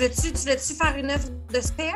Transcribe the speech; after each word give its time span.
veux-tu 0.00 0.32
tu 0.32 0.48
veux 0.48 0.56
faire 0.56 0.96
une 0.96 1.10
œuvre 1.10 1.28
de 1.52 1.60
spare? 1.60 1.94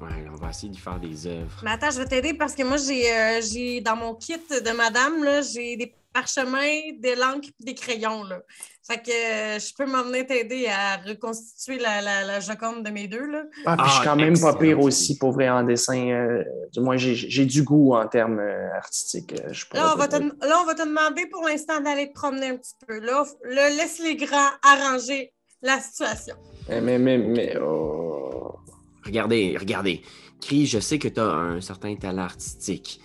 Ouais, 0.00 0.26
on 0.32 0.36
va 0.36 0.50
essayer 0.50 0.68
d'y 0.68 0.78
faire 0.78 0.98
des 0.98 1.26
œuvres. 1.26 1.60
Mais 1.62 1.70
attends, 1.70 1.90
je 1.92 1.98
vais 1.98 2.06
t'aider 2.06 2.34
parce 2.34 2.54
que 2.54 2.64
moi, 2.64 2.76
j'ai 2.76 3.12
euh, 3.12 3.40
j'ai 3.40 3.80
dans 3.80 3.94
mon 3.94 4.14
kit 4.14 4.34
de 4.34 4.70
madame, 4.72 5.22
là, 5.22 5.42
j'ai 5.42 5.76
des 5.76 5.94
parchemins, 6.12 6.80
des 6.98 7.14
l'encre 7.14 7.48
et 7.60 7.64
des 7.64 7.74
crayons. 7.74 8.24
Là. 8.24 8.40
Fait 8.84 9.00
que 9.00 9.10
euh, 9.10 9.58
je 9.60 9.74
peux 9.76 9.86
m'emmener 9.86 10.26
t'aider 10.26 10.66
à 10.66 10.96
reconstituer 10.96 11.78
la, 11.78 12.00
la, 12.00 12.24
la, 12.24 12.40
Joconde 12.40 12.84
de 12.84 12.90
mes 12.90 13.06
deux. 13.06 13.26
Là. 13.26 13.42
Ah, 13.64 13.76
puis 13.76 13.86
je 13.86 13.92
suis 13.94 14.04
quand 14.04 14.16
même 14.16 14.38
pas 14.38 14.54
pire 14.54 14.80
aussi 14.80 15.18
pour 15.18 15.32
vrai 15.32 15.48
en 15.48 15.62
dessin. 15.62 16.08
Euh, 16.08 16.42
du 16.72 16.80
moins, 16.80 16.96
j'ai 16.96 17.44
du 17.44 17.62
goût 17.62 17.94
en 17.94 18.08
termes 18.08 18.40
euh, 18.40 18.74
artistiques. 18.74 19.34
là, 19.72 19.92
on 19.94 19.96
va 19.96 20.08
te, 20.08 20.16
là, 20.16 20.60
on 20.62 20.64
va 20.64 20.74
te 20.74 20.82
demander 20.82 21.26
pour 21.26 21.46
l'instant 21.46 21.80
d'aller 21.80 22.08
te 22.08 22.14
promener 22.14 22.48
un 22.48 22.56
petit 22.56 22.74
peu. 22.86 22.98
Là, 22.98 23.24
là, 23.44 23.68
laisse 23.70 24.00
les 24.00 24.16
grands 24.16 24.50
arranger 24.62 25.32
la 25.62 25.80
situation. 25.80 26.36
Mais, 26.68 26.80
mais, 26.80 26.98
mais, 26.98 27.18
mais 27.18 27.56
oh. 27.60 28.56
Regardez, 29.04 29.56
regardez. 29.58 30.02
Cri, 30.40 30.66
je 30.66 30.78
sais 30.78 30.98
que 30.98 31.08
tu 31.08 31.20
as 31.20 31.30
un 31.30 31.60
certain 31.60 31.94
talent 31.96 32.22
artistique. 32.22 33.00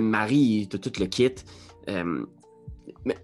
Marie, 0.00 0.68
tu 0.70 0.78
tout 0.78 0.92
le 1.00 1.06
kit. 1.06 1.34
Euh, 1.88 2.24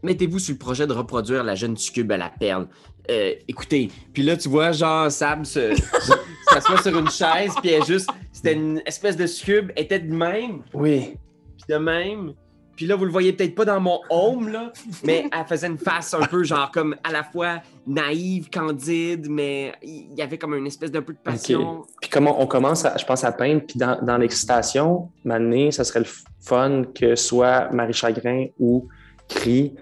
mettez-vous 0.02 0.38
sur 0.38 0.52
le 0.52 0.58
projet 0.58 0.86
de 0.86 0.92
reproduire 0.92 1.44
la 1.44 1.54
jeune 1.54 1.76
succube 1.76 2.10
à 2.12 2.16
la 2.16 2.30
perle. 2.30 2.68
Euh, 3.10 3.34
écoutez, 3.46 3.90
puis 4.12 4.22
là, 4.22 4.36
tu 4.36 4.48
vois, 4.48 4.72
genre, 4.72 5.10
Sam 5.10 5.44
s'assoit 5.44 6.82
sur 6.82 6.98
une 6.98 7.10
chaise, 7.10 7.52
puis 7.60 7.70
elle 7.70 7.84
juste. 7.84 8.10
C'était 8.32 8.54
une 8.54 8.82
espèce 8.86 9.16
de 9.16 9.26
succube, 9.26 9.72
était 9.76 9.98
de 9.98 10.14
même. 10.14 10.62
Oui. 10.74 11.16
Puis 11.56 11.66
de 11.68 11.76
même. 11.76 12.34
Puis 12.78 12.86
là, 12.86 12.94
vous 12.94 13.06
le 13.06 13.10
voyez 13.10 13.32
peut-être 13.32 13.56
pas 13.56 13.64
dans 13.64 13.80
mon 13.80 13.98
home, 14.08 14.50
là, 14.50 14.72
mais 15.02 15.28
elle 15.36 15.46
faisait 15.48 15.66
une 15.66 15.78
face 15.78 16.14
un 16.14 16.24
peu, 16.24 16.44
genre, 16.44 16.70
comme 16.70 16.94
à 17.02 17.10
la 17.10 17.24
fois 17.24 17.60
naïve, 17.88 18.50
candide, 18.50 19.28
mais 19.28 19.72
il 19.82 20.14
y 20.16 20.22
avait 20.22 20.38
comme 20.38 20.54
une 20.54 20.68
espèce 20.68 20.92
d'un 20.92 21.02
peu 21.02 21.12
de 21.12 21.18
passion. 21.18 21.82
Puis 22.00 22.08
comment 22.08 22.40
on 22.40 22.46
commence, 22.46 22.86
je 22.96 23.04
pense, 23.04 23.24
à 23.24 23.32
peindre, 23.32 23.62
puis 23.66 23.80
dans, 23.80 24.00
dans 24.00 24.16
l'excitation, 24.16 25.10
maintenant, 25.24 25.72
ça 25.72 25.82
serait 25.82 25.98
le 25.98 26.06
fun 26.38 26.84
que 26.94 27.16
soit 27.16 27.68
Marie 27.72 27.94
Chagrin 27.94 28.46
ou 28.60 28.86
Cri, 29.26 29.74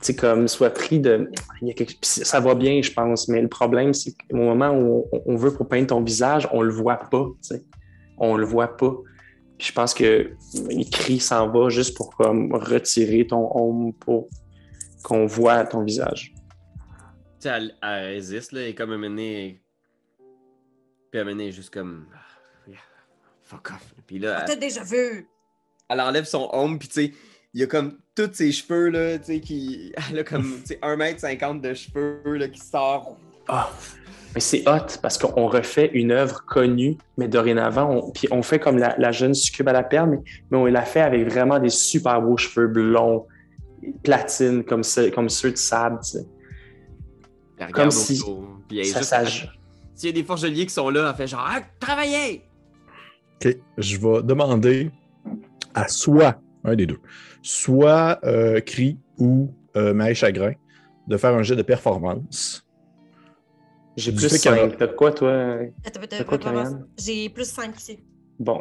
tu 0.00 0.14
comme 0.14 0.46
soit 0.46 0.70
pris 0.70 1.00
de. 1.00 1.28
Il 1.60 1.66
y 1.66 1.70
a 1.72 1.74
quelque... 1.74 1.96
Ça 2.02 2.38
va 2.38 2.54
bien, 2.54 2.80
je 2.82 2.92
pense, 2.92 3.26
mais 3.26 3.42
le 3.42 3.48
problème, 3.48 3.92
c'est 3.92 4.12
qu'au 4.12 4.36
moment 4.36 4.70
où 4.70 5.08
on, 5.26 5.34
veut 5.34 5.52
pour 5.52 5.66
peindre 5.66 5.88
ton 5.88 6.02
visage, 6.02 6.48
on 6.52 6.62
le 6.62 6.72
voit 6.72 7.00
pas, 7.10 7.26
tu 7.42 7.48
sais. 7.48 7.64
On 8.16 8.36
le 8.36 8.46
voit 8.46 8.76
pas 8.76 8.94
je 9.64 9.72
pense 9.72 9.94
que 9.94 10.36
cri 10.92 11.18
s'en 11.18 11.50
va 11.50 11.70
juste 11.70 11.96
pour 11.96 12.14
comme 12.16 12.54
retirer 12.54 13.26
ton 13.26 13.50
homme 13.54 13.94
pour 13.94 14.28
qu'on 15.02 15.26
voit 15.26 15.64
ton 15.64 15.82
visage. 15.82 16.34
Tu 17.40 17.48
sais, 17.48 17.50
elle, 17.50 17.74
résiste, 17.82 18.52
là, 18.52 18.66
et 18.66 18.74
comme 18.74 18.92
amener. 18.92 19.62
Puis 21.10 21.20
amener 21.20 21.50
juste 21.50 21.72
comme. 21.72 22.06
Ah, 22.14 22.76
fuck 23.42 23.70
off. 23.70 23.94
Puis 24.06 24.18
là. 24.18 24.42
T'as 24.46 24.56
déjà 24.56 24.82
vu. 24.82 25.28
Elle 25.88 26.00
enlève 26.00 26.24
son 26.24 26.48
homme, 26.52 26.78
puis 26.78 26.88
tu 26.88 26.94
sais, 26.94 27.12
il 27.52 27.60
y 27.60 27.62
a 27.62 27.66
comme 27.66 27.98
tous 28.14 28.32
ses 28.32 28.52
cheveux, 28.52 28.88
là, 28.88 29.18
tu 29.18 29.24
sais, 29.24 29.40
qui. 29.40 29.92
Elle 30.10 30.18
a 30.18 30.24
comme, 30.24 30.60
tu 30.60 30.74
sais, 30.74 30.78
1m50 30.82 31.60
de 31.60 31.74
cheveux, 31.74 32.36
là, 32.36 32.48
qui 32.48 32.60
sort. 32.60 33.18
Ah! 33.48 33.70
Mais 34.34 34.40
c'est 34.40 34.68
hot 34.68 34.98
parce 35.00 35.16
qu'on 35.16 35.46
refait 35.46 35.90
une 35.94 36.10
œuvre 36.10 36.44
connue, 36.44 36.96
mais 37.16 37.28
dorénavant, 37.28 37.90
on, 37.90 38.10
puis 38.10 38.26
on 38.32 38.42
fait 38.42 38.58
comme 38.58 38.78
la, 38.78 39.12
jeune 39.12 39.34
succube 39.34 39.68
à 39.68 39.72
la 39.72 39.84
perle, 39.84 40.10
mais, 40.10 40.18
mais, 40.50 40.58
on 40.58 40.64
l'a 40.66 40.82
fait 40.82 41.02
avec 41.02 41.28
vraiment 41.28 41.58
des 41.60 41.68
super 41.68 42.20
beaux 42.20 42.36
cheveux 42.36 42.66
blonds, 42.66 43.26
platine, 44.02 44.64
comme, 44.64 44.82
comme 45.14 45.28
ceux 45.28 45.50
de 45.52 45.56
sable. 45.56 46.00
Tu 46.02 46.18
sais. 46.18 46.26
Comme 47.72 47.90
si 47.90 48.16
ça 48.92 49.24
S'il 49.24 50.06
y 50.06 50.08
a 50.08 50.12
des 50.12 50.24
forgeliers 50.24 50.66
qui 50.66 50.74
sont 50.74 50.90
là, 50.90 51.12
on 51.12 51.16
fait 51.16 51.26
genre 51.26 51.46
ah, 51.48 51.60
travaillez! 51.78 52.42
OK, 53.36 53.56
je 53.78 53.96
vais 53.98 54.22
demander 54.22 54.90
à 55.74 55.88
soit 55.88 56.40
un 56.64 56.74
des 56.74 56.86
deux, 56.86 56.98
soit 57.42 58.18
euh, 58.24 58.60
Cri 58.60 58.98
ou 59.18 59.52
euh, 59.76 60.14
Chagrin 60.14 60.54
de 61.06 61.16
faire 61.16 61.34
un 61.34 61.42
jet 61.42 61.56
de 61.56 61.62
performance 61.62 62.63
j'ai 63.96 64.12
plus 64.12 64.28
5. 64.28 64.76
T'as 64.76 64.88
quoi, 64.88 65.12
toi? 65.12 65.58
T'as 65.82 66.24
quoi, 66.24 66.38
J'ai 66.98 67.28
plus 67.28 67.48
5 67.48 67.78
ici. 67.78 67.98
Bon. 68.38 68.60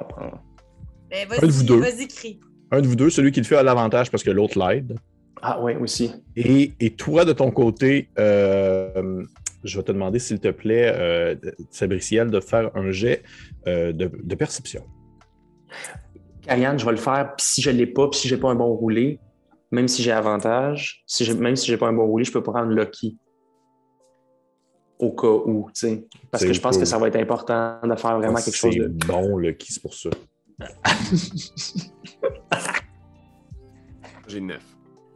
Ben, 1.10 1.28
vas-y, 1.28 1.50
vous 1.50 1.64
deux. 1.64 1.80
Vas-y, 1.80 2.08
crie. 2.08 2.40
Un 2.72 2.82
de 2.82 2.88
vous 2.88 2.96
deux, 2.96 3.10
celui 3.10 3.32
qui 3.32 3.40
le 3.40 3.46
fait 3.46 3.56
à 3.56 3.64
l'avantage 3.64 4.12
parce 4.12 4.24
que 4.24 4.32
l'autre 4.32 4.58
l'aide. 4.60 4.98
Ah 5.42 5.60
oui, 5.62 5.76
aussi. 5.76 6.12
Et, 6.36 6.74
et, 6.80 6.92
toi, 6.92 7.26
de 7.26 7.34
ton 7.34 7.52
côté, 7.52 8.10
euh, 8.18 9.24
je 9.64 9.78
vais 9.78 9.84
te 9.84 9.92
demander, 9.92 10.20
s'il 10.20 10.40
te 10.40 10.50
plaît, 10.50 10.92
euh, 10.96 11.36
Sabriciel, 11.70 12.32
de 12.32 12.40
faire 12.40 12.72
un 12.76 12.92
jet 12.92 13.24
euh, 13.68 13.92
de, 13.92 14.10
de, 14.24 14.36
perception. 14.36 14.84
Ariane, 16.48 16.80
je 16.80 16.86
vais 16.86 16.92
le 16.92 16.98
faire. 16.98 17.34
Puis 17.38 17.46
si 17.46 17.62
je 17.62 17.72
ne 17.72 17.78
l'ai 17.78 17.88
pas, 17.88 18.08
puis 18.10 18.22
si 18.22 18.28
je 18.28 18.36
n'ai 18.36 18.42
pas 18.42 18.50
un 18.50 18.56
bon 18.56 18.74
roulé, 18.74 19.20
même 19.72 19.88
si 19.88 20.02
j'ai 20.02 20.12
avantage, 20.12 21.04
si 21.08 21.30
même 21.34 21.56
si 21.56 21.68
je 21.68 21.74
n'ai 21.74 21.78
pas 21.78 21.88
un 21.88 21.94
bon 21.94 22.06
roulé, 22.06 22.24
je 22.24 22.32
peux 22.32 22.44
prendre 22.44 22.72
Lucky 22.72 23.18
au 25.04 25.12
cas 25.12 25.28
où, 25.28 25.70
tu 25.74 25.88
sais. 25.88 26.08
Parce 26.32 26.46
que 26.46 26.54
je 26.54 26.62
pense 26.62 26.78
que 26.78 26.86
ça 26.86 26.98
va 26.98 27.08
être 27.10 27.18
important 27.18 27.80
de 27.84 27.96
faire 27.96 28.18
vraiment 28.18 28.40
quelque 28.40 28.56
chose 28.56 28.76
de. 28.76 28.88
bon, 28.88 29.38
le 29.38 29.52
qui, 29.52 29.74
c'est 29.74 29.82
pour 29.82 29.94
ça. 29.94 30.10
J'ai 34.28 34.40
9 34.40 34.58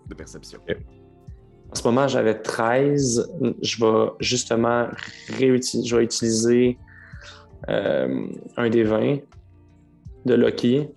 de 0.09 0.13
perception. 0.13 0.59
En 1.71 1.75
ce 1.75 1.83
moment, 1.83 2.07
j'avais 2.07 2.39
13. 2.39 3.31
Je 3.61 3.85
vais 3.85 4.09
justement 4.19 4.87
réutiliser, 5.37 5.89
je 5.89 5.95
vais 5.95 6.03
utiliser 6.03 6.77
euh, 7.69 8.27
un 8.57 8.69
des 8.69 8.83
20 8.83 9.19
de 10.25 10.33
Loki. 10.33 10.89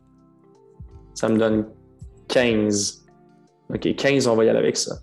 Ça 1.14 1.28
me 1.28 1.38
donne 1.38 1.66
15. 2.28 3.06
OK, 3.72 3.94
15, 3.94 4.26
on 4.26 4.36
va 4.36 4.44
y 4.44 4.48
aller 4.48 4.58
avec 4.58 4.76
ça. 4.76 4.96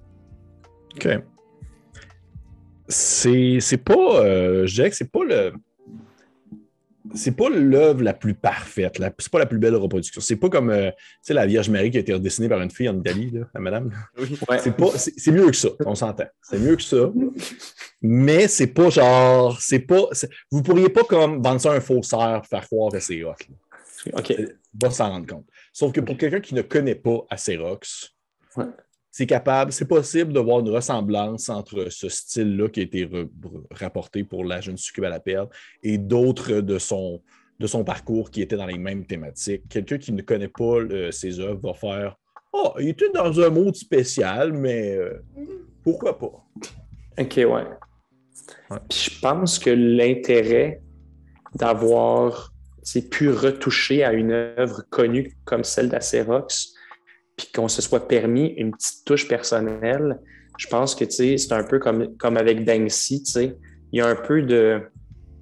OK 0.96 1.08
c'est 2.88 3.84
pas. 3.84 4.24
Euh, 4.24 4.66
je 4.66 4.76
dirais 4.76 4.90
que 4.90 4.96
c'est 4.96 5.12
pas 5.12 5.24
le. 5.24 5.54
C'est 7.16 7.32
pas 7.32 7.50
l'œuvre 7.50 8.04
la 8.04 8.14
plus 8.14 8.34
parfaite, 8.34 9.02
c'est 9.18 9.32
pas 9.32 9.40
la 9.40 9.46
plus 9.46 9.60
belle 9.60 9.76
reproduction. 9.76 10.20
C'est 10.20 10.36
pas 10.36 10.50
comme 10.50 10.70
euh, 10.70 10.92
la 11.30 11.46
Vierge 11.46 11.70
Marie 11.70 11.90
qui 11.90 11.96
a 11.96 12.02
été 12.02 12.14
redessinée 12.14 12.50
par 12.50 12.62
une 12.62 12.70
fille 12.70 12.90
en 12.90 13.00
Italie, 13.00 13.32
là, 13.32 13.46
la 13.54 13.62
madame. 13.62 13.94
C'est 14.58 15.32
mieux 15.32 15.50
que 15.50 15.56
ça, 15.56 15.70
on 15.86 15.96
s'entend. 15.96 16.26
C'est 16.42 16.60
mieux 16.60 16.76
que 16.76 16.84
ça. 16.84 17.10
Mais 18.02 18.50
c'est 18.50 18.68
pas 18.68 18.90
genre. 18.90 19.58
c'est 19.62 19.80
pas. 19.80 20.10
Vous 20.52 20.62
pourriez 20.62 20.90
pas 20.90 21.06
comme 21.06 21.42
vendre 21.42 21.62
ça 21.62 21.72
à 21.72 21.78
un 21.78 21.80
faussaire 21.80 22.42
faire 22.50 22.66
croire 22.66 22.92
que 22.92 23.00
c'est 23.00 23.24
rock. 23.24 23.48
OK. 24.12 24.34
Va 24.80 24.92
s'en 24.92 25.10
rendre 25.10 25.28
compte. 25.28 25.46
Sauf 25.72 25.94
que 25.94 26.02
pour 26.02 26.18
quelqu'un 26.18 26.42
qui 26.42 26.56
ne 26.56 26.62
connaît 26.62 26.96
pas 26.96 27.26
Acerox, 27.30 28.14
ouais 28.58 28.66
c'est 29.18 29.26
capable, 29.26 29.72
c'est 29.72 29.88
possible 29.88 30.32
de 30.32 30.40
voir 30.40 30.60
une 30.60 30.70
ressemblance 30.70 31.50
entre 31.50 31.88
ce 31.90 32.08
style-là 32.08 32.70
qui 32.70 32.82
a 32.82 32.84
été 32.84 33.10
rapporté 33.72 34.24
pour 34.24 34.46
la 34.46 34.62
jeune 34.62 34.78
succube 34.78 35.06
à 35.06 35.10
la 35.10 35.20
perle 35.20 35.50
et 35.82 35.98
d'autres 35.98 36.62
de 36.62 36.78
son, 36.78 37.24
de 37.60 37.66
son 37.66 37.84
parcours 37.84 38.30
qui 38.30 38.44
étaient 38.44 38.58
dans 38.58 38.68
les 38.68 38.78
mêmes 38.78 39.08
thématiques. 39.08 39.64
Quelqu'un 39.70 39.98
qui 39.98 40.12
ne 40.12 40.22
connaît 40.22 40.48
pas 40.48 40.82
ses 41.10 41.40
œuvres 41.40 41.60
va 41.64 41.74
faire 41.74 42.16
Oh, 42.54 42.74
il 42.80 42.90
était 42.90 43.10
dans 43.10 43.42
un 43.42 43.50
mode 43.50 43.76
spécial, 43.76 44.54
mais 44.54 44.96
euh, 44.96 45.20
pourquoi 45.84 46.20
pas? 46.20 46.46
OK, 47.18 47.38
ouais. 47.38 47.66
je 48.92 49.20
pense 49.20 49.58
que 49.58 49.72
l'intérêt 49.72 50.80
d'avoir 51.56 52.54
pu 53.10 53.32
retoucher 53.32 54.04
à 54.04 54.14
une 54.14 54.32
œuvre 54.32 54.84
connue 54.92 55.36
comme 55.44 55.64
celle 55.64 55.90
d'Acerox, 55.90 56.77
puis 57.38 57.48
qu'on 57.54 57.68
se 57.68 57.82
soit 57.82 58.08
permis 58.08 58.48
une 58.58 58.72
petite 58.72 59.06
touche 59.06 59.28
personnelle, 59.28 60.20
je 60.58 60.68
pense 60.68 60.96
que 60.96 61.10
c'est 61.10 61.52
un 61.52 61.64
peu 61.64 61.80
comme, 61.80 62.18
comme 62.18 62.36
avec 62.36 62.66
Banksy, 62.66 63.24
il 63.36 64.00
y 64.00 64.02
a 64.02 64.08
un 64.08 64.16
peu 64.16 64.42
de 64.42 64.82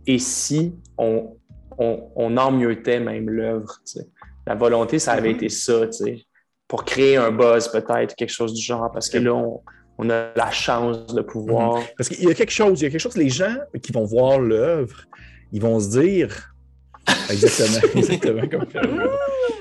et 0.05 0.19
si 0.19 0.75
on, 0.97 1.35
on, 1.77 2.11
on 2.15 2.37
emmieutait 2.37 2.99
même 2.99 3.29
l'œuvre. 3.29 3.79
La 4.45 4.55
volonté, 4.55 4.99
ça 4.99 5.13
avait 5.13 5.31
mm-hmm. 5.31 5.35
été 5.35 5.49
ça, 5.49 5.81
pour 6.67 6.85
créer 6.85 7.15
un 7.15 7.31
buzz 7.31 7.69
peut-être, 7.69 8.15
quelque 8.15 8.29
chose 8.29 8.53
du 8.53 8.61
genre, 8.61 8.91
parce 8.91 9.09
que 9.09 9.17
là, 9.17 9.33
on, 9.33 10.09
a 10.09 10.31
la 10.35 10.51
chance 10.51 11.07
de 11.07 11.21
pouvoir. 11.21 11.79
Mm-hmm. 11.79 11.93
Parce 11.97 12.09
qu'il 12.09 12.27
y 12.27 12.29
a 12.29 12.33
quelque 12.35 12.51
chose, 12.51 12.81
il 12.81 12.83
y 12.83 12.87
a 12.87 12.89
quelque 12.91 12.99
chose, 12.99 13.17
les 13.17 13.29
gens 13.29 13.55
qui 13.81 13.91
vont 13.91 14.03
voir 14.03 14.39
l'œuvre, 14.39 15.05
ils 15.51 15.61
vont 15.61 15.79
se 15.79 15.99
dire, 15.99 16.55
Exactement, 17.29 17.99
exactement 17.99 18.47
comme 18.47 18.65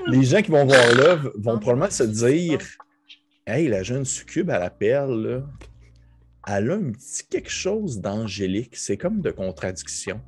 Les 0.07 0.23
gens 0.23 0.41
qui 0.41 0.51
vont 0.51 0.65
voir 0.65 0.95
là 0.95 1.19
vont 1.35 1.59
probablement 1.59 1.89
se 1.89 2.03
dire 2.03 2.59
Hey, 3.47 3.67
la 3.67 3.83
jeune 3.83 4.05
succube 4.05 4.49
à 4.49 4.59
la 4.59 4.69
perle, 4.69 5.45
elle 6.47 6.71
a 6.71 6.75
un 6.75 6.91
petit 6.91 7.27
quelque 7.29 7.49
chose 7.49 7.99
d'angélique. 7.99 8.75
C'est 8.75 8.97
comme 8.97 9.21
de 9.21 9.31
contradiction. 9.31 10.19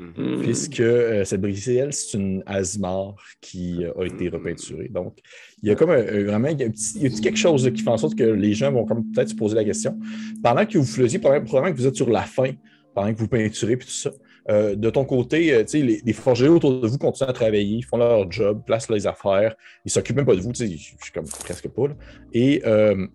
Mm-hmm. 0.00 0.42
Puisque 0.42 0.80
euh, 0.80 1.24
cette 1.24 1.40
Brisielle, 1.40 1.92
c'est 1.92 2.16
une 2.16 2.42
Asmar 2.46 3.16
qui 3.40 3.84
a 3.84 4.04
été 4.04 4.28
repeinturée. 4.28 4.88
Donc, 4.88 5.18
il 5.62 5.68
y 5.68 5.72
a 5.72 5.74
comme 5.74 5.90
vraiment 5.90 6.48
il 6.48 6.60
y 6.60 6.62
a, 6.62 6.66
un 6.66 6.70
petit, 6.70 7.20
quelque 7.20 7.38
chose 7.38 7.68
qui 7.74 7.82
fait 7.82 7.90
en 7.90 7.96
sorte 7.96 8.14
que 8.14 8.22
les 8.22 8.54
gens 8.54 8.70
vont 8.70 8.84
peut-être 8.84 9.30
se 9.30 9.34
poser 9.34 9.56
la 9.56 9.64
question. 9.64 9.98
Pendant 10.42 10.64
que 10.64 10.78
vous 10.78 10.84
faisiez, 10.84 11.18
probablement 11.18 11.72
que 11.72 11.76
vous 11.76 11.86
êtes 11.86 11.96
sur 11.96 12.10
la 12.10 12.22
fin, 12.22 12.52
pendant 12.94 13.12
que 13.12 13.18
vous 13.18 13.28
peinturez 13.28 13.72
et 13.72 13.78
tout 13.78 13.88
ça. 13.88 14.12
Euh, 14.50 14.74
de 14.74 14.88
ton 14.90 15.04
côté, 15.04 15.52
euh, 15.52 15.64
les, 15.74 16.00
les 16.04 16.12
autour 16.48 16.80
de 16.80 16.86
vous 16.86 16.96
continuent 16.98 17.28
à 17.28 17.32
travailler, 17.32 17.76
ils 17.76 17.84
font 17.84 17.98
leur 17.98 18.30
job, 18.30 18.62
placent 18.66 18.88
les 18.90 19.06
affaires, 19.06 19.54
ils 19.84 19.90
s'occupent 19.90 20.16
même 20.16 20.24
pas 20.26 20.34
de 20.36 20.40
vous, 20.40 20.52
je 20.54 20.64
suis 20.64 20.96
comme 21.12 21.26
presque 21.26 21.68
pas. 21.68 21.88
là. 21.88 21.94
Et 22.32 22.62
euh, 22.66 23.06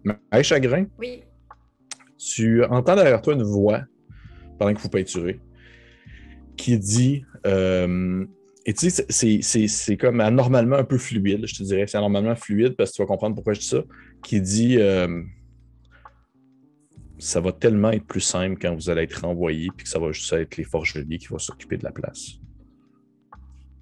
Chagrin, 0.44 0.86
Oui. 1.00 1.24
tu 2.18 2.64
entends 2.66 2.96
derrière 2.96 3.22
toi 3.22 3.34
une 3.34 3.44
voix 3.44 3.82
pendant 4.60 4.74
que 4.74 4.80
vous 4.80 4.90
peinturez 4.90 5.40
qui 6.56 6.78
dit 6.78 7.26
euh, 7.48 8.26
et 8.66 8.74
tu 8.74 8.90
sais, 8.90 9.06
c'est- 9.10 9.42
comme 9.98 10.22
anormalement 10.22 10.78
un 10.78 10.84
peu 10.86 10.98
fluide, 10.98 11.46
je 11.46 11.56
te 11.56 11.64
dirais. 11.64 11.86
C'est 11.88 11.98
anormalement 11.98 12.36
fluide 12.36 12.76
parce 12.78 12.92
que 12.92 12.96
tu 12.98 13.02
vas 13.02 13.08
comprendre 13.08 13.36
pourquoi 13.36 13.54
je 13.54 13.60
dis 13.60 13.66
ça. 13.66 13.84
Qui 14.24 14.40
dit 14.40 14.78
ça 17.24 17.40
va 17.40 17.52
tellement 17.54 17.92
être 17.92 18.06
plus 18.06 18.22
simple 18.22 18.58
quand 18.62 18.76
vous 18.76 18.90
allez 18.90 19.04
être 19.04 19.22
renvoyé, 19.22 19.70
puis 19.76 19.84
que 19.86 19.90
ça 19.90 19.98
va 20.00 20.12
juste 20.12 20.32
être 20.34 20.58
les 20.58 20.64
forgeliers 20.64 21.18
qui 21.18 21.28
vont 21.28 21.40
s'occuper 21.40 21.78
de 21.78 21.84
la 21.84 21.92
place. 21.92 22.34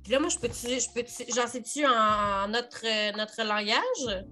Puis 0.03 0.11
là, 0.11 0.19
moi, 0.19 0.29
je 0.29 0.37
peux-tu, 0.37 0.67
je 0.67 0.93
peux-tu, 0.93 1.31
j'en 1.33 1.47
sais-tu 1.47 1.85
en, 1.85 2.47
notre, 2.47 2.85
euh, 2.85 3.11
notre 3.17 3.43
langage? 3.43 4.25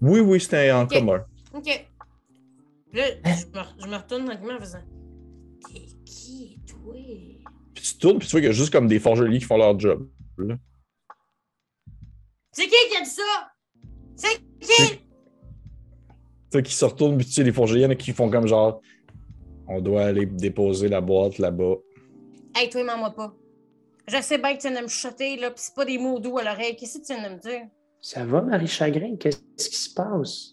Oui, 0.00 0.20
oui, 0.20 0.40
c'était 0.40 0.70
en 0.72 0.84
Ok. 0.84 0.92
commun. 0.94 1.24
OK. 1.52 1.90
Puis 2.90 3.00
là, 3.00 3.08
je 3.24 3.46
me, 3.46 3.64
je 3.82 3.86
me 3.86 3.96
retourne 3.96 4.24
tranquillement 4.26 4.54
en 4.54 4.60
faisant 4.60 4.82
T'es 5.66 5.86
qui, 6.04 6.60
toi? 6.66 6.94
Puis 7.74 7.84
tu 7.84 7.98
tournes, 7.98 8.18
puis 8.18 8.28
tu 8.28 8.32
vois 8.32 8.40
qu'il 8.40 8.48
y 8.48 8.50
a 8.50 8.52
juste 8.52 8.72
comme 8.72 8.86
des 8.86 8.98
forgeliers 9.00 9.38
qui 9.38 9.44
font 9.44 9.56
leur 9.58 9.78
job. 9.78 10.08
C'est 12.52 12.64
qui 12.64 12.70
qui 12.90 12.96
a 12.96 13.00
dit 13.02 13.10
ça? 13.10 13.52
C'est 14.16 14.38
qui? 14.60 15.03
Tu 16.54 16.58
sais, 16.60 16.62
qui 16.62 16.74
se 16.74 16.84
retournent, 16.84 17.16
puis 17.16 17.26
tu 17.26 17.32
sais, 17.32 17.42
les 17.42 17.50
forgeliers, 17.52 17.80
il 17.80 17.82
y 17.82 17.86
en 17.86 17.90
a 17.90 17.94
qui 17.96 18.12
font 18.12 18.30
comme 18.30 18.46
genre 18.46 18.80
on 19.66 19.80
doit 19.80 20.04
aller 20.04 20.24
déposer 20.24 20.88
la 20.88 21.00
boîte 21.00 21.38
là-bas. 21.38 21.74
Hey, 22.54 22.70
toi, 22.70 22.84
mens-moi 22.84 23.10
pas. 23.10 23.34
Je 24.06 24.22
sais 24.22 24.38
bien 24.38 24.54
que 24.54 24.60
tu 24.62 24.68
viens 24.68 24.78
de 24.78 24.84
me 24.84 24.88
chuchoter, 24.88 25.36
là, 25.36 25.50
pis 25.50 25.60
c'est 25.62 25.74
pas 25.74 25.84
des 25.84 25.98
mots 25.98 26.20
doux 26.20 26.38
à 26.38 26.44
l'oreille. 26.44 26.76
Qu'est-ce 26.76 26.98
que 26.98 27.06
tu 27.06 27.12
viens 27.12 27.28
de 27.28 27.34
me 27.34 27.40
dire? 27.40 27.62
Ça 28.00 28.24
va, 28.24 28.40
Marie 28.40 28.68
Chagrin? 28.68 29.16
Qu'est-ce 29.16 29.68
qui 29.68 29.76
se 29.76 29.92
passe? 29.94 30.52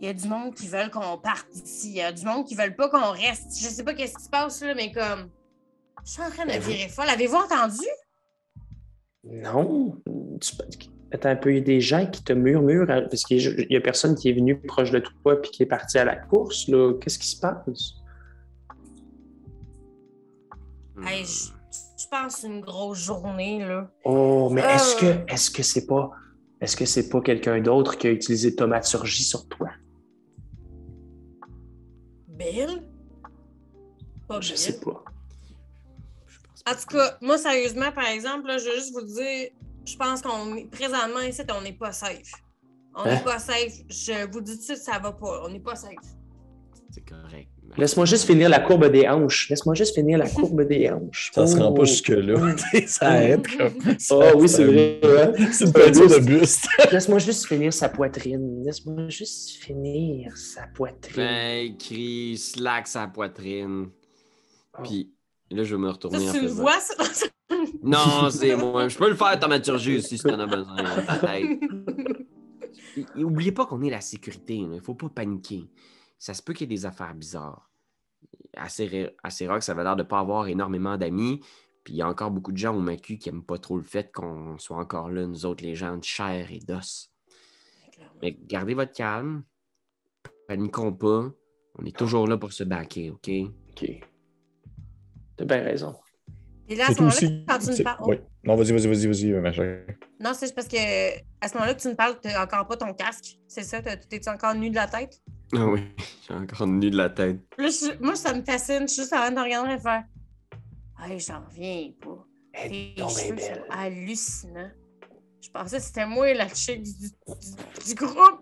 Il 0.00 0.06
y 0.06 0.08
a 0.08 0.12
du 0.14 0.28
monde 0.28 0.54
qui 0.54 0.68
veulent 0.68 0.90
qu'on 0.90 1.18
parte 1.18 1.48
d'ici. 1.52 1.88
Il 1.88 1.96
y 1.96 2.00
a 2.02 2.12
du 2.12 2.24
monde 2.24 2.46
qui 2.46 2.54
veulent 2.54 2.76
pas 2.76 2.88
qu'on 2.88 3.10
reste. 3.10 3.58
Je 3.58 3.66
sais 3.68 3.82
pas 3.82 3.94
qu'est-ce 3.94 4.14
qui 4.16 4.22
se 4.24 4.30
passe, 4.30 4.62
là, 4.62 4.74
mais 4.76 4.92
comme. 4.92 5.28
Je 6.04 6.10
suis 6.12 6.22
en 6.22 6.30
train 6.30 6.44
de 6.44 6.50
Ben, 6.50 6.60
virer 6.60 6.88
folle. 6.88 7.08
Avez-vous 7.08 7.34
entendu? 7.34 7.88
Non. 9.24 9.96
Tu- 10.40 10.54
Attends 11.14 11.28
un 11.30 11.36
peu, 11.36 11.52
il 11.52 11.58
y 11.58 11.60
a 11.60 11.64
des 11.64 11.80
gens 11.80 12.06
qui 12.06 12.24
te 12.24 12.32
murmurent 12.32 12.90
à- 12.90 13.02
parce 13.02 13.22
qu'il 13.22 13.66
y 13.70 13.76
a 13.76 13.80
personne 13.80 14.16
qui 14.16 14.28
est 14.28 14.32
venu 14.32 14.58
proche 14.58 14.90
de 14.90 14.98
toi 14.98 15.40
puis 15.40 15.50
qui 15.52 15.62
est 15.62 15.66
parti 15.66 15.96
à 15.96 16.04
la 16.04 16.16
course. 16.16 16.66
là. 16.68 16.92
Qu'est-ce 17.00 17.18
qui 17.20 17.28
se 17.28 17.40
passe? 17.40 17.94
Hey, 21.06 21.24
je, 21.24 21.50
je 22.02 22.08
pense 22.10 22.42
une 22.44 22.60
grosse 22.60 22.98
journée, 22.98 23.60
là. 23.60 23.90
Oh, 24.04 24.48
mais 24.50 24.62
est-ce 24.62 24.96
Euh. 25.04 25.14
que 25.24 25.32
est-ce 25.32 25.50
que 25.50 25.62
c'est 25.62 25.86
pas 25.86 26.10
est-ce 26.60 26.76
que 26.76 26.84
c'est 26.84 27.08
pas 27.08 27.20
quelqu'un 27.20 27.60
d'autre 27.60 27.98
qui 27.98 28.06
a 28.06 28.10
utilisé 28.10 28.54
tomaturgie 28.56 29.24
sur 29.24 29.46
toi? 29.48 29.68
Bill? 32.28 32.82
Pas 34.26 34.40
Je 34.40 34.48
Bill. 34.48 34.58
sais 34.58 34.80
pas. 34.80 35.04
En 36.66 36.72
tout 36.74 36.86
cas, 36.96 37.18
moi, 37.20 37.36
sérieusement, 37.36 37.92
par 37.92 38.06
exemple, 38.08 38.46
là, 38.46 38.56
je 38.58 38.64
veux 38.64 38.74
juste 38.76 38.94
vous 38.94 39.02
dire, 39.06 39.50
je 39.84 39.96
pense 39.96 40.22
qu'on 40.22 40.54
est 40.56 40.70
présentement 40.70 41.20
ici, 41.20 41.42
on 41.56 41.60
n'est 41.62 41.72
pas 41.72 41.92
safe. 41.92 42.32
On 42.96 43.04
n'est 43.04 43.10
Hein? 43.12 43.20
pas 43.24 43.38
safe. 43.38 43.72
Je 43.88 44.30
vous 44.30 44.40
dis 44.40 44.52
tout 44.52 44.58
de 44.58 44.62
suite, 44.62 44.76
ça 44.78 44.98
va 44.98 45.12
pas. 45.12 45.42
On 45.44 45.48
n'est 45.48 45.60
pas 45.60 45.74
safe. 45.76 45.90
C'est 46.90 47.04
correct. 47.04 47.48
Laisse-moi 47.76 48.04
juste 48.06 48.24
finir 48.26 48.48
la 48.48 48.60
courbe 48.60 48.86
des 48.86 49.08
hanches. 49.08 49.48
Laisse-moi 49.50 49.74
juste 49.74 49.94
finir 49.96 50.16
la 50.16 50.28
courbe 50.28 50.62
des 50.62 50.88
hanches. 50.90 51.32
Ça 51.34 51.44
se 51.44 51.56
rend 51.56 51.70
Oh. 51.70 51.74
pas 51.74 51.84
jusque-là. 51.84 52.54
ça 52.86 53.24
aide 53.24 53.44
comme. 53.48 53.72
Oh 54.12 54.22
oui, 54.36 54.48
c'est 54.48 54.64
vrai. 54.64 55.00
hein? 55.02 55.32
C'est 55.50 55.64
une 55.64 55.72
peinture 55.72 56.08
de 56.08 56.18
buste. 56.24 56.68
Laisse-moi 56.92 57.18
juste 57.18 57.46
finir 57.46 57.72
sa 57.72 57.88
poitrine. 57.88 58.62
Laisse-moi 58.64 59.08
juste 59.08 59.50
finir 59.56 60.36
sa 60.36 60.68
poitrine. 60.68 61.16
Ben, 61.16 61.76
crie, 61.76 62.38
slack 62.38 62.86
sa 62.86 63.08
poitrine. 63.08 63.88
Oh. 64.78 64.82
Là, 65.54 65.62
je 65.64 65.74
vais 65.76 65.80
me 65.80 65.88
retourner 65.90 66.28
en 66.28 66.32
c'est 66.32 66.40
une 66.40 66.48
voix, 66.48 66.78
ça? 66.80 66.94
Non, 67.82 68.30
c'est 68.30 68.56
moi. 68.56 68.88
Je 68.88 68.96
peux 68.98 69.08
le 69.08 69.14
faire, 69.14 69.38
thaumaturgie 69.38 69.98
aussi, 69.98 70.16
si 70.18 70.24
t'en 70.24 70.38
as 70.40 70.46
besoin. 70.46 70.76
Hey. 71.28 71.60
Et- 72.96 73.06
et 73.16 73.24
Oubliez 73.24 73.52
pas 73.52 73.66
qu'on 73.66 73.82
est 73.82 73.90
la 73.90 74.00
sécurité. 74.00 74.56
Il 74.56 74.80
faut 74.80 74.94
pas 74.94 75.08
paniquer. 75.08 75.68
Ça 76.18 76.32
se 76.32 76.42
peut 76.42 76.52
qu'il 76.52 76.70
y 76.70 76.72
ait 76.72 76.76
des 76.76 76.86
affaires 76.86 77.14
bizarres. 77.14 77.70
À 78.56 78.64
Rock, 78.64 79.62
ça 79.62 79.72
avait 79.72 79.82
l'air 79.84 79.96
de 79.96 80.02
pas 80.04 80.20
avoir 80.20 80.46
énormément 80.48 80.96
d'amis. 80.96 81.40
Puis 81.82 81.94
il 81.94 81.96
y 81.98 82.02
a 82.02 82.08
encore 82.08 82.30
beaucoup 82.30 82.52
de 82.52 82.56
gens 82.56 82.74
au 82.74 82.80
Macu 82.80 83.18
qui 83.18 83.28
n'aiment 83.30 83.44
pas 83.44 83.58
trop 83.58 83.76
le 83.76 83.82
fait 83.82 84.10
qu'on 84.12 84.56
soit 84.58 84.78
encore 84.78 85.10
là, 85.10 85.26
nous 85.26 85.44
autres, 85.44 85.62
les 85.64 85.74
gens 85.74 85.96
de 85.98 86.04
chair 86.04 86.50
et 86.50 86.60
d'os. 86.60 87.10
Mais 88.22 88.38
gardez 88.46 88.74
votre 88.74 88.92
calme. 88.92 89.42
Paniquons 90.48 90.92
pas. 90.92 91.30
On 91.78 91.84
est 91.84 91.96
toujours 91.96 92.26
là 92.26 92.38
pour 92.38 92.52
se 92.52 92.64
baquer, 92.64 93.10
OK? 93.10 93.28
OK. 93.70 94.00
T'as 95.36 95.44
bien 95.44 95.62
raison. 95.62 95.94
Et 96.68 96.76
là, 96.76 96.84
à 96.88 96.94
ce 96.94 97.00
moment-là, 97.00 97.16
aussi. 97.16 97.44
quand 97.46 97.58
tu 97.58 97.66
me 97.66 97.72
c'est- 97.72 97.82
parles. 97.82 98.00
oui. 98.06 98.16
Non, 98.44 98.56
vas-y, 98.56 98.72
vas-y, 98.72 98.86
vas-y, 98.86 99.06
vas-y, 99.06 99.32
machin. 99.40 99.80
Non, 100.20 100.32
c'est 100.34 100.46
juste 100.46 100.54
parce 100.54 100.68
que 100.68 100.76
à 101.40 101.48
ce 101.48 101.54
moment-là 101.54 101.74
que 101.74 101.80
tu 101.82 101.88
me 101.88 101.94
parles, 101.94 102.18
tu 102.22 102.28
n'as 102.28 102.42
encore 102.44 102.66
pas 102.66 102.76
ton 102.76 102.92
casque. 102.94 103.36
C'est 103.48 103.62
ça? 103.64 103.82
T'as- 103.82 103.96
T'es-tu 103.96 104.28
encore 104.28 104.54
nu 104.54 104.70
de 104.70 104.74
la 104.74 104.86
tête? 104.86 105.20
Ah 105.54 105.66
oui, 105.66 105.80
j'ai 106.26 106.34
encore 106.34 106.66
nu 106.66 106.90
de 106.90 106.96
la 106.96 107.10
tête. 107.10 107.38
Là, 107.58 107.68
je- 107.68 108.02
moi, 108.02 108.14
ça 108.16 108.32
me 108.34 108.42
fascine. 108.42 108.82
Je 108.82 108.86
suis 108.94 109.02
juste 109.02 109.12
en 109.12 109.16
train 109.18 109.30
de 109.32 109.40
regarder 109.40 109.74
et 109.74 109.78
faire. 109.78 110.04
Hey, 111.02 111.20
j'en 111.20 111.42
reviens 111.44 111.90
pas. 112.00 112.26
Tes 112.68 112.94
cheveux 112.96 113.34
belle. 113.34 113.54
sont 113.56 113.70
hallucinants. 113.78 114.70
Je 115.42 115.50
pensais 115.50 115.76
que 115.78 115.82
c'était 115.82 116.06
moi 116.06 116.32
la 116.32 116.48
chick 116.48 116.82
du, 116.82 116.92
du, 116.92 117.08
du 117.88 117.94
groupe. 117.94 118.40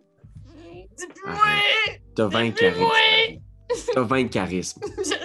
C'est 0.97 1.09
plus 1.09 1.25
moi! 1.27 1.39
T'as 2.15 2.27
20 2.27 2.45
C'est 2.47 2.53
plus 2.53 2.61
charisme. 2.61 2.81
moi! 2.83 2.97
T'as 3.95 4.03
20 4.03 4.29
charisme. 4.29 4.81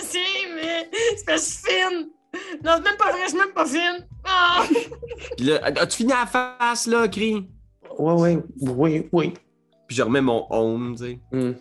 Je 1.07 1.12
sais, 1.12 1.12
mais 1.12 1.18
c'est 1.18 1.25
parce 1.25 1.42
que 1.42 1.50
je 1.50 1.54
suis 1.54 1.74
fine. 1.74 2.09
Non, 2.63 2.71
c'est 2.77 2.83
même 2.83 2.98
pas 2.98 3.12
vrai, 3.12 3.21
je 3.24 3.30
suis 3.30 3.38
même 3.38 3.54
pas 3.54 3.65
fine. 3.65 4.07
Ah! 4.25 4.63
Puis 5.38 5.45
là, 5.45 5.59
as-tu 5.63 5.98
fini 5.98 6.12
à 6.13 6.22
la 6.22 6.25
face, 6.25 6.88
là, 6.88 7.08
crie? 7.08 7.48
Ouais, 7.98 8.13
ouais, 8.13 8.38
oui, 8.62 9.10
oui. 9.12 9.34
Puis 9.88 9.96
je 9.98 10.03
remets 10.03 10.22
mon 10.22 10.46
home, 10.50 10.96
tu 10.98 11.03
sais. 11.05 11.20
Hmm. 11.31 11.53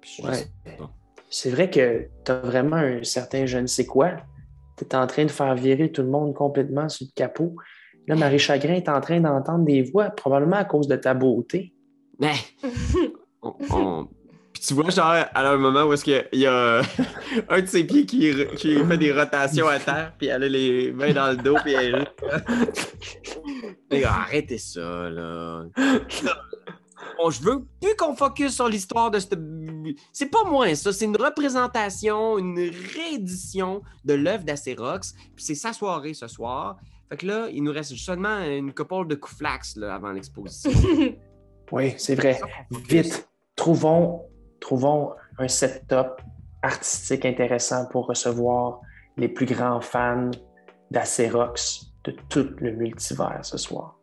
Puis 0.00 0.16
je 0.18 0.26
Ouais. 0.26 0.48
C'est 1.28 1.50
vrai 1.50 1.70
que 1.70 2.08
t'as 2.24 2.40
vraiment 2.40 2.76
un 2.76 3.04
certain 3.04 3.46
je 3.46 3.58
ne 3.58 3.66
sais 3.66 3.86
quoi. 3.86 4.16
T'es 4.76 4.96
en 4.96 5.06
train 5.06 5.24
de 5.26 5.30
faire 5.30 5.54
virer 5.54 5.92
tout 5.92 6.02
le 6.02 6.08
monde 6.08 6.34
complètement 6.34 6.88
sur 6.88 7.06
le 7.06 7.12
capot. 7.14 7.54
Là, 8.08 8.16
Marie 8.16 8.38
Chagrin 8.38 8.74
est 8.74 8.88
en 8.88 9.00
train 9.00 9.20
d'entendre 9.20 9.64
des 9.64 9.82
voix, 9.82 10.10
probablement 10.10 10.56
à 10.56 10.64
cause 10.64 10.88
de 10.88 10.96
ta 10.96 11.14
beauté. 11.14 11.74
Mais, 12.18 12.32
on, 13.42 13.54
on- 13.70 14.08
Puis 14.60 14.66
tu 14.68 14.74
vois, 14.74 14.90
genre, 14.90 15.06
à 15.06 15.48
un 15.50 15.56
moment 15.56 15.84
où 15.84 15.94
est-ce 15.94 16.04
qu'il 16.04 16.12
y 16.12 16.16
a- 16.16 16.24
il 16.32 16.38
y 16.40 16.46
a 16.46 16.82
un 17.48 17.60
de 17.62 17.66
ses 17.66 17.82
pieds 17.84 18.04
qui, 18.04 18.30
qui 18.56 18.76
fait 18.84 18.98
des 18.98 19.10
rotations 19.10 19.66
à 19.66 19.78
terre, 19.78 20.12
puis 20.18 20.26
elle 20.26 20.42
a 20.44 20.48
les 20.50 20.92
mains 20.92 21.14
dans 21.14 21.30
le 21.30 21.36
dos, 21.38 21.56
puis 21.64 21.72
elle 21.72 22.06
gars, 23.90 24.10
arrêtez 24.26 24.58
ça, 24.58 25.08
là. 25.08 25.64
Bon, 27.18 27.30
je 27.30 27.40
veux 27.42 27.64
plus 27.80 27.94
qu'on 27.96 28.14
focus 28.14 28.54
sur 28.54 28.68
l'histoire 28.68 29.10
de 29.10 29.18
cette. 29.18 29.32
C'est 30.12 30.30
pas 30.30 30.44
moins 30.44 30.74
ça, 30.74 30.92
c'est 30.92 31.06
une 31.06 31.16
représentation, 31.16 32.36
une 32.36 32.58
réédition 32.94 33.80
de 34.04 34.12
l'œuvre 34.12 34.44
d'Acérox, 34.44 35.14
puis 35.34 35.42
c'est 35.44 35.54
sa 35.54 35.72
soirée 35.72 36.12
ce 36.12 36.28
soir. 36.28 36.76
Fait 37.08 37.16
que 37.16 37.26
là, 37.26 37.48
il 37.50 37.62
nous 37.64 37.72
reste 37.72 37.96
seulement 37.96 38.40
une 38.44 38.74
couple 38.74 39.06
de 39.08 39.14
coups 39.14 39.38
flax 39.38 39.76
là, 39.76 39.94
avant 39.94 40.12
l'exposition. 40.12 40.70
Oui, 41.72 41.94
c'est 41.98 42.16
vrai. 42.16 42.40
Vite, 42.88 43.28
trouvons, 43.54 44.24
trouvons 44.60 45.12
un 45.38 45.48
setup 45.48 46.20
artistique 46.62 47.24
intéressant 47.24 47.86
pour 47.86 48.06
recevoir 48.06 48.80
les 49.16 49.28
plus 49.28 49.46
grands 49.46 49.80
fans 49.80 50.30
d'Acérox 50.90 51.92
de 52.04 52.14
tout 52.28 52.50
le 52.58 52.72
multivers 52.72 53.40
ce 53.42 53.56
soir. 53.58 53.98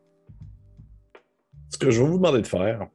Ce 1.70 1.78
que 1.78 1.92
je 1.92 2.02
vais 2.02 2.08
vous 2.10 2.18
demander 2.18 2.42
de 2.42 2.48
faire, 2.48 2.88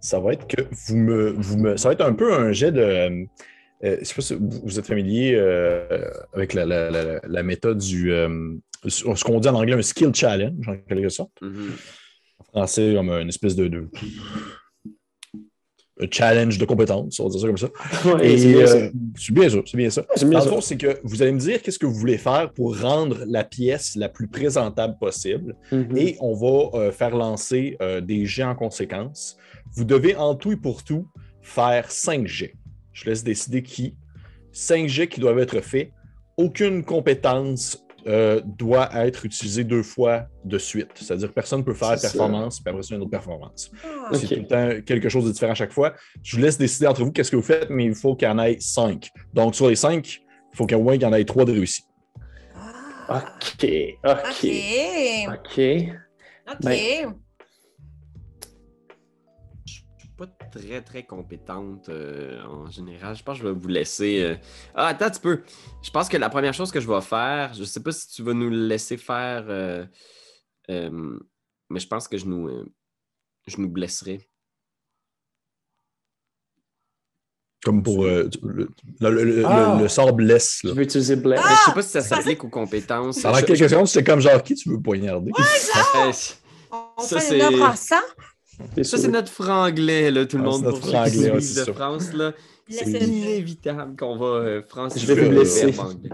ça 0.00 0.18
va 0.20 0.32
être 0.32 0.46
que 0.46 0.62
vous 0.70 0.96
me. 0.96 1.30
Vous 1.30 1.58
me 1.58 1.76
ça 1.76 1.88
va 1.88 1.92
être 1.94 2.00
un 2.04 2.14
peu 2.14 2.32
un 2.34 2.52
jet 2.52 2.72
de. 2.72 2.80
euh, 2.80 3.26
je 3.82 4.04
sais 4.04 4.14
pas 4.14 4.22
si 4.22 4.34
vous, 4.34 4.78
êtes 4.78 4.86
familier 4.86 5.34
euh, 5.34 6.08
avec 6.32 6.54
la, 6.54 6.64
la- 6.64 6.90
la- 6.90 7.20
la 7.22 7.42
méthode 7.42 7.78
du. 7.78 8.12
euh, 8.12 8.56
ce 8.86 9.24
qu'on 9.24 9.40
dit 9.40 9.48
en 9.48 9.54
anglais 9.54 9.74
un 9.74 9.82
skill 9.82 10.14
challenge, 10.14 10.68
en 10.68 10.76
quelque 10.76 11.08
sorte. 11.08 11.32
Mhm. 11.42 11.70
En 12.38 12.44
français, 12.44 12.94
comme 12.96 13.10
une 13.10 13.28
espèce 13.28 13.54
de. 13.56 13.68
de- 13.68 13.88
challenge 16.10 16.58
de 16.58 16.64
compétences, 16.64 17.20
on 17.20 17.24
va 17.24 17.30
dire 17.30 17.40
ça 17.40 17.46
comme 17.46 17.58
ça. 17.58 17.68
Et 18.22 18.38
c'est 18.38 18.52
bien 18.52 18.66
ça. 18.66 18.76
euh, 18.76 18.90
c'est 19.16 19.32
bien 19.34 19.48
ça, 19.50 19.58
c'est 19.66 19.76
bien 19.76 19.90
ça. 19.90 20.06
C'est 20.16 20.28
bien 20.28 20.38
Dans 20.38 20.44
le 20.44 20.50
ça. 20.50 20.54
fond, 20.56 20.60
c'est 20.60 20.76
que 20.76 20.98
vous 21.04 21.22
allez 21.22 21.32
me 21.32 21.38
dire 21.38 21.62
qu'est-ce 21.62 21.78
que 21.78 21.86
vous 21.86 21.94
voulez 21.94 22.18
faire 22.18 22.50
pour 22.52 22.80
rendre 22.80 23.18
la 23.26 23.44
pièce 23.44 23.94
la 23.96 24.08
plus 24.08 24.26
présentable 24.28 24.96
possible 24.98 25.54
Mhm. 25.70 25.96
et 25.96 26.16
on 26.20 26.34
va 26.34 26.70
euh, 26.78 26.92
faire 26.92 27.14
lancer 27.16 27.76
euh, 27.82 28.00
des 28.00 28.24
jets 28.26 28.42
en 28.42 28.54
conséquence. 28.54 29.36
Vous 29.74 29.84
devez 29.84 30.16
en 30.16 30.34
tout 30.34 30.52
et 30.52 30.56
pour 30.56 30.82
tout 30.82 31.06
faire 31.42 31.90
cinq 31.90 32.26
jets. 32.26 32.54
Je 32.92 33.04
laisse 33.08 33.22
décider 33.24 33.62
qui 33.62 33.94
5 34.52 34.86
jets 34.88 35.08
qui 35.08 35.18
doivent 35.20 35.38
être 35.38 35.60
faits. 35.62 35.92
Aucune 36.36 36.84
compétence 36.84 37.82
euh, 38.06 38.40
doit 38.44 38.90
être 38.94 39.24
utilisée 39.24 39.64
deux 39.64 39.82
fois 39.82 40.26
de 40.44 40.58
suite. 40.58 40.90
C'est-à-dire 40.94 41.28
que 41.28 41.34
personne 41.34 41.60
ne 41.60 41.64
peut 41.64 41.74
faire 41.74 42.00
performance, 42.00 42.60
puis 42.60 42.70
après 42.70 42.82
ça, 42.82 42.94
une 42.94 43.02
autre 43.02 43.10
performance. 43.10 43.70
Ah. 43.84 44.10
C'est 44.14 44.26
tout 44.26 44.40
le 44.40 44.46
temps 44.46 44.82
quelque 44.84 45.08
chose 45.08 45.24
de 45.24 45.30
différent 45.30 45.52
à 45.52 45.56
chaque 45.56 45.72
fois. 45.72 45.94
Je 46.22 46.36
vous 46.36 46.42
laisse 46.42 46.58
décider 46.58 46.86
entre 46.86 47.04
vous 47.04 47.12
qu'est-ce 47.12 47.30
que 47.30 47.36
vous 47.36 47.42
faites, 47.42 47.70
mais 47.70 47.84
il 47.84 47.94
faut 47.94 48.16
qu'il 48.16 48.28
y 48.28 48.30
en 48.30 48.38
ait 48.38 48.56
5. 48.60 49.08
Donc, 49.32 49.54
sur 49.54 49.68
les 49.68 49.76
5, 49.76 50.20
il 50.52 50.56
faut 50.56 50.66
qu'au 50.66 50.82
moins 50.82 50.94
qu'il 50.94 51.02
y 51.02 51.06
en 51.06 51.12
ait 51.12 51.24
3 51.24 51.44
de 51.44 51.52
réussis. 51.52 51.84
Ah. 53.08 53.18
OK, 53.18 53.68
OK, 54.04 54.14
OK. 54.14 54.46
OK. 55.28 55.60
OK. 56.48 56.62
Ben- 56.62 57.14
très, 60.52 60.82
très 60.82 61.02
compétente 61.04 61.88
euh, 61.88 62.40
en 62.44 62.70
général. 62.70 63.16
Je 63.16 63.22
pense 63.24 63.38
que 63.38 63.44
je 63.44 63.48
vais 63.48 63.58
vous 63.58 63.68
laisser. 63.68 64.22
euh, 64.22 64.34
Ah, 64.74 64.88
attends, 64.88 65.10
tu 65.10 65.20
peux. 65.20 65.42
Je 65.82 65.90
pense 65.90 66.08
que 66.08 66.16
la 66.16 66.28
première 66.30 66.54
chose 66.54 66.70
que 66.70 66.80
je 66.80 66.86
vais 66.88 67.00
faire, 67.00 67.54
je 67.54 67.64
sais 67.64 67.82
pas 67.82 67.90
si 67.92 68.08
tu 68.08 68.22
vas 68.22 68.34
nous 68.34 68.50
laisser 68.50 68.96
faire, 68.96 69.44
euh, 69.48 69.84
euh, 70.70 71.18
mais 71.70 71.80
je 71.80 71.88
pense 71.88 72.06
que 72.06 72.16
je 72.18 72.26
nous, 72.26 72.48
euh, 72.48 72.64
je 73.46 73.56
nous 73.60 73.68
blesserai. 73.68 74.28
Comme 77.64 77.82
pour 77.84 78.04
euh, 78.04 78.28
le, 78.42 78.68
le- 79.00 79.24
le- 79.24 79.46
Ah! 79.46 79.74
le- 79.76 79.82
le 79.84 79.88
sort 79.88 80.12
blesse. 80.12 80.64
Là. 80.64 80.72
veux 80.72 80.82
utiliser 80.82 81.14
je 81.54 81.64
sais 81.64 81.72
pas 81.74 81.82
si 81.82 81.88
ça 81.90 82.00
c'est 82.00 82.08
ça. 82.08 82.16
s'applique 82.16 82.42
aux 82.42 82.48
compétences. 82.48 83.20
Je- 83.40 83.44
quelques 83.46 83.70
secondes, 83.70 83.86
c'était 83.86 84.04
comme 84.04 84.20
genre 84.20 84.42
qui 84.42 84.54
tu 84.56 84.68
veux 84.68 84.80
poignarder? 84.80 85.30
Euh, 85.38 86.12
On 86.98 87.02
Ça, 87.02 87.20
fait 87.20 87.26
c'est- 87.26 87.36
une 87.38 87.54
œuvre 87.54 87.70
en 87.70 87.76
sang. 87.76 87.96
Ça, 88.82 88.98
c'est 88.98 89.08
notre 89.08 89.30
franglais, 89.32 90.10
là, 90.10 90.26
tout 90.26 90.36
le 90.36 90.42
Ah, 90.44 90.46
monde 90.46 90.60
c'est 90.60 90.66
notre 90.66 90.80
pour 90.80 90.86
ceux 90.88 90.92
qui 90.92 90.96
franglais, 91.20 91.40
suivent 91.40 91.40
c'est 91.40 91.66
de. 91.66 91.72
France. 91.72 92.12
Là. 92.12 92.32
C'est 92.68 92.90
inévitable 92.90 93.96
qu'on 93.96 94.16
va 94.16 94.26
euh, 94.26 94.62
franciser 94.68 95.06
Je 95.06 95.12
vais 95.12 95.22
vous 95.24 95.30
le 95.30 95.36
blesser. 95.36 95.70
verbe 95.70 95.86
anglais. 95.86 96.10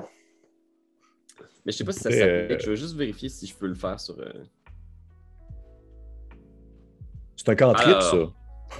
Mais 1.66 1.72
je 1.72 1.76
sais 1.78 1.84
pas 1.84 1.92
si 1.92 2.00
ça 2.00 2.10
s'applique. 2.10 2.22
euh, 2.26 2.58
Je 2.60 2.70
veux 2.70 2.76
juste 2.76 2.94
vérifier 2.96 3.28
si 3.28 3.46
je 3.46 3.54
peux 3.54 3.66
le 3.66 3.74
faire 3.74 3.98
sur. 4.00 4.18
euh, 4.18 4.32
C'est 7.36 7.48
un 7.50 7.54
cantrip, 7.56 7.86
Alors. 7.86 8.02
ça. 8.02 8.76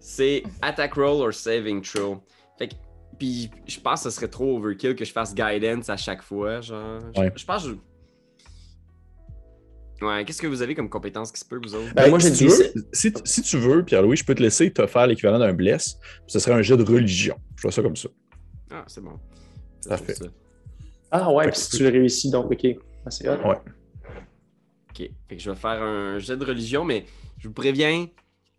C'est 0.00 0.42
attack 0.60 0.94
roll 0.94 1.22
or 1.26 1.32
saving 1.34 1.80
throw. 1.82 2.20
Fait 2.58 2.68
que. 2.68 2.74
Puis 3.18 3.50
je 3.66 3.78
pense 3.78 4.02
que 4.02 4.10
ce 4.10 4.16
serait 4.16 4.28
trop 4.28 4.56
overkill 4.56 4.96
que 4.96 5.04
je 5.04 5.12
fasse 5.12 5.34
guidance 5.34 5.88
à 5.88 5.96
chaque 5.96 6.22
fois. 6.22 6.60
Genre. 6.60 6.98
Je- 7.14 7.20
Ouais. 7.20 7.32
Je, 7.36 7.44
pense 7.44 7.62
que 7.64 7.70
je. 7.70 7.74
Ouais, 10.02 10.24
qu'est-ce 10.24 10.42
que 10.42 10.46
vous 10.46 10.62
avez 10.62 10.74
comme 10.74 10.88
compétence 10.88 11.30
qui 11.32 11.38
se 11.40 11.44
peut, 11.44 11.60
vous 11.62 11.74
autres? 11.74 11.94
Ben, 11.94 12.10
moi, 12.10 12.18
si 12.20 12.28
j'ai 12.28 12.32
tu 12.32 12.44
dit- 12.44 12.50
veux, 12.50 12.72
si, 12.92 13.12
si 13.24 13.42
tu 13.42 13.56
veux, 13.58 13.84
Pierre-Louis, 13.84 14.16
je 14.16 14.24
peux 14.24 14.34
te 14.34 14.42
laisser 14.42 14.70
te 14.72 14.86
faire 14.86 15.06
l'équivalent 15.06 15.38
d'un 15.38 15.52
bless. 15.52 15.98
Ce 16.26 16.38
serait 16.38 16.52
un 16.54 16.62
jet 16.62 16.76
de 16.76 16.82
religion. 16.82 17.36
Je 17.56 17.62
vois 17.62 17.72
ça 17.72 17.82
comme 17.82 17.96
ça. 17.96 18.08
Ah, 18.70 18.84
c'est 18.86 19.02
bon. 19.02 19.18
Parfait. 19.88 20.14
Ça. 20.14 20.24
Ah 21.10 21.30
ouais, 21.32 21.48
puis 21.50 21.58
si 21.60 21.76
tu 21.76 21.82
le 21.82 21.90
réussis, 21.90 22.30
donc 22.30 22.50
OK. 22.50 22.66
Ah, 23.06 23.10
c'est 23.10 23.28
hot. 23.28 23.36
Ouais. 23.46 23.56
Ok. 24.90 25.10
Fait 25.28 25.36
que 25.36 25.42
je 25.42 25.50
vais 25.50 25.56
faire 25.56 25.82
un 25.82 26.18
jet 26.18 26.36
de 26.36 26.44
religion, 26.44 26.84
mais 26.84 27.04
je 27.38 27.48
vous 27.48 27.54
préviens, 27.54 28.06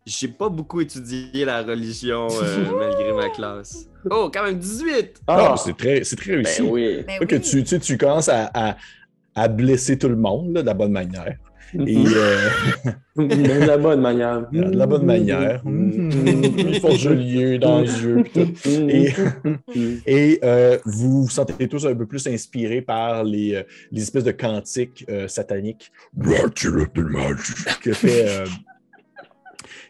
j'ai 0.05 0.27
pas 0.27 0.49
beaucoup 0.49 0.81
étudié 0.81 1.45
la 1.45 1.63
religion 1.63 2.27
euh, 2.31 2.65
malgré 2.77 3.13
ma 3.13 3.29
classe. 3.29 3.87
Oh, 4.09 4.29
quand 4.33 4.43
même 4.43 4.59
18! 4.59 5.21
Ah, 5.27 5.49
Non, 5.51 5.57
c'est 5.57 5.77
très, 5.77 6.03
c'est 6.03 6.15
très 6.17 6.33
réussi. 6.35 6.61
ben 6.61 6.69
oui. 6.69 7.03
Ben 7.07 7.19
Pas 7.19 7.25
que 7.25 7.35
oui. 7.35 7.41
tu, 7.41 7.63
tu, 7.63 7.67
sais, 7.69 7.79
tu 7.79 7.97
commences 7.97 8.27
à, 8.29 8.51
à, 8.53 8.77
à 9.35 9.47
blesser 9.47 9.97
tout 9.97 10.09
le 10.09 10.15
monde 10.15 10.53
là, 10.53 10.61
de 10.61 10.67
la 10.67 10.73
bonne 10.73 10.91
manière. 10.91 11.37
Et 11.73 11.97
euh, 11.97 12.49
Mais 13.15 13.25
de 13.25 13.65
la 13.65 13.77
bonne 13.77 14.01
manière. 14.01 14.47
de 14.51 14.77
la 14.77 14.85
bonne 14.85 15.05
manière. 15.05 15.61
Il 15.65 16.79
faut 16.79 16.95
jolieux 16.95 17.57
dans 17.57 17.81
les 17.81 18.03
yeux. 18.03 18.23
tout. 18.33 18.47
Et, 18.89 19.13
et 20.05 20.39
euh, 20.43 20.77
vous 20.85 21.23
vous 21.23 21.29
sentez 21.29 21.67
tous 21.67 21.85
un 21.85 21.95
peu 21.95 22.05
plus 22.05 22.27
inspirés 22.27 22.81
par 22.81 23.23
les, 23.23 23.55
euh, 23.55 23.63
les 23.91 24.01
espèces 24.03 24.23
de 24.23 24.31
cantiques 24.31 25.05
euh, 25.09 25.27
sataniques 25.27 25.91
que 27.81 27.93
fait, 27.93 28.27
euh, 28.27 28.45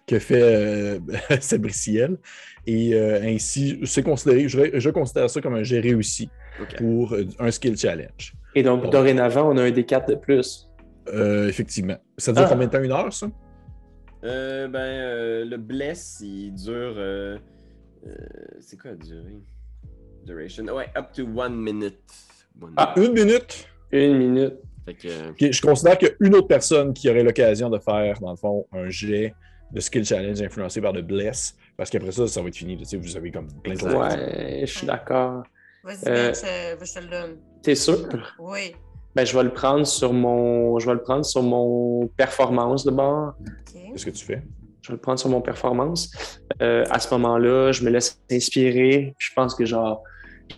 que 0.07 0.19
fait 0.19 0.41
euh, 0.41 0.99
Sabriciel. 1.41 2.17
Et 2.65 2.93
euh, 2.93 3.21
ainsi, 3.23 3.81
c'est 3.83 4.03
considéré, 4.03 4.47
je, 4.47 4.79
je 4.79 4.89
considère 4.89 5.29
ça 5.29 5.41
comme 5.41 5.55
un 5.55 5.63
jet 5.63 5.81
réussi 5.81 6.29
pour 6.77 7.13
un 7.39 7.51
skill 7.51 7.77
challenge. 7.77 8.33
Et 8.55 8.63
donc, 8.63 8.89
dorénavant, 8.91 9.49
on 9.51 9.57
a 9.57 9.63
un 9.63 9.71
D4 9.71 10.07
de 10.09 10.15
plus. 10.15 10.69
Euh, 11.13 11.47
effectivement. 11.47 11.97
Ça 12.17 12.31
dure 12.31 12.43
Ah. 12.45 12.49
combien 12.49 12.67
de 12.67 12.71
temps? 12.71 12.81
Une 12.83 12.91
heure, 12.91 13.11
ça? 13.11 13.27
Euh, 14.23 14.67
ben, 14.67 14.79
euh, 14.79 15.45
le 15.45 15.57
bless, 15.57 16.19
il 16.21 16.53
dure. 16.53 16.93
euh, 16.97 17.37
euh, 18.07 18.11
c'est 18.59 18.79
quoi 18.79 18.91
la 18.91 18.97
durée? 18.97 19.41
Duration? 20.25 20.63
Ouais, 20.73 20.87
up 20.97 21.07
to 21.13 21.23
one 21.35 21.55
minute. 21.55 21.99
One 22.61 22.73
Ah. 22.77 22.93
minute. 22.95 23.09
Une 23.09 23.13
minute? 23.25 23.67
Une 23.91 24.17
minute. 24.17 24.53
Fait 24.85 24.93
que. 24.93 25.29
Ok, 25.31 25.51
je 25.51 25.61
considère 25.61 25.97
qu'il 25.97 26.09
y 26.09 26.11
a 26.11 26.15
une 26.21 26.35
autre 26.35 26.47
personne 26.47 26.93
qui 26.93 27.09
aurait 27.09 27.23
l'occasion 27.23 27.69
de 27.69 27.79
faire, 27.79 28.19
dans 28.21 28.31
le 28.31 28.37
fond, 28.37 28.65
un 28.71 28.89
jet 28.89 29.33
de 29.71 29.79
skill 29.79 30.05
challenge 30.05 30.41
influencé 30.41 30.79
par 30.81 30.93
le 30.93 31.01
bless, 31.01 31.55
parce 31.77 31.89
qu'après 31.89 32.11
ça, 32.11 32.27
ça 32.27 32.41
va 32.41 32.47
être 32.49 32.55
fini. 32.55 32.77
Tu 32.77 32.85
sais, 32.85 32.97
vous 32.97 33.17
avez 33.17 33.31
comme 33.31 33.47
plein 33.63 33.73
de. 33.75 33.83
Ouais, 33.95 34.61
je 34.65 34.71
suis 34.77 34.87
d'accord. 34.87 35.43
Vas-y, 35.83 36.07
Euh, 36.07 36.31
Ben, 36.31 36.77
je, 36.79 36.85
je 36.85 36.93
te 36.93 36.99
le 36.99 37.07
donne. 37.09 37.37
T'es 37.61 37.75
sûr? 37.75 37.97
Oui. 38.39 38.75
Ben, 39.15 39.25
je 39.25 39.35
vais 39.37 39.43
le 39.43 39.51
prendre 39.53 39.85
sur 39.85 40.11
mon. 40.13 40.79
Je 40.79 40.87
vais 40.87 40.93
le 40.93 41.01
prendre 41.03 41.25
sur 41.25 41.43
mon 41.43 42.07
performance 42.17 42.83
de 42.85 42.91
bord. 42.91 43.33
OK. 43.39 43.73
Qu'est-ce 43.91 44.05
que 44.05 44.11
tu 44.11 44.25
fais? 44.25 44.41
Je 44.81 44.89
vais 44.89 44.93
le 44.95 45.01
prendre 45.01 45.19
sur 45.19 45.29
mon 45.29 45.41
performance. 45.41 46.09
Euh, 46.61 46.83
à 46.89 46.99
ce 46.99 47.13
moment-là, 47.13 47.71
je 47.71 47.83
me 47.83 47.89
laisse 47.89 48.19
inspirer. 48.31 49.13
Je 49.17 49.29
pense 49.35 49.55
que 49.55 49.65
genre, 49.65 50.03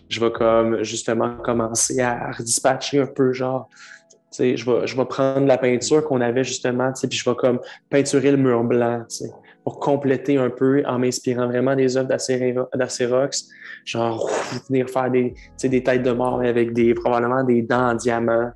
je 0.08 0.20
vais 0.20 0.32
comme 0.32 0.82
justement 0.82 1.36
commencer 1.38 2.00
à 2.00 2.32
redispatcher 2.32 3.00
un 3.00 3.06
peu, 3.06 3.32
genre, 3.32 3.68
tu 4.10 4.16
sais, 4.30 4.56
je 4.56 4.68
vais, 4.68 4.86
je 4.86 4.96
vais 4.96 5.04
prendre 5.04 5.46
la 5.46 5.58
peinture 5.58 6.02
qu'on 6.04 6.20
avait 6.20 6.42
justement, 6.44 6.92
tu 6.92 7.00
sais, 7.02 7.08
puis 7.08 7.16
je 7.18 7.28
vais 7.30 7.36
comme 7.36 7.60
peinturer 7.88 8.32
le 8.32 8.36
mur 8.36 8.64
blanc, 8.64 9.04
tu 9.08 9.16
sais, 9.18 9.30
pour 9.66 9.80
compléter 9.80 10.36
un 10.36 10.48
peu 10.48 10.84
en 10.86 10.96
m'inspirant 11.00 11.48
vraiment 11.48 11.74
des 11.74 11.96
œuvres 11.96 12.06
d'Acero- 12.06 12.68
d'Acerox. 12.72 13.48
Genre, 13.84 14.24
ouf, 14.24 14.60
venir 14.68 14.88
faire 14.88 15.10
des, 15.10 15.34
des 15.60 15.82
têtes 15.82 16.04
de 16.04 16.12
mort 16.12 16.40
avec 16.40 16.72
des, 16.72 16.94
probablement 16.94 17.42
des 17.42 17.62
dents 17.62 17.88
en 17.90 17.94
diamant. 17.96 18.52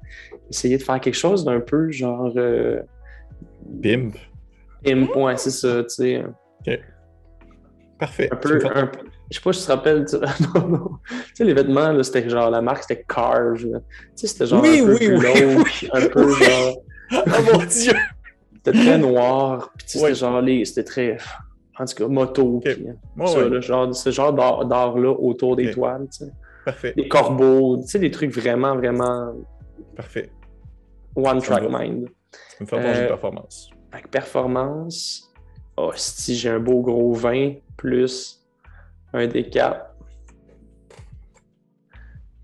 Essayer 0.49 0.79
de 0.79 0.83
faire 0.85 1.01
quelque 1.01 1.17
chose 1.17 1.45
d'un 1.45 1.59
peu 1.59 1.91
genre. 1.91 2.33
Euh, 2.37 2.81
ouais, 5.17 5.37
c'est 5.37 5.51
ça, 5.51 5.83
tu 5.83 5.89
sais. 5.89 6.25
Parfait. 7.99 8.29
un 8.33 8.37
peu, 8.37 8.61
fais- 8.61 8.69
un 8.73 8.87
peu- 8.87 9.01
je 9.33 9.37
sais 9.37 9.43
pas 9.43 9.53
si 9.53 9.61
tu 9.63 9.67
te 9.67 9.73
rappelles, 9.73 10.05
tu, 10.05 10.17
non, 10.55 10.69
non. 10.69 10.91
Tu 11.11 11.17
sais, 11.35 11.45
les 11.45 11.55
vêtements, 11.55 12.01
c'était 12.05 12.29
genre, 12.31 12.51
la 12.51 12.63
marque, 12.63 12.85
c'était 12.85 13.05
Carve. 13.09 13.57
Tu 13.59 13.69
sais, 14.15 14.27
c'était 14.29 14.47
genre 14.47 14.63
Oui, 14.63 14.79
un 14.81 14.85
peu 14.87 14.93
oui, 14.93 14.97
plus 14.99 15.15
oui, 15.17 15.19
glauque, 15.19 15.87
un 15.93 16.07
peu 16.09 16.29
genre, 16.29 16.77
Oh 17.13 17.17
mon 17.53 17.65
Dieu! 17.67 17.93
C'était 18.73 18.85
très 18.85 18.99
noir, 19.11 19.71
puis 19.77 19.87
Ouais. 19.87 20.01
c'était 20.01 20.15
genre, 20.15 20.41
les, 20.41 20.65
c'était 20.65 20.85
très, 20.85 21.17
en 21.79 21.85
tout 21.85 21.95
cas, 21.95 22.07
moto, 22.09 22.57
Ok. 22.57 22.63
puis, 22.65 22.87
Ouais, 23.17 23.27
ça, 23.27 23.39
ouais. 23.39 23.49
là, 23.49 23.61
genre, 23.61 23.95
ce 23.95 24.11
genre 24.11 24.33
d'art- 24.33 24.65
d'art-là 24.67 25.11
autour 25.13 25.57
des 25.57 25.71
toiles, 25.71 26.07
tu 26.11 26.25
sais. 26.27 26.33
Parfait. 26.65 26.93
Des 26.97 27.09
corbeaux, 27.09 27.79
tu 27.83 27.89
sais, 27.89 27.99
des 27.99 28.11
trucs 28.11 28.33
vraiment, 28.35 28.77
vraiment 28.77 29.33
Parfait. 29.97 30.31
one 31.17 31.41
track 31.41 31.63
Ça 31.63 31.69
va. 31.69 31.79
mind. 31.85 32.09
Tu 32.59 32.65
me 32.65 32.69
jet 32.69 32.77
de 32.77 32.99
Euh, 33.05 33.09
performance. 33.09 33.71
Fait 33.93 34.03
que 34.03 34.09
performance, 34.09 35.33
oh, 35.77 35.91
si 35.97 36.37
j'ai 36.37 36.51
un 36.51 36.61
beau 36.61 36.81
gros 36.83 37.13
20 37.15 37.55
plus 37.77 38.45
un 39.13 39.27
D4. 39.27 39.87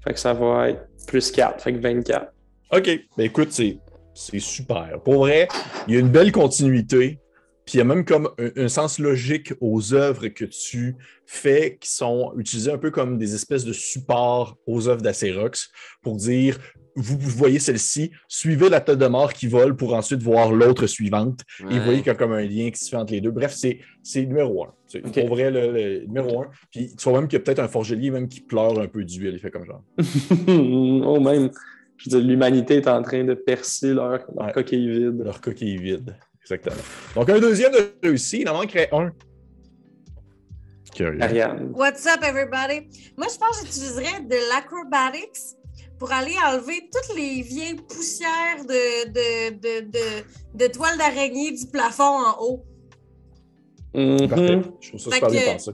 Fait 0.05 0.13
que 0.15 0.19
ça 0.21 0.33
va 0.33 0.71
être 0.71 0.87
plus 1.07 1.31
4, 1.31 1.61
fait 1.63 1.73
que 1.75 1.79
24. 1.79 2.33
OK. 2.73 2.91
Ben 3.17 3.25
écoute, 3.25 3.53
c'est, 3.53 3.79
c'est 4.17 4.41
super. 4.41 5.01
Pour 5.05 5.19
vrai, 5.19 5.47
il 5.87 5.95
y 5.95 5.97
a 5.97 6.01
une 6.01 6.09
belle 6.09 6.33
continuité. 6.33 7.21
Puis 7.65 7.75
il 7.75 7.79
y 7.79 7.81
a 7.81 7.85
même 7.85 8.05
comme 8.05 8.31
un, 8.39 8.65
un 8.65 8.69
sens 8.69 9.01
logique 9.01 9.53
aux 9.61 9.93
œuvres 9.93 10.29
que 10.29 10.45
tu 10.45 10.95
fais 11.27 11.79
qui 11.81 11.91
sont 11.91 12.33
utilisées 12.37 12.71
un 12.71 12.79
peu 12.79 12.93
comme 12.93 13.19
des 13.19 13.35
espèces 13.35 13.65
de 13.65 13.73
supports 13.73 14.57
aux 14.67 14.89
œuvres 14.89 15.03
d'Acerox 15.03 15.71
pour 16.01 16.15
dire 16.17 16.59
vous, 16.97 17.19
vous 17.19 17.31
voyez 17.31 17.59
celle-ci, 17.59 18.11
suivez 18.27 18.71
la 18.71 18.81
tête 18.81 18.99
de 18.99 19.07
mort 19.07 19.35
qui 19.35 19.47
vole 19.47 19.77
pour 19.77 19.95
ensuite 19.95 20.23
voir 20.23 20.51
l'autre 20.51 20.87
suivante. 20.87 21.43
Et 21.71 21.79
vous 21.79 21.85
voyez 21.85 21.99
qu'il 21.99 22.07
y 22.07 22.11
a 22.11 22.15
comme 22.15 22.33
un 22.33 22.43
lien 22.43 22.71
qui 22.71 22.83
se 22.83 22.89
fait 22.89 22.97
entre 22.97 23.13
les 23.13 23.21
deux. 23.21 23.31
Bref, 23.31 23.55
c'est, 23.55 23.79
numéro 24.27 24.65
un. 24.65 24.73
C'est 24.87 25.01
pour 25.01 25.29
vrai 25.29 25.51
le, 25.51 25.73
le 25.73 26.07
numéro 26.07 26.43
un. 26.43 26.47
Puis 26.73 26.97
tu 26.97 27.09
vois 27.09 27.21
même 27.21 27.29
qu'il 27.29 27.39
y 27.39 27.43
a 27.43 27.45
peut-être 27.45 27.59
un 27.59 27.69
forgelier 27.69 28.11
même 28.11 28.29
qui 28.29 28.41
pleure 28.41 28.79
un 28.81 28.89
peu 28.89 29.05
d'huile. 29.05 29.35
Il 29.35 29.41
fait 29.41 29.51
comme 29.51 29.67
genre. 29.67 29.83
oh, 30.49 31.21
même. 31.21 31.51
Je 31.99 32.11
veux 32.11 32.19
dire, 32.21 32.29
l'humanité 32.29 32.77
est 32.77 32.89
en 32.89 33.03
train 33.03 33.25
de 33.25 33.35
percer 33.35 33.95
leur, 33.95 34.11
leur 34.11 34.47
Ouais. 34.47 34.53
coquille 34.53 34.89
vide. 34.89 35.23
Leur 35.25 35.41
coquille 35.41 35.79
vide. 35.79 36.15
Exactement. 36.43 36.77
Donc, 37.15 37.29
un 37.31 37.39
deuxième 37.41 37.73
de 37.73 37.93
réussi, 38.03 38.41
il 38.43 38.49
en 38.49 38.55
manquerait 38.55 38.89
un. 38.93 39.11
Curieux. 40.95 41.21
Ariane. 41.23 41.73
What's 41.75 42.07
up, 42.07 42.23
everybody? 42.23 42.89
Moi, 43.17 43.27
je 43.33 43.39
pense 43.39 43.61
que 43.61 43.67
j'utiliserais 43.67 44.21
de 44.23 44.37
l'acrobatics 44.51 45.57
pour 45.99 46.13
aller 46.13 46.35
enlever 46.47 46.89
toutes 46.93 47.17
les 47.17 47.43
vieilles 47.43 47.75
poussières 47.89 48.65
de, 48.67 49.09
de, 49.09 49.51
de, 49.57 49.91
de, 49.91 50.65
de 50.67 50.73
toiles 50.73 50.97
d'araignée 50.99 51.53
du 51.53 51.67
plafond 51.67 52.05
en 52.05 52.37
haut. 52.41 52.65
Mhm. 53.95 54.29
Parfait. 54.29 54.61
Je 54.81 54.89
trouve 54.89 55.01
ça 55.01 55.11
Fait 55.11 55.17
super 55.17 55.31
bien 55.31 55.41
que- 55.41 55.53
pensé. 55.53 55.71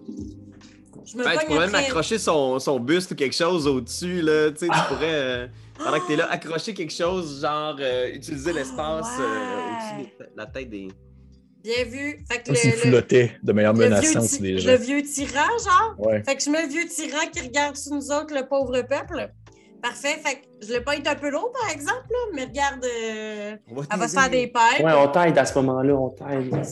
Je 1.05 1.17
me 1.19 1.25
Ben, 1.25 1.37
tu 1.41 1.47
pourrais 1.47 1.67
même 1.67 1.75
accrocher 1.75 2.19
son, 2.19 2.59
son 2.61 2.79
buste 2.79 3.11
ou 3.11 3.15
quelque 3.17 3.35
chose 3.35 3.67
au-dessus, 3.67 4.23
là. 4.23 4.51
Tu 4.53 4.59
sais, 4.59 4.67
tu 4.69 4.79
pourrais, 4.89 5.13
euh, 5.15 5.47
pendant 5.85 6.01
que 6.01 6.07
t'es 6.07 6.17
là, 6.17 6.31
accrocher 6.31 6.75
quelque 6.75 6.93
chose, 6.93 7.41
genre 7.41 7.77
euh, 7.81 8.13
utiliser 8.13 8.53
l'espace 8.53 9.09
euh, 9.19 9.57
ouais. 9.97 10.01
au-dessus 10.01 10.13
de 10.19 10.37
la 10.37 10.47
tête 10.47 10.71
des. 10.71 10.89
Bien 11.63 11.85
vu. 11.85 12.25
Fait 12.29 12.43
que 12.43 12.55
s'il 12.55 12.71
le, 12.71 12.77
flottait 12.77 13.37
de 13.43 13.53
manière 13.53 13.75
menaçante 13.75 14.41
le 14.41 14.77
vieux 14.77 15.03
tyran, 15.03 15.47
genre. 15.65 15.95
Ouais. 15.99 16.23
Fait 16.25 16.37
que 16.37 16.43
je 16.43 16.51
mets 16.51 16.63
le 16.63 16.69
vieux 16.69 16.87
tyran 16.87 17.27
qui 17.33 17.41
regarde 17.41 17.77
sur 17.77 17.95
nous 17.95 18.11
autres, 18.11 18.35
le 18.35 18.49
pauvre 18.49 18.83
peuple. 18.83 19.31
Parfait. 19.81 20.17
Fait 20.25 20.37
que 20.37 20.67
je 20.67 20.75
le 20.75 20.85
pointe 20.85 21.07
un 21.07 21.15
peu 21.17 21.31
lourd, 21.31 21.53
par 21.53 21.71
exemple, 21.71 22.07
là, 22.11 22.19
mais 22.35 22.45
regarde, 22.45 22.85
euh, 22.85 23.57
On 23.69 23.75
va 23.75 23.87
elle 23.93 23.99
va 23.99 24.09
se 24.09 24.15
faire 24.15 24.31
des 24.31 24.47
pailles. 24.47 24.83
Ouais, 24.83 24.93
on 24.93 25.09
t'aide 25.09 25.37
à 25.37 25.45
ce 25.45 25.59
moment-là, 25.59 25.95
on 25.95 26.11
t'aide. 26.11 26.65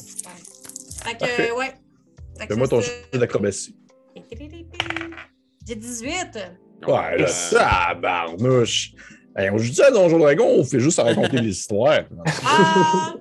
Fait 1.02 1.16
que, 1.16 1.52
euh, 1.52 1.56
ouais. 1.56 1.74
Fais-moi 2.46 2.68
ton 2.68 2.80
jeu 2.80 2.92
d'acrobatie. 3.12 3.76
J'ai 5.66 5.74
18. 5.74 6.38
Ouais, 6.86 7.18
là, 7.18 7.26
ça, 7.26 7.94
barnouche. 8.00 8.92
Hey, 9.36 9.50
on 9.50 9.58
joue 9.58 9.72
ça 9.72 9.86
à 9.86 9.90
Donjon 9.90 10.18
Dragon, 10.18 10.46
on 10.46 10.64
fait 10.64 10.80
juste 10.80 10.98
à 10.98 11.04
raconter 11.04 11.40
des 11.40 11.48
histoires? 11.50 12.00
Ah! 12.44 13.14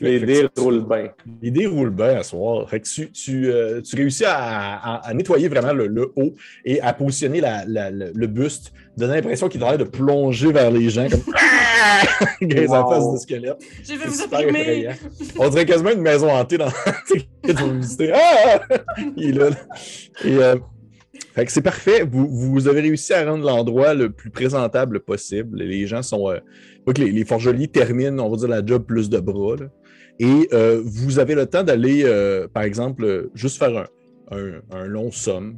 Les 0.00 0.20
dés 0.20 0.46
roulent 0.56 0.86
bien. 0.88 1.08
L'idée 1.42 1.66
roule 1.66 1.90
bien 1.90 2.18
à 2.20 2.22
soir. 2.22 2.68
Fait 2.70 2.80
que 2.80 2.88
tu, 2.88 3.10
tu, 3.10 3.50
euh, 3.50 3.82
tu 3.82 3.96
réussis 3.96 4.24
à, 4.24 4.34
à- 4.76 5.08
à 5.08 5.14
nettoyer 5.14 5.48
vraiment 5.48 5.72
le, 5.72 5.88
le 5.88 6.12
haut 6.16 6.34
et 6.64 6.80
à 6.80 6.92
positionner 6.92 7.40
la- 7.40 7.64
la- 7.66 7.90
le, 7.90 8.12
le 8.14 8.26
buste, 8.28 8.72
donner 8.96 9.16
l'impression 9.16 9.48
qu'il 9.48 9.60
train 9.60 9.76
de 9.76 9.84
plonger 9.84 10.52
vers 10.52 10.70
les 10.70 10.88
gens 10.88 11.06
comme 11.08 11.20
Grise 12.48 12.70
en 12.70 12.84
Wow. 12.84 12.90
face 12.90 13.12
de 13.12 13.18
squelette. 13.18 13.56
Je 13.82 13.94
vais 13.94 14.06
vous 14.06 14.22
effrayant. 14.22 14.92
On 15.38 15.48
dirait 15.48 15.66
quasiment 15.66 15.90
une 15.90 16.02
maison 16.02 16.30
hantée 16.30 16.56
dans 16.56 16.70
que 16.70 17.18
tu 17.48 17.52
vas 17.52 17.66
visiter. 17.72 18.12
Ah! 18.14 18.60
Il 19.16 19.30
est 19.36 19.50
là. 19.50 19.50
Et, 20.24 20.36
euh, 20.36 20.56
fait 21.40 21.46
que 21.46 21.52
c'est 21.52 21.62
parfait. 21.62 22.02
Vous, 22.04 22.28
vous 22.28 22.68
avez 22.68 22.80
réussi 22.80 23.12
à 23.12 23.24
rendre 23.30 23.44
l'endroit 23.44 23.94
le 23.94 24.10
plus 24.10 24.30
présentable 24.30 25.00
possible. 25.00 25.58
Les 25.58 25.86
gens 25.86 26.02
sont. 26.02 26.30
Euh, 26.30 26.38
faut 26.86 26.92
que 26.92 27.00
les, 27.02 27.10
les 27.12 27.24
forgeliers 27.24 27.68
terminent, 27.68 28.24
on 28.24 28.30
va 28.30 28.36
dire, 28.36 28.48
la 28.48 28.64
job 28.64 28.84
plus 28.84 29.08
de 29.10 29.18
bras. 29.18 29.56
là. 29.56 29.66
Et 30.18 30.48
euh, 30.52 30.80
vous 30.84 31.18
avez 31.18 31.34
le 31.34 31.46
temps 31.46 31.62
d'aller, 31.62 32.02
euh, 32.04 32.46
par 32.48 32.62
exemple, 32.64 33.30
juste 33.34 33.58
faire 33.58 33.88
un, 34.30 34.36
un- 34.36 34.60
un 34.70 34.84
long 34.86 35.10
somme. 35.10 35.56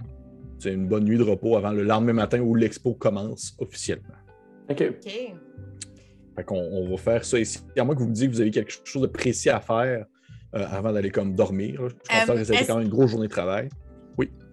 C'est 0.59 0.73
une 0.73 0.87
bonne 0.87 1.05
nuit 1.05 1.19
de 1.19 1.25
repos 1.25 1.57
avant 1.57 1.73
le 1.73 1.83
lendemain 1.83 2.13
matin 2.13 2.41
où 2.41 2.55
l'expo 2.55 2.95
commence 2.95 3.55
officiellement. 3.59 4.15
OK. 4.71 4.81
OK. 4.91 5.13
Fait 6.37 6.45
qu'on 6.45 6.57
on 6.61 6.89
va 6.91 6.97
faire 6.97 7.25
ça 7.25 7.39
ici. 7.39 7.59
À 7.77 7.85
moins 7.85 7.95
que 7.95 8.01
vous 8.01 8.09
me 8.09 8.13
disiez 8.15 8.29
que 8.29 8.35
vous 8.35 8.41
avez 8.41 8.51
quelque 8.53 8.73
chose 8.85 9.03
de 9.03 9.09
précis 9.09 9.51
à 9.51 9.61
faire 9.61 10.07
euh, 10.55 10.65
avant 10.71 10.93
d'aller 10.93 11.11
comme 11.11 11.35
dormir. 11.35 11.83
là. 11.83 11.89
Je 12.11 12.33
Euh, 12.33 12.37
que 12.37 12.45
ça 12.45 12.55
quand 12.67 12.77
même 12.77 12.85
une 12.87 12.91
grosse 12.93 13.11
journée 13.11 13.27
de 13.27 13.33
travail. 13.33 13.69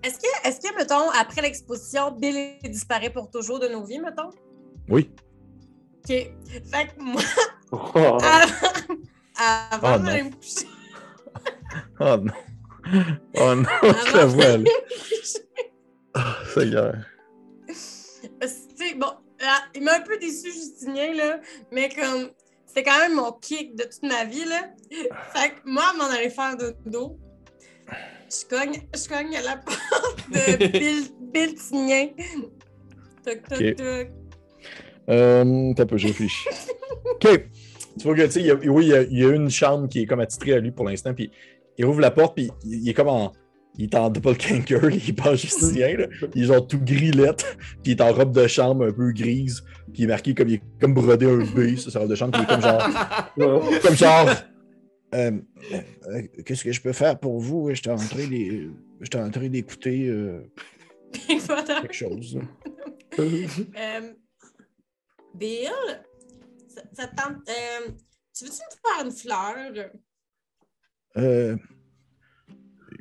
Est-ce 0.03 0.17
que, 0.19 0.47
est-ce 0.47 0.61
que, 0.61 0.75
mettons, 0.77 1.09
après 1.11 1.41
l'exposition, 1.41 2.11
Bill 2.11 2.57
disparaît 2.63 3.09
pour 3.09 3.29
toujours 3.29 3.59
de 3.59 3.67
nos 3.67 3.83
vies, 3.83 3.99
mettons? 3.99 4.29
Oui. 4.87 5.11
OK. 5.97 6.07
Fait 6.07 6.31
que 6.95 7.01
moi, 7.01 7.21
Oh. 7.71 8.17
avant 9.35 9.95
Oh, 9.95 9.99
d'aller 9.99 10.23
non. 10.23 10.29
me 10.29 10.35
coucher, 10.35 10.67
Oh 11.99 12.17
non. 12.17 12.33
Oh 13.35 13.55
non, 13.55 13.63
je 14.07 14.17
la 14.17 14.25
vois 14.25 14.57
là. 14.57 14.69
Ah, 16.15 16.35
Seigneur. 16.53 16.95
Bon, 18.97 19.11
là, 19.39 19.59
il 19.75 19.83
m'a 19.83 19.95
un 19.97 20.01
peu 20.01 20.17
déçu, 20.17 20.51
Justinien, 20.51 21.13
là, 21.13 21.39
mais 21.71 21.89
comme, 21.89 22.31
c'est 22.65 22.83
quand 22.83 22.97
même 22.99 23.13
mon 23.15 23.31
kick 23.33 23.75
de 23.75 23.83
toute 23.83 24.01
ma 24.03 24.25
vie, 24.25 24.45
là. 24.45 24.69
Fait 25.33 25.49
que 25.51 25.59
moi, 25.65 25.93
m'en 25.97 26.05
aller 26.05 26.29
faire 26.31 26.57
de 26.57 26.75
dos, 26.85 27.19
je 28.29 28.45
cogne, 28.47 28.81
je 28.95 29.07
cogne 29.09 29.35
à 29.35 29.41
la 29.41 29.57
porte 29.65 30.29
de 30.31 30.67
Bill, 30.67 31.03
Bill 31.33 31.55
Tignan. 31.55 32.07
Toc, 33.25 33.41
toc, 33.49 33.59
Ok. 33.59 33.75
toc. 33.75 34.07
Euh, 35.09 35.73
T'as 35.75 35.85
peu, 35.85 35.97
je 35.97 36.07
réfléchis. 36.07 36.47
OK. 37.15 37.27
Tu 37.97 38.03
vois 38.05 38.15
que, 38.15 38.21
tu 38.23 38.31
sais, 38.31 38.39
il 38.41 38.45
y 38.45 38.51
a- 38.51 38.55
oui, 38.55 38.85
il 38.85 38.89
y, 38.89 38.93
a, 38.93 39.01
il 39.03 39.17
y 39.19 39.25
a 39.25 39.29
une 39.29 39.49
chambre 39.49 39.87
qui 39.89 40.01
est 40.01 40.05
comme 40.05 40.19
attitrée 40.19 40.53
à 40.53 40.59
lui 40.59 40.71
pour 40.71 40.85
l'instant, 40.87 41.13
puis 41.13 41.31
il 41.77 41.85
ouvre 41.85 41.99
la 41.99 42.11
porte, 42.11 42.35
puis 42.35 42.49
il, 42.65 42.83
il 42.83 42.89
est 42.89 42.93
comme 42.93 43.07
en. 43.09 43.31
Il 43.77 43.85
est 43.85 43.95
en 43.95 44.09
double 44.09 44.35
canker, 44.35 44.89
il 44.89 45.09
est 45.09 45.13
pas 45.13 45.35
justicien, 45.35 45.95
là. 45.97 46.07
Il 46.35 46.43
est 46.43 46.45
genre 46.47 46.65
tout 46.67 46.79
gris-lette, 46.83 47.45
puis 47.83 47.91
il 47.93 47.97
est 47.97 48.01
en 48.01 48.11
robe 48.11 48.33
de 48.33 48.45
chambre 48.47 48.85
un 48.87 48.91
peu 48.91 49.11
grise, 49.11 49.63
puis 49.93 49.99
il 49.99 50.03
est 50.03 50.07
marqué 50.07 50.33
comme, 50.33 50.49
il 50.49 50.55
est 50.55 50.61
comme 50.81 50.93
brodé 50.93 51.25
un 51.27 51.37
B, 51.45 51.77
ça, 51.77 51.89
sa 51.91 51.99
robe 51.99 52.09
de 52.09 52.15
chambre, 52.15 52.31
puis 52.33 52.41
il 52.41 52.43
est 52.43 52.55
comme 52.55 52.61
genre. 52.61 53.81
comme 53.81 53.95
genre. 53.95 54.29
Euh, 55.13 55.31
euh, 55.71 56.21
Qu'est-ce 56.45 56.63
que 56.63 56.71
je 56.71 56.81
peux 56.81 56.93
faire 56.93 57.19
pour 57.19 57.39
vous? 57.39 57.69
J'étais 57.73 57.89
en 57.89 57.97
train 57.97 59.47
d'écouter 59.49 60.07
euh, 60.07 60.41
quelque 61.27 61.93
chose. 61.93 62.39
Euh, 63.19 64.13
Bill, 65.35 65.67
ça, 66.67 66.81
ça 66.93 67.07
te 67.07 67.15
tente. 67.15 67.49
euh, 67.49 67.91
tu 68.33 68.45
veux-tu 68.45 68.61
me 68.61 68.95
faire 68.95 69.05
une 69.05 69.11
fleur? 69.11 69.91
Euh, 71.17 71.57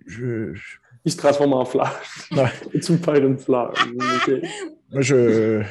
je, 0.06 0.54
je- 0.54 0.78
Il 1.04 1.12
se 1.12 1.16
transforme 1.18 1.52
en 1.52 1.64
fleur. 1.64 2.00
Ouais. 2.32 2.50
tu 2.82 2.92
me 2.92 2.98
fais 2.98 3.18
une 3.20 3.38
fleur. 3.38 3.72
OK. 3.72 4.30
moi, 4.90 5.02
je. 5.02 5.62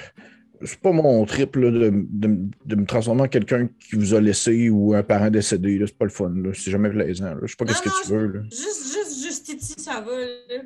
C'est 0.63 0.79
pas 0.79 0.91
mon 0.91 1.23
trip 1.25 1.55
là, 1.55 1.69
de, 1.71 1.91
de- 1.93 2.49
de 2.65 2.75
me 2.75 2.85
transformer 2.85 3.23
en 3.23 3.27
quelqu'un 3.27 3.67
qui 3.79 3.95
vous 3.95 4.13
a 4.13 4.21
laissé 4.21 4.69
ou 4.69 4.93
un 4.95 5.03
parent 5.03 5.29
décédé. 5.29 5.79
C'est 5.85 5.97
pas 5.97 6.05
le 6.05 6.11
fun. 6.11 6.33
C'est 6.53 6.71
jamais 6.71 6.89
plaisant. 6.89 7.25
là. 7.35 7.39
Je 7.43 7.47
sais 7.47 7.55
pas 7.55 7.65
qu'est-ce 7.65 7.81
que 7.81 8.03
tu 8.05 8.11
veux. 8.11 8.27
Là. 8.27 8.41
Juste, 8.49 8.93
juste, 8.93 9.23
juste 9.23 9.45
Titi, 9.45 9.81
ça 9.81 10.01
va, 10.01 10.11
là. 10.19 10.63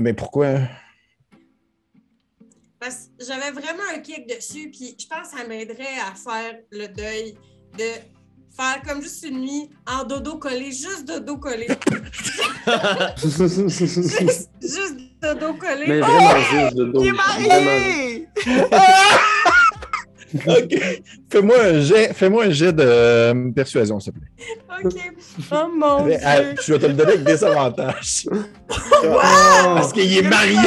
Mais 0.00 0.14
pourquoi? 0.14 0.58
Parce 2.78 3.06
que 3.18 3.24
j'avais 3.24 3.50
vraiment 3.52 3.82
un 3.94 3.98
kick 4.00 4.28
dessus, 4.28 4.70
puis 4.70 4.94
je 4.98 5.06
pense 5.06 5.30
que 5.32 5.38
ça 5.38 5.46
m'aiderait 5.46 5.98
à 6.06 6.14
faire 6.14 6.58
le 6.70 6.86
deuil 6.88 7.34
de 7.78 7.84
faire 8.56 8.80
comme 8.86 9.02
juste 9.02 9.24
une 9.28 9.40
nuit 9.40 9.70
en 9.86 10.04
dodo 10.04 10.36
collé, 10.38 10.66
juste 10.66 11.04
dodo 11.06 11.36
collé. 11.38 11.66
juste, 13.16 13.68
juste 14.62 14.98
dodo 15.22 15.54
collé. 15.54 15.84
Mais 15.88 16.00
Oh! 16.02 16.06
vraiment 16.06 16.40
juste 16.40 16.76
de 16.76 16.84
dos. 16.84 17.02
Il 17.02 17.08
est 17.08 17.12
marié! 17.12 18.28
Ok. 20.48 21.04
Fais-moi 21.30 21.56
un 21.62 21.80
jet, 21.80 22.12
fais-moi 22.12 22.46
un 22.46 22.50
jet 22.50 22.72
de 22.72 22.82
euh, 22.84 23.50
persuasion, 23.52 24.00
s'il 24.00 24.14
te 24.14 24.18
plaît. 24.18 24.28
OK. 24.84 25.12
Oh 25.52 25.68
mon 25.72 26.04
Mais, 26.06 26.18
Dieu. 26.18 26.54
je 26.66 26.72
vais 26.72 26.78
te 26.80 26.86
le 26.86 26.92
donner 26.94 27.12
avec 27.12 27.22
des 27.24 27.44
avantages. 27.44 28.26
Parce 28.66 29.92
qu'il 29.92 30.18
est 30.18 30.22
marié. 30.22 30.58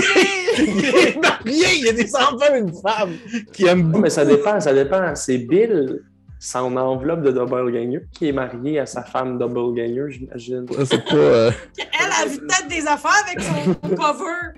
il 0.58 0.86
est 0.86 1.22
marié. 1.22 1.66
Il 1.80 1.84
y 1.86 1.90
a 1.90 1.92
des 1.92 2.16
enfants, 2.16 2.56
une 2.58 2.72
femme 2.82 3.12
qui 3.52 3.66
aime 3.66 3.84
beaucoup. 3.84 4.04
mais 4.04 4.10
ça 4.10 4.24
dépend, 4.24 4.58
ça 4.62 4.74
dépend. 4.74 5.14
C'est 5.16 5.40
Bill, 5.40 6.02
son 6.40 6.76
enveloppe 6.78 7.22
de 7.22 7.32
Doppelganger, 7.32 8.02
qui 8.12 8.30
est 8.30 8.32
marié 8.32 8.80
à 8.80 8.86
sa 8.86 9.04
femme 9.04 9.40
j'imagine. 10.10 10.66
Ça, 10.72 10.86
C'est 10.86 11.06
pas. 11.06 11.16
euh, 11.16 11.52
Elle 11.78 12.12
a 12.12 12.26
vu 12.30 12.40
peut-être 12.40 12.68
des 12.68 12.86
affaires 12.88 13.24
avec 13.26 13.42
son 13.42 13.74
cover. 13.96 14.54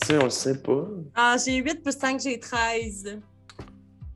Tu 0.00 0.06
sais, 0.06 0.18
on 0.18 0.24
le 0.24 0.30
sait 0.30 0.60
pas. 0.60 0.88
Ah, 1.14 1.36
j'ai 1.44 1.56
8 1.56 1.82
plus 1.82 1.92
5, 1.96 2.20
j'ai 2.20 2.38
13. 2.40 3.18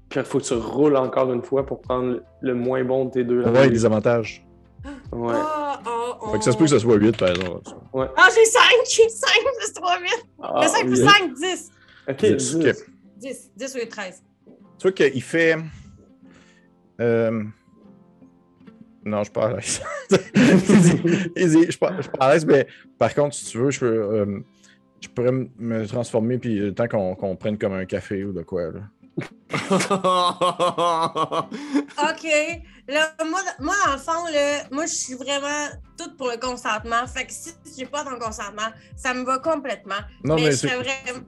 Puis 0.09 0.21
il 0.21 0.25
faut 0.25 0.39
que 0.39 0.45
tu 0.45 0.55
roules 0.55 0.97
encore 0.97 1.33
une 1.33 1.43
fois 1.43 1.65
pour 1.67 1.81
prendre 1.81 2.21
le 2.41 2.55
moins 2.55 2.85
bon 2.85 3.07
de 3.07 3.11
tes 3.11 3.25
deux. 3.25 3.43
Ouais, 3.45 3.69
des 3.71 3.85
avantages. 3.85 4.45
Ouais. 5.13 5.33
Ah, 5.35 5.81
ah, 5.85 6.19
ah. 6.23 6.33
Fait 6.33 6.39
que 6.39 6.45
ça 6.45 6.53
se 6.53 6.57
peut 6.57 6.65
que 6.65 6.71
ça 6.71 6.79
soit 6.79 6.97
8, 6.97 7.17
par 7.17 7.31
exemple. 7.31 7.61
Ah, 8.17 8.29
j'ai 8.35 8.45
5! 8.45 8.61
J'ai 8.89 9.09
5 9.09 9.29
plus 9.59 9.73
3, 9.75 10.01
8. 10.01 10.09
Ah, 10.43 10.55
Mais 10.61 10.69
5 10.69 10.87
plus 10.87 11.03
oui. 11.03 11.09
5, 11.09 11.35
10. 11.35 11.71
Ok, 12.09 12.17
Dix, 12.37 12.55
ok. 12.57 12.63
10. 12.63 12.85
10. 13.17 13.51
10 13.57 13.77
ou 13.83 13.87
13. 13.89 14.23
Tu 14.47 14.53
vois 14.83 14.93
qu'il 14.93 15.23
fait. 15.23 15.57
Euh... 17.01 17.43
Non, 19.05 19.19
je 19.19 19.25
suis 19.25 19.33
pas 19.33 19.47
à 19.49 19.53
l'aise. 19.53 19.83
Je 21.37 21.69
suis 21.71 21.79
pas, 21.79 21.93
je 21.97 22.03
suis 22.03 22.11
pas 22.11 22.25
à 22.27 22.33
l'aise, 22.33 22.47
mais 22.47 22.67
par 22.99 23.15
contre, 23.15 23.35
si 23.35 23.45
tu 23.51 23.59
veux, 23.59 23.71
je 23.71 23.81
peux. 23.81 23.87
euh, 23.87 24.41
Je 25.03 25.09
pourrais 25.09 25.33
me- 25.33 25.51
me 25.59 25.87
transformer, 25.87 26.39
puis 26.39 26.59
le 26.59 26.73
temps 26.75 26.89
qu'on 26.89 27.15
qu'on 27.15 27.37
prenne 27.37 27.59
comme 27.59 27.75
un 27.75 27.85
café 27.85 28.25
ou 28.25 28.33
de 28.33 28.43
quoi. 28.43 28.71
Là. 28.73 28.81
OK. 32.11 32.27
Là, 32.89 33.15
moi, 33.29 33.41
moi, 33.61 33.75
dans 33.87 33.93
le 33.93 33.99
fond, 33.99 34.25
là, 34.33 34.65
moi, 34.71 34.87
je 34.87 34.93
suis 34.95 35.15
vraiment 35.15 35.69
toute 35.99 36.17
pour 36.17 36.29
le 36.29 36.37
consentement. 36.39 37.07
Fait 37.07 37.25
que 37.27 37.33
si 37.33 37.53
j'ai 37.79 37.87
pas 37.87 38.05
ton 38.05 38.19
consentement, 38.19 38.71
ça 38.97 39.15
me 39.15 39.25
va 39.25 39.39
complètement. 39.39 39.95
Non, 40.25 40.35
mais, 40.37 40.43
mais 40.45 40.51
je 40.53 40.57
serais 40.57 40.77
vraiment. 40.77 41.25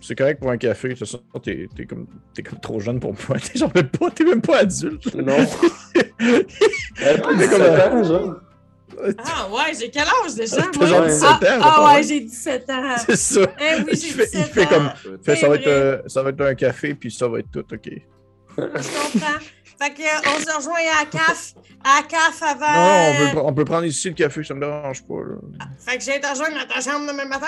C'est 0.00 0.14
correct 0.16 0.40
pour 0.40 0.50
un 0.50 0.56
café. 0.58 0.88
De 0.88 0.94
toute 0.94 1.00
façon, 1.06 1.20
t'es 1.42 1.68
t'es 1.76 1.84
comme, 1.86 2.06
t'es 2.34 2.42
comme 2.42 2.60
trop 2.60 2.80
jeune 2.80 3.00
pour 3.00 3.12
moi. 3.28 3.38
T'es 3.52 3.58
genre 3.58 3.70
même 3.74 3.88
pas, 3.88 4.10
t'es 4.10 4.24
même 4.24 4.40
pas 4.42 4.58
adulte. 4.58 5.14
Non. 5.14 5.36
Elle 7.00 7.20
comme, 7.22 7.36
17 7.38 7.92
ans, 7.92 8.04
genre. 8.04 8.34
Ah, 9.24 9.48
ouais, 9.50 9.72
j'ai 9.78 9.90
quel 9.90 10.02
âge 10.02 10.34
déjà? 10.36 10.56
T'as 10.56 10.78
moi? 10.78 10.86
genre 10.86 11.00
Ouais. 11.02 11.06
17 11.08 11.22
ah, 11.22 11.34
ans. 11.34 11.38
ah, 11.42 11.58
pas 11.60 11.86
ouais, 11.86 11.92
mal. 11.94 12.04
j'ai 12.04 12.20
17 12.20 12.70
ans. 12.70 12.94
C'est 13.06 13.16
ça. 13.16 13.40
Eh 13.58 13.74
oui, 13.82 13.84
Il 13.92 13.98
j'ai 13.98 14.08
fait- 14.08 14.26
17 14.26 14.46
il 14.48 14.52
fait 14.52 14.62
ans. 14.66 14.68
comme- 14.68 15.18
Fait, 15.22 15.36
ça, 15.36 15.48
va 15.48 15.54
C'est 15.54 15.60
être, 15.60 15.66
euh, 15.68 16.02
ça 16.06 16.22
va 16.22 16.30
être 16.30 16.40
un 16.42 16.54
café, 16.54 16.94
puis 16.94 17.10
ça 17.10 17.28
va 17.28 17.38
être 17.38 17.50
tout, 17.50 17.60
OK. 17.72 17.88
Je 18.58 18.62
comprends. 18.62 19.38
Fait 19.80 19.94
que, 19.94 20.02
euh, 20.02 20.36
on 20.36 20.40
se 20.40 20.56
rejoint 20.56 20.74
à 20.74 21.04
la 21.04 21.06
CAF. 21.10 21.54
À 21.82 22.00
la 22.00 22.06
CAF 22.06 22.42
avant. 22.42 22.74
Non, 22.74 23.10
on 23.10 23.32
peut, 23.32 23.38
euh, 23.38 23.42
on 23.46 23.52
peut 23.54 23.64
prendre 23.64 23.84
ici 23.86 24.08
le 24.08 24.14
café, 24.14 24.44
ça 24.44 24.52
me 24.52 24.60
dérange 24.60 25.02
pas. 25.04 25.14
là. 25.14 25.36
Fait 25.78 25.96
que 25.96 26.04
j'ai 26.04 26.20
te 26.20 26.26
rejoindre 26.26 26.58
à 26.60 26.66
ta 26.66 26.80
chambre 26.82 27.06
demain 27.10 27.24
matin. 27.24 27.46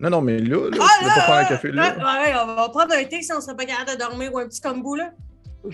Non, 0.00 0.10
non, 0.10 0.20
mais 0.20 0.38
là, 0.38 0.68
là, 0.70 0.78
Ah, 0.80 0.88
tu 0.98 1.04
pas 1.04 1.20
prendre 1.22 1.38
un 1.38 1.44
café 1.44 1.70
là? 1.72 1.96
Ouais, 1.96 2.32
on 2.42 2.54
va 2.54 2.68
prendre 2.68 2.94
un 2.94 3.04
thé 3.04 3.22
si 3.22 3.32
on 3.32 3.40
serait 3.40 3.56
pas 3.56 3.64
capable 3.64 3.92
de 3.92 3.96
dormir 3.98 4.32
ou 4.34 4.38
un 4.38 4.46
petit 4.48 4.60
combo, 4.60 4.94
là. 4.96 5.10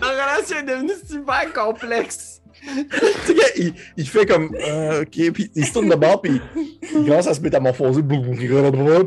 La 0.00 0.08
relation 0.10 0.56
est 0.58 0.62
devenue 0.64 0.92
super 1.08 1.52
complexe. 1.52 2.42
Tu 2.60 2.88
sais, 3.24 3.34
gars, 3.34 3.42
il, 3.56 3.74
il 3.96 4.08
fait 4.08 4.26
comme, 4.26 4.50
euh, 4.66 5.02
ok, 5.02 5.32
puis 5.32 5.50
il 5.54 5.64
se 5.64 5.72
tourne 5.72 5.88
de 5.88 5.94
bord, 5.94 6.20
puis 6.20 6.40
il 6.82 7.04
commence 7.06 7.26
à 7.28 7.34
se 7.34 7.40
métamorphoser, 7.40 8.02
puis 8.02 8.18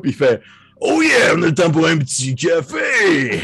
il 0.05 0.13
fait, 0.13 0.41
oh 0.79 1.01
yeah, 1.01 1.33
on 1.35 1.41
a 1.43 1.47
le 1.47 1.53
temps 1.53 1.69
pour 1.69 1.85
un 1.85 1.97
petit 1.97 2.33
café! 2.33 3.39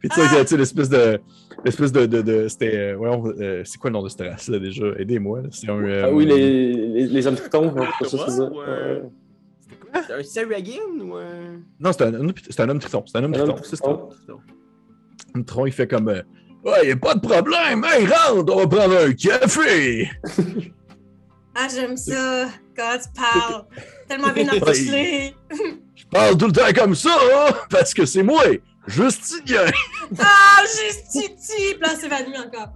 puis 0.00 0.08
tu 0.10 0.14
sais, 0.20 0.26
Ah! 0.30 0.40
tu 0.42 0.46
sais, 0.46 0.56
l'espèce 0.58 0.90
de, 0.90 1.20
l'espèce 1.64 1.90
de, 1.90 2.04
de, 2.06 2.20
de- 2.22 2.48
c'était, 2.48 2.76
euh, 2.76 2.94
voyons, 2.98 3.24
euh, 3.40 3.62
c'est 3.64 3.78
quoi 3.78 3.88
le 3.90 3.94
nom 3.94 4.02
de 4.02 4.08
cette 4.10 4.20
race-là 4.20 4.58
déjà? 4.58 4.84
Aidez-moi, 4.98 5.40
là. 5.42 5.48
c'est 5.50 5.70
un... 5.70 5.82
euh, 5.82 6.02
Ah 6.06 6.10
oui, 6.12 6.26
les, 6.26 6.72
les, 6.74 7.06
les 7.06 7.26
hommes 7.26 7.36
tritons, 7.36 7.74
c'est 7.74 7.80
pas 7.80 8.08
ça 8.10 8.16
que 8.18 8.22
Ouais, 8.22 8.28
c'est 8.28 8.36
ça. 8.36 8.42
ouais. 8.44 8.58
Ouais. 8.58 9.02
C'est 10.06 10.12
un 10.12 10.22
Saragan 10.22 11.00
ou 11.00 11.14
un. 11.16 11.60
Non, 11.78 11.92
c'est 11.92 12.02
un, 12.02 12.12
c'est 12.48 12.60
un 12.60 12.68
homme 12.68 12.78
triton, 12.78 13.04
c'est 13.06 13.18
un 13.18 13.24
homme 13.24 13.32
triton, 13.32 13.56
c'est 13.62 13.76
ça. 13.76 13.84
triton. 13.84 14.40
Un 15.34 15.42
tronc, 15.42 15.66
il 15.66 15.72
fait 15.72 15.86
comme 15.86 16.08
euh, 16.08 16.22
Ouais, 16.64 16.88
y 16.88 16.92
a 16.92 16.96
pas 16.96 17.14
de 17.14 17.20
problème, 17.20 17.84
hey, 17.84 18.06
rentre, 18.06 18.54
on 18.54 18.58
va 18.58 18.66
prendre 18.66 18.96
un 18.98 19.12
café! 19.12 20.10
Ah, 21.52 21.66
j'aime 21.68 21.96
ça. 21.96 22.46
Quand 22.76 22.96
tu 23.02 23.20
parles. 23.20 23.64
Tellement 24.08 24.28
bien 24.32 24.48
enficelé. 24.62 25.34
Je 25.96 26.04
parle 26.06 26.38
tout 26.38 26.46
le 26.46 26.52
temps 26.52 26.72
comme 26.74 26.94
ça, 26.94 27.10
hein, 27.10 27.52
parce 27.68 27.92
que 27.92 28.06
c'est 28.06 28.22
moi, 28.22 28.44
Justinien! 28.86 29.66
Ah, 30.18 30.62
juste 30.62 31.08
Titi. 31.10 31.74
Puis 31.74 31.80
là, 31.80 31.88
c'est 31.90 32.02
s'évanouit 32.02 32.38
encore. 32.38 32.72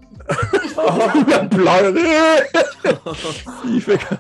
il 1.15 1.33
a 1.33 1.45
pleuré! 1.47 2.47
il 3.65 3.81
fait 3.81 3.99
comme. 3.99 4.19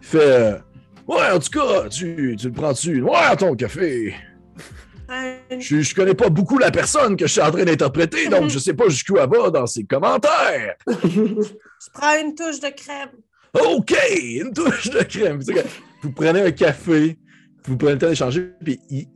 Il 0.00 0.06
fait 0.06 0.18
euh, 0.18 0.58
Ouais, 1.06 1.30
en 1.32 1.38
tout 1.38 1.50
cas, 1.50 1.88
tu, 1.88 2.36
tu 2.38 2.46
le 2.46 2.52
prends-tu? 2.52 3.02
Ouais, 3.02 3.36
ton 3.38 3.54
café! 3.54 4.14
Euh, 5.08 5.36
Je, 5.60 5.80
je 5.80 5.94
connais 5.94 6.14
pas 6.14 6.28
beaucoup 6.28 6.58
la 6.58 6.72
personne 6.72 7.16
que 7.16 7.26
je 7.26 7.32
suis 7.32 7.40
en 7.40 7.52
train 7.52 7.64
d'interpréter, 7.64 8.28
donc 8.28 8.50
je 8.50 8.58
sais 8.58 8.74
pas 8.74 8.88
jusqu'où 8.88 9.16
elle 9.18 9.28
va 9.28 9.50
dans 9.50 9.66
ses 9.66 9.84
commentaires! 9.84 10.74
je 10.86 11.90
prends 11.92 12.20
une 12.20 12.34
touche 12.34 12.58
de 12.58 12.70
crème. 12.74 13.10
OK, 13.54 13.94
une 14.20 14.52
touche 14.52 14.90
de 14.90 15.02
crème. 15.04 15.40
Vous 16.02 16.10
prenez 16.12 16.40
un 16.42 16.50
café, 16.50 17.16
vous 17.64 17.76
prenez 17.76 17.92
le 17.92 17.98
temps 17.98 18.08
d'échanger, 18.08 18.50
puis 18.64 18.80
il... 18.90 19.06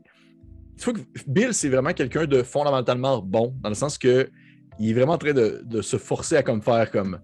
que 0.79 0.93
Bill, 1.27 1.53
c'est 1.53 1.69
vraiment 1.69 1.93
quelqu'un 1.93 2.25
de 2.25 2.43
fondamentalement 2.45 3.21
bon, 3.21 3.53
dans 3.61 3.69
le 3.69 3.75
sens 3.75 3.99
que 3.99 4.29
il 4.79 4.91
est 4.91 4.95
vraiment 4.95 5.15
en 5.15 5.19
train 5.19 5.35
de, 5.35 5.61
de 5.65 5.83
se 5.83 5.99
forcer 5.99 6.37
à 6.37 6.43
comme 6.43 6.63
faire 6.63 6.91
comme 6.91 7.19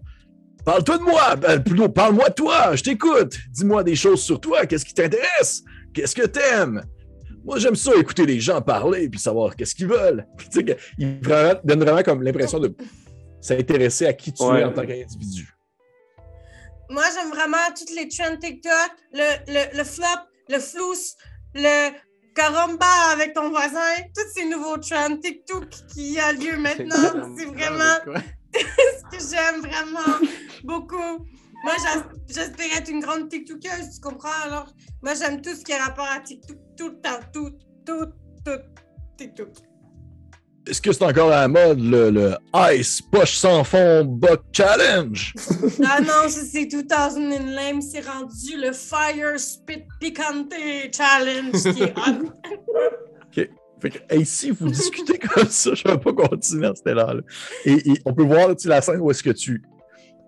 Parle-toi 0.67 0.99
de 0.99 1.03
moi, 1.05 1.37
ben, 1.37 1.63
plutôt 1.63 1.89
parle-moi 1.89 2.29
de 2.29 2.35
toi, 2.35 2.75
je 2.75 2.83
t'écoute, 2.83 3.37
dis-moi 3.53 3.85
des 3.85 3.95
choses 3.95 4.21
sur 4.21 4.41
toi, 4.41 4.67
qu'est-ce 4.67 4.85
qui 4.85 4.93
t'intéresse, 4.95 5.63
qu'est-ce 5.95 6.15
que 6.15 6.27
t'aimes? 6.27 6.83
Moi, 7.45 7.61
j'aime 7.61 7.77
ça 7.77 7.93
écouter 7.95 8.27
les 8.27 8.41
gens 8.41 8.61
parler 8.61 9.09
puis 9.09 9.21
savoir 9.21 9.55
qu'est-ce 9.55 9.77
qu'ils 9.77 9.87
veulent. 9.87 10.27
Puis, 10.37 10.49
tu 10.51 10.59
sais, 10.59 10.65
que- 10.65 10.73
il 10.99 11.21
vraiment- 11.23 11.61
donne 11.63 11.85
vraiment 11.85 12.03
comme 12.03 12.23
l'impression 12.25 12.59
de 12.59 12.75
s'intéresser 13.41 14.07
à 14.07 14.13
qui 14.13 14.33
tu 14.33 14.43
Ouais. 14.43 14.61
es 14.63 14.65
en 14.65 14.73
tant 14.73 14.83
qu'individu. 14.85 15.49
Moi, 16.91 17.05
j'aime 17.15 17.31
vraiment 17.31 17.57
toutes 17.77 17.95
les 17.95 18.09
trends 18.09 18.37
TikTok, 18.37 18.73
le, 19.13 19.23
le, 19.47 19.79
le 19.79 19.85
flop, 19.85 20.05
le 20.49 20.59
flous, 20.59 21.15
le 21.55 21.91
caramba 22.35 22.87
avec 23.13 23.35
ton 23.35 23.51
voisin, 23.51 23.95
tous 24.17 24.29
ces 24.35 24.47
nouveaux 24.49 24.79
trends 24.79 25.17
TikTok 25.17 25.65
qui 25.95 26.19
a 26.19 26.33
lieu 26.33 26.57
maintenant. 26.59 26.97
C'est 27.39 27.45
vraiment 27.47 28.21
ce 28.59 29.17
que 29.17 29.37
j'aime 29.37 29.61
vraiment 29.61 30.29
beaucoup. 30.65 31.27
Moi, 31.65 31.75
j'espère 32.29 32.77
être 32.77 32.91
une 32.91 33.01
grande 33.01 33.29
TikTokeuse, 33.29 33.95
tu 33.95 34.01
comprends? 34.01 34.29
Alors, 34.45 34.67
moi, 35.03 35.15
j'aime 35.15 35.41
tout 35.41 35.55
ce 35.55 35.65
qui 35.65 35.73
a 35.73 35.85
rapport 35.85 36.09
à 36.09 36.21
TikTok, 36.21 36.57
tout 36.77 36.89
le 36.89 37.01
temps, 37.01 37.21
tout, 37.33 37.51
tout, 37.85 38.07
tout, 38.45 38.61
TikTok. 39.17 39.49
Est-ce 40.67 40.81
que 40.81 40.93
c'est 40.93 41.05
encore 41.05 41.31
à 41.31 41.43
la 41.43 41.49
mode 41.49 41.81
le, 41.81 42.11
le 42.11 42.37
Ice 42.73 43.01
Poche 43.01 43.37
sans 43.37 43.63
fond 43.63 44.05
Buck 44.05 44.43
Challenge? 44.53 45.33
Ah 45.85 46.01
non, 46.01 46.29
c'est 46.29 46.67
2000 46.67 47.55
lame, 47.55 47.81
c'est 47.81 48.01
rendu 48.01 48.57
le 48.57 48.73
Fire 48.73 49.39
Spit 49.39 49.85
Picante 50.01 50.53
Challenge 50.93 51.53
qui 51.53 51.83
est 51.83 51.95
hot. 51.97 52.33
Fait 53.81 53.91
que, 53.91 53.99
hey, 54.09 54.25
si 54.25 54.51
vous 54.51 54.69
discutez 54.69 55.19
comme 55.35 55.49
ça, 55.49 55.71
je 55.75 55.87
ne 55.87 55.93
vais 55.93 55.99
pas 55.99 56.13
continuer 56.13 56.67
dans 56.69 56.75
cet 56.75 56.87
élan-là. 56.87 57.21
Et, 57.65 57.91
et 57.91 58.01
on 58.05 58.15
peut 58.15 58.23
voir 58.25 58.49
la 58.65 58.81
scène 58.81 59.01
où 59.01 59.11
est-ce 59.11 59.23
que 59.23 59.31
tu, 59.31 59.63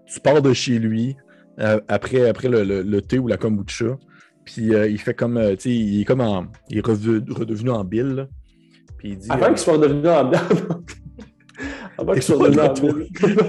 tu 0.06 0.20
pars 0.20 0.42
de 0.42 0.52
chez 0.52 0.78
lui 0.78 1.16
euh, 1.60 1.80
après, 1.88 2.28
après 2.28 2.48
le, 2.48 2.62
le- 2.62 2.82
le 2.82 3.02
thé 3.02 3.18
ou 3.18 3.26
la 3.26 3.36
kombucha. 3.36 3.96
Puis 4.44 4.74
euh, 4.74 4.86
il 4.88 4.98
fait 4.98 5.14
comme, 5.14 5.36
euh, 5.36 5.56
tu 5.56 5.62
sais, 5.62 5.70
il 5.70 6.00
est 6.02 6.04
comme 6.04 6.20
en, 6.20 6.46
il 6.70 6.78
est 6.78 6.86
redevenu 6.86 7.70
en 7.70 7.84
bille. 7.84 8.26
Puis 8.98 9.10
il 9.10 9.18
dit. 9.18 9.26
Avant 9.30 9.46
euh, 9.46 9.48
qu'il 9.48 9.58
soit 9.58 9.72
redevenu 9.74 10.08
en 10.08 10.30
Avant 11.98 12.12
qu'il 12.12 12.22
soit 12.22 12.36
redevenu 12.36 12.60
en 12.60 12.72
Non, 12.88 12.94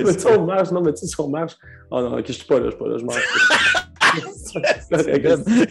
mais 0.05 0.13
tu 0.13 0.19
sais, 0.19 0.37
on 0.37 0.45
marche. 0.45 0.71
Non, 0.71 0.81
mais 0.81 0.93
tu 0.93 0.99
sais, 0.99 1.07
si 1.07 1.19
on 1.21 1.29
marche. 1.29 1.55
Oh 1.91 2.01
non, 2.01 2.17
ok, 2.17 2.25
je 2.27 2.31
suis 2.33 2.45
pas 2.45 2.59
là, 2.59 2.65
je 2.65 2.69
suis 2.71 2.79
pas 2.79 2.87
là, 2.89 2.97
je 2.97 3.05
mange. 3.05 3.21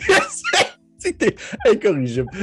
Sais, 1.08 1.12
t'es 1.14 1.36
incorrigible. 1.66 2.28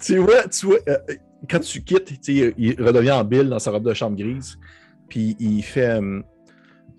tu, 0.00 0.18
vois, 0.18 0.48
tu 0.48 0.66
vois, 0.66 0.78
euh, 0.88 0.96
quand 1.48 1.60
tu 1.60 1.82
quittes, 1.82 2.20
tu 2.20 2.36
sais, 2.36 2.54
il 2.56 2.82
redevient 2.82 3.12
en 3.12 3.24
Bill 3.24 3.48
dans 3.48 3.58
sa 3.58 3.70
robe 3.70 3.86
de 3.86 3.94
chambre 3.94 4.16
grise. 4.16 4.58
Puis 5.08 5.36
il 5.38 5.62
fait 5.62 6.00
euh, 6.00 6.22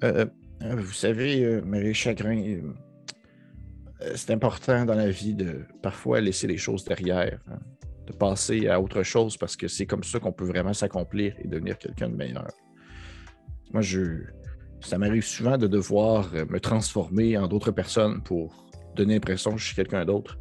euh, 0.03 0.25
Vous 0.61 0.93
savez, 0.93 1.61
Marie 1.61 1.93
Chagrin, 1.93 2.41
euh, 2.41 2.61
euh, 4.01 4.13
c'est 4.15 4.31
important 4.31 4.85
dans 4.85 4.95
la 4.95 5.09
vie 5.09 5.33
de 5.33 5.61
parfois 5.81 6.21
laisser 6.21 6.47
les 6.47 6.57
choses 6.57 6.83
derrière, 6.83 7.39
hein, 7.49 7.59
de 8.07 8.13
passer 8.13 8.67
à 8.67 8.79
autre 8.79 9.03
chose 9.03 9.37
parce 9.37 9.55
que 9.55 9.67
c'est 9.67 9.85
comme 9.85 10.03
ça 10.03 10.19
qu'on 10.19 10.31
peut 10.31 10.45
vraiment 10.45 10.73
s'accomplir 10.73 11.35
et 11.39 11.47
devenir 11.47 11.77
quelqu'un 11.77 12.09
de 12.09 12.15
meilleur. 12.15 12.47
Moi, 13.71 13.81
je, 13.81 14.23
ça 14.81 14.97
m'arrive 14.97 15.23
souvent 15.25 15.57
de 15.57 15.67
devoir 15.67 16.31
euh, 16.33 16.45
me 16.49 16.59
transformer 16.59 17.37
en 17.37 17.47
d'autres 17.47 17.71
personnes 17.71 18.21
pour 18.21 18.65
donner 18.95 19.15
l'impression 19.15 19.51
que 19.51 19.57
je 19.57 19.65
suis 19.65 19.75
quelqu'un 19.75 20.05
d'autre. 20.05 20.37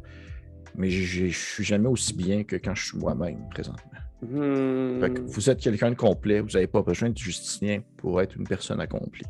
Mais 0.75 0.89
je 0.89 1.27
je 1.27 1.37
suis 1.37 1.63
jamais 1.63 1.87
aussi 1.87 2.13
bien 2.13 2.43
que 2.43 2.55
quand 2.57 2.75
je 2.75 2.85
suis 2.87 2.97
moi-même 2.97 3.47
présentement. 3.49 3.91
Hmm. 4.21 4.99
Fait 4.99 5.13
que 5.13 5.21
vous 5.21 5.49
êtes 5.49 5.59
quelqu'un 5.59 5.89
de 5.91 5.95
complet, 5.95 6.39
vous 6.41 6.49
n'avez 6.49 6.67
pas 6.67 6.81
besoin 6.81 7.09
de 7.09 7.17
justicien 7.17 7.81
pour 7.97 8.21
être 8.21 8.35
une 8.35 8.45
personne 8.47 8.79
accomplie. 8.81 9.25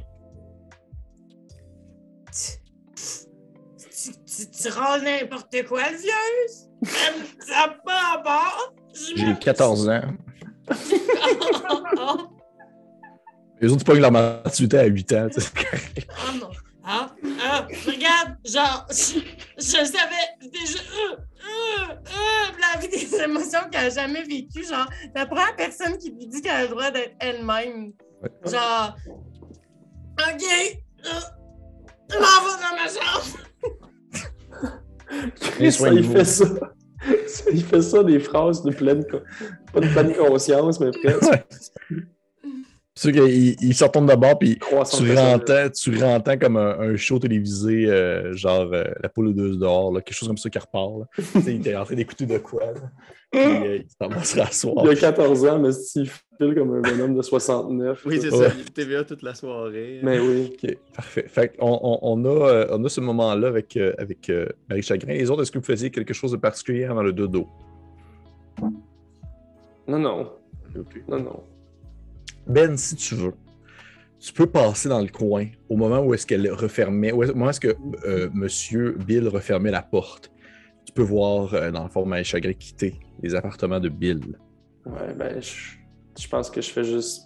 Tu, 2.31 4.11
tu, 4.25 4.51
tu 4.51 4.69
rends 4.69 4.99
n'importe 5.01 5.55
quoi, 5.67 5.83
vieux? 5.91 6.89
Ça 7.39 7.67
n'a 7.67 7.77
pas 7.85 8.21
à. 8.25 8.51
Je 8.93 9.15
J'ai 9.15 9.25
me- 9.27 9.39
14 9.39 9.89
ans. 9.89 10.01
Les 13.65 13.71
autres 13.71 13.83
pognent 13.83 13.99
leur 14.01 14.11
maturité 14.11 14.77
à 14.77 14.85
8 14.85 15.13
ans. 15.13 15.27
tu 15.33 15.41
sais. 15.41 15.49
ah 16.11 16.33
non. 16.39 16.49
Ah, 16.87 17.15
ah, 17.41 17.67
regarde, 17.87 18.37
genre, 18.45 18.85
je, 18.91 19.19
je 19.57 19.63
savais 19.63 20.29
déjà. 20.39 20.77
Euh, 20.77 21.15
euh, 21.15 21.93
euh, 21.93 22.51
la 22.61 22.79
vie 22.79 22.89
des 22.89 23.15
émotions 23.23 23.61
qu'elle 23.71 23.85
n'a 23.85 23.89
jamais 23.89 24.21
vécues. 24.21 24.63
Genre, 24.69 24.87
la 25.15 25.25
première 25.25 25.55
personne 25.55 25.97
qui 25.97 26.11
lui 26.11 26.27
dit 26.27 26.43
qu'elle 26.43 26.51
a 26.51 26.61
le 26.61 26.67
droit 26.67 26.91
d'être 26.91 27.15
elle-même. 27.19 27.93
Ouais. 28.21 28.51
Genre, 28.51 28.95
OK, 29.07 30.43
euh, 31.05 31.09
je 32.11 32.17
m'en 32.17 32.39
vais 32.43 32.57
dans 32.61 32.75
ma 32.77 32.87
chambre. 32.87 33.25
Ça, 35.71 35.89
il 35.89 36.03
fait 36.03 36.25
ça. 36.25 36.45
Ça, 37.27 37.43
Il 37.51 37.63
fait 37.63 37.81
ça 37.81 38.03
des 38.03 38.19
phrases 38.19 38.61
de 38.63 38.71
pleine. 38.71 39.03
Pas 39.73 39.79
de 39.79 39.87
pleine 39.87 40.15
conscience, 40.15 40.79
mais 40.79 40.91
presque. 40.91 41.45
C'est 42.97 43.11
sûr 43.11 43.23
qu'il 43.25 43.55
il 43.61 43.73
se 43.75 43.83
retourne 43.83 44.05
de 44.05 44.15
bord, 44.15 44.39
puis 44.39 44.57
tu 44.57 45.13
rentends, 45.15 45.69
tu 45.69 45.97
rentends 46.01 46.37
comme 46.37 46.55
un, 46.55 46.79
un 46.79 46.95
show 46.95 47.19
télévisé, 47.19 47.87
euh, 47.87 48.33
genre 48.33 48.69
euh, 48.71 48.85
La 49.03 49.09
poule 49.09 49.27
aux 49.27 49.33
deux 49.33 49.57
dehors, 49.57 49.91
là, 49.91 49.99
quelque 50.01 50.15
chose 50.17 50.29
comme 50.29 50.37
ça 50.37 50.49
qui 50.49 50.57
repart. 50.57 51.01
il 51.35 51.57
était 51.57 51.75
en 51.75 51.83
train 51.83 51.95
d'écouter 51.95 52.25
de 52.25 52.37
quoi. 52.37 52.67
Là. 52.67 52.71
Puis, 53.31 53.41
euh, 53.41 53.77
il 53.79 53.85
s'en 54.01 54.07
va 54.07 54.23
se 54.23 54.39
rasseoir. 54.39 54.85
Il 54.85 54.91
a 54.91 54.95
14 54.95 55.45
ans, 55.45 55.59
mais 55.59 55.71
il 55.95 56.05
file 56.09 56.55
comme 56.55 56.75
un 56.75 56.79
bonhomme 56.79 57.17
de 57.17 57.21
69. 57.21 58.01
Oui, 58.05 58.19
c'est 58.21 58.31
Ouais. 58.31 58.47
ça. 58.49 58.55
Il 58.57 58.71
TVA 58.71 59.03
toute 59.03 59.23
la 59.23 59.35
soirée. 59.35 59.99
Mais 60.01 60.17
oui. 60.17 60.53
Ok, 60.63 60.77
parfait. 60.95 61.25
Fait 61.27 61.53
on, 61.59 61.99
on 62.01 62.23
a, 62.23 62.67
on 62.71 62.81
a 62.85 62.87
ce 62.87 63.01
moment-là 63.01 63.49
avec, 63.49 63.75
euh, 63.75 63.93
avec 63.97 64.29
euh, 64.29 64.47
Marie 64.69 64.83
Chagrin. 64.83 65.15
Les 65.15 65.29
autres, 65.29 65.41
est-ce 65.41 65.51
que 65.51 65.59
vous 65.59 65.65
faisiez 65.65 65.91
quelque 65.91 66.13
chose 66.13 66.31
de 66.31 66.37
particulier 66.37 66.85
avant 66.85 67.03
le 67.03 67.11
dodo? 67.11 67.45
Non, 69.85 69.99
non. 69.99 70.29
Non, 71.09 71.19
non. 71.19 71.43
Ben, 72.47 72.77
si 72.77 72.95
tu 72.95 73.15
veux, 73.15 73.33
tu 74.19 74.33
peux 74.33 74.47
passer 74.47 74.89
dans 74.89 75.01
le 75.01 75.07
coin 75.07 75.47
au 75.69 75.75
moment 75.77 75.99
où 75.99 76.13
est-ce 76.13 76.25
qu'elle 76.25 76.51
refermait, 76.51 77.11
au 77.11 77.21
moment 77.21 77.45
où 77.45 77.49
est-ce 77.49 77.59
que 77.59 77.75
euh, 78.05 78.29
Monsieur 78.33 78.93
Bill 79.05 79.27
refermait 79.27 79.71
la 79.71 79.81
porte. 79.81 80.31
Tu 80.85 80.93
peux 80.93 81.03
voir, 81.03 81.53
euh, 81.53 81.71
dans 81.71 81.83
le 81.83 81.89
fond, 81.89 82.05
Maël 82.05 82.23
Chagrin 82.23 82.53
quitter 82.53 82.99
les 83.21 83.33
appartements 83.35 83.79
de 83.79 83.89
Bill. 83.89 84.21
Ouais, 84.85 85.13
ben, 85.17 85.41
je, 85.41 85.77
je 86.21 86.27
pense 86.27 86.49
que 86.49 86.61
je 86.61 86.69
fais 86.69 86.83
juste 86.83 87.23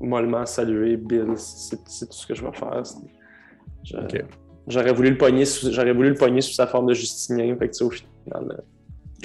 mollement 0.00 0.46
saluer 0.46 0.96
Bill. 0.96 1.34
C'est 1.36 1.78
c'est 1.86 2.06
tout 2.06 2.16
ce 2.16 2.26
que 2.26 2.34
je 2.34 2.44
vais 2.44 2.52
faire. 2.52 2.82
Je-. 3.84 3.96
J'aurais 4.68 4.92
voulu 4.92 5.10
le 5.10 5.18
pogner 5.18 5.44
sous, 5.44 5.72
j'aurais 5.72 5.92
voulu 5.92 6.10
le 6.10 6.14
pogner 6.14 6.40
sous 6.40 6.52
sa 6.54 6.66
forme 6.68 6.86
de 6.86 6.94
Justinien. 6.94 7.56
Fait 7.58 7.68
que, 7.68 7.84
au 7.84 7.90
final, 7.90 8.08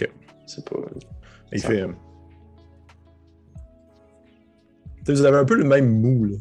euh, 0.01 0.05
c'est 0.47 0.67
pas. 0.67 0.77
Il 1.53 1.62
fait. 1.62 1.81
euh, 1.81 1.88
Vous 5.13 5.26
avez 5.26 5.38
un 5.38 5.46
peu 5.46 5.56
le 5.56 5.63
même 5.63 6.00
mou, 6.02 6.26
là. 6.26 6.38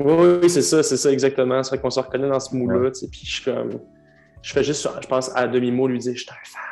Oui, 0.00 0.38
oui, 0.42 0.50
c'est 0.50 0.62
ça, 0.62 0.82
c'est 0.82 0.96
ça 0.96 1.10
exactement. 1.10 1.62
C'est 1.62 1.70
vrai 1.70 1.80
qu'on 1.80 1.90
se 1.90 2.00
reconnaît 2.00 2.28
dans 2.28 2.40
ce 2.40 2.54
sais, 2.94 3.08
Puis 3.08 3.20
je 3.24 3.30
suis 3.32 3.44
comme. 3.44 3.80
Je 4.42 4.52
fais 4.52 4.62
juste, 4.62 4.88
je 5.02 5.08
pense, 5.08 5.30
à 5.34 5.48
demi-mot 5.48 5.88
lui 5.88 5.98
dire 5.98 6.14
Je 6.14 6.20
suis 6.20 6.30
un 6.30 6.34
fan. 6.44 6.62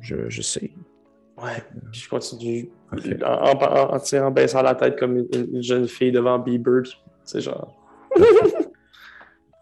Je, 0.00 0.28
je 0.28 0.42
sais. 0.42 0.70
Ouais. 1.36 1.62
Puis 1.92 2.00
je 2.00 2.08
continue 2.08 2.70
en, 3.22 3.28
en, 3.28 3.94
en- 3.94 4.00
tu 4.00 4.06
sais, 4.06 4.18
en 4.18 4.30
baissant 4.30 4.62
la 4.62 4.74
tête 4.74 4.98
comme 4.98 5.18
une, 5.18 5.28
une 5.54 5.62
jeune 5.62 5.86
fille 5.86 6.10
devant 6.10 6.38
Bieber. 6.38 6.82
Sais, 7.24 7.40
genre. 7.40 7.76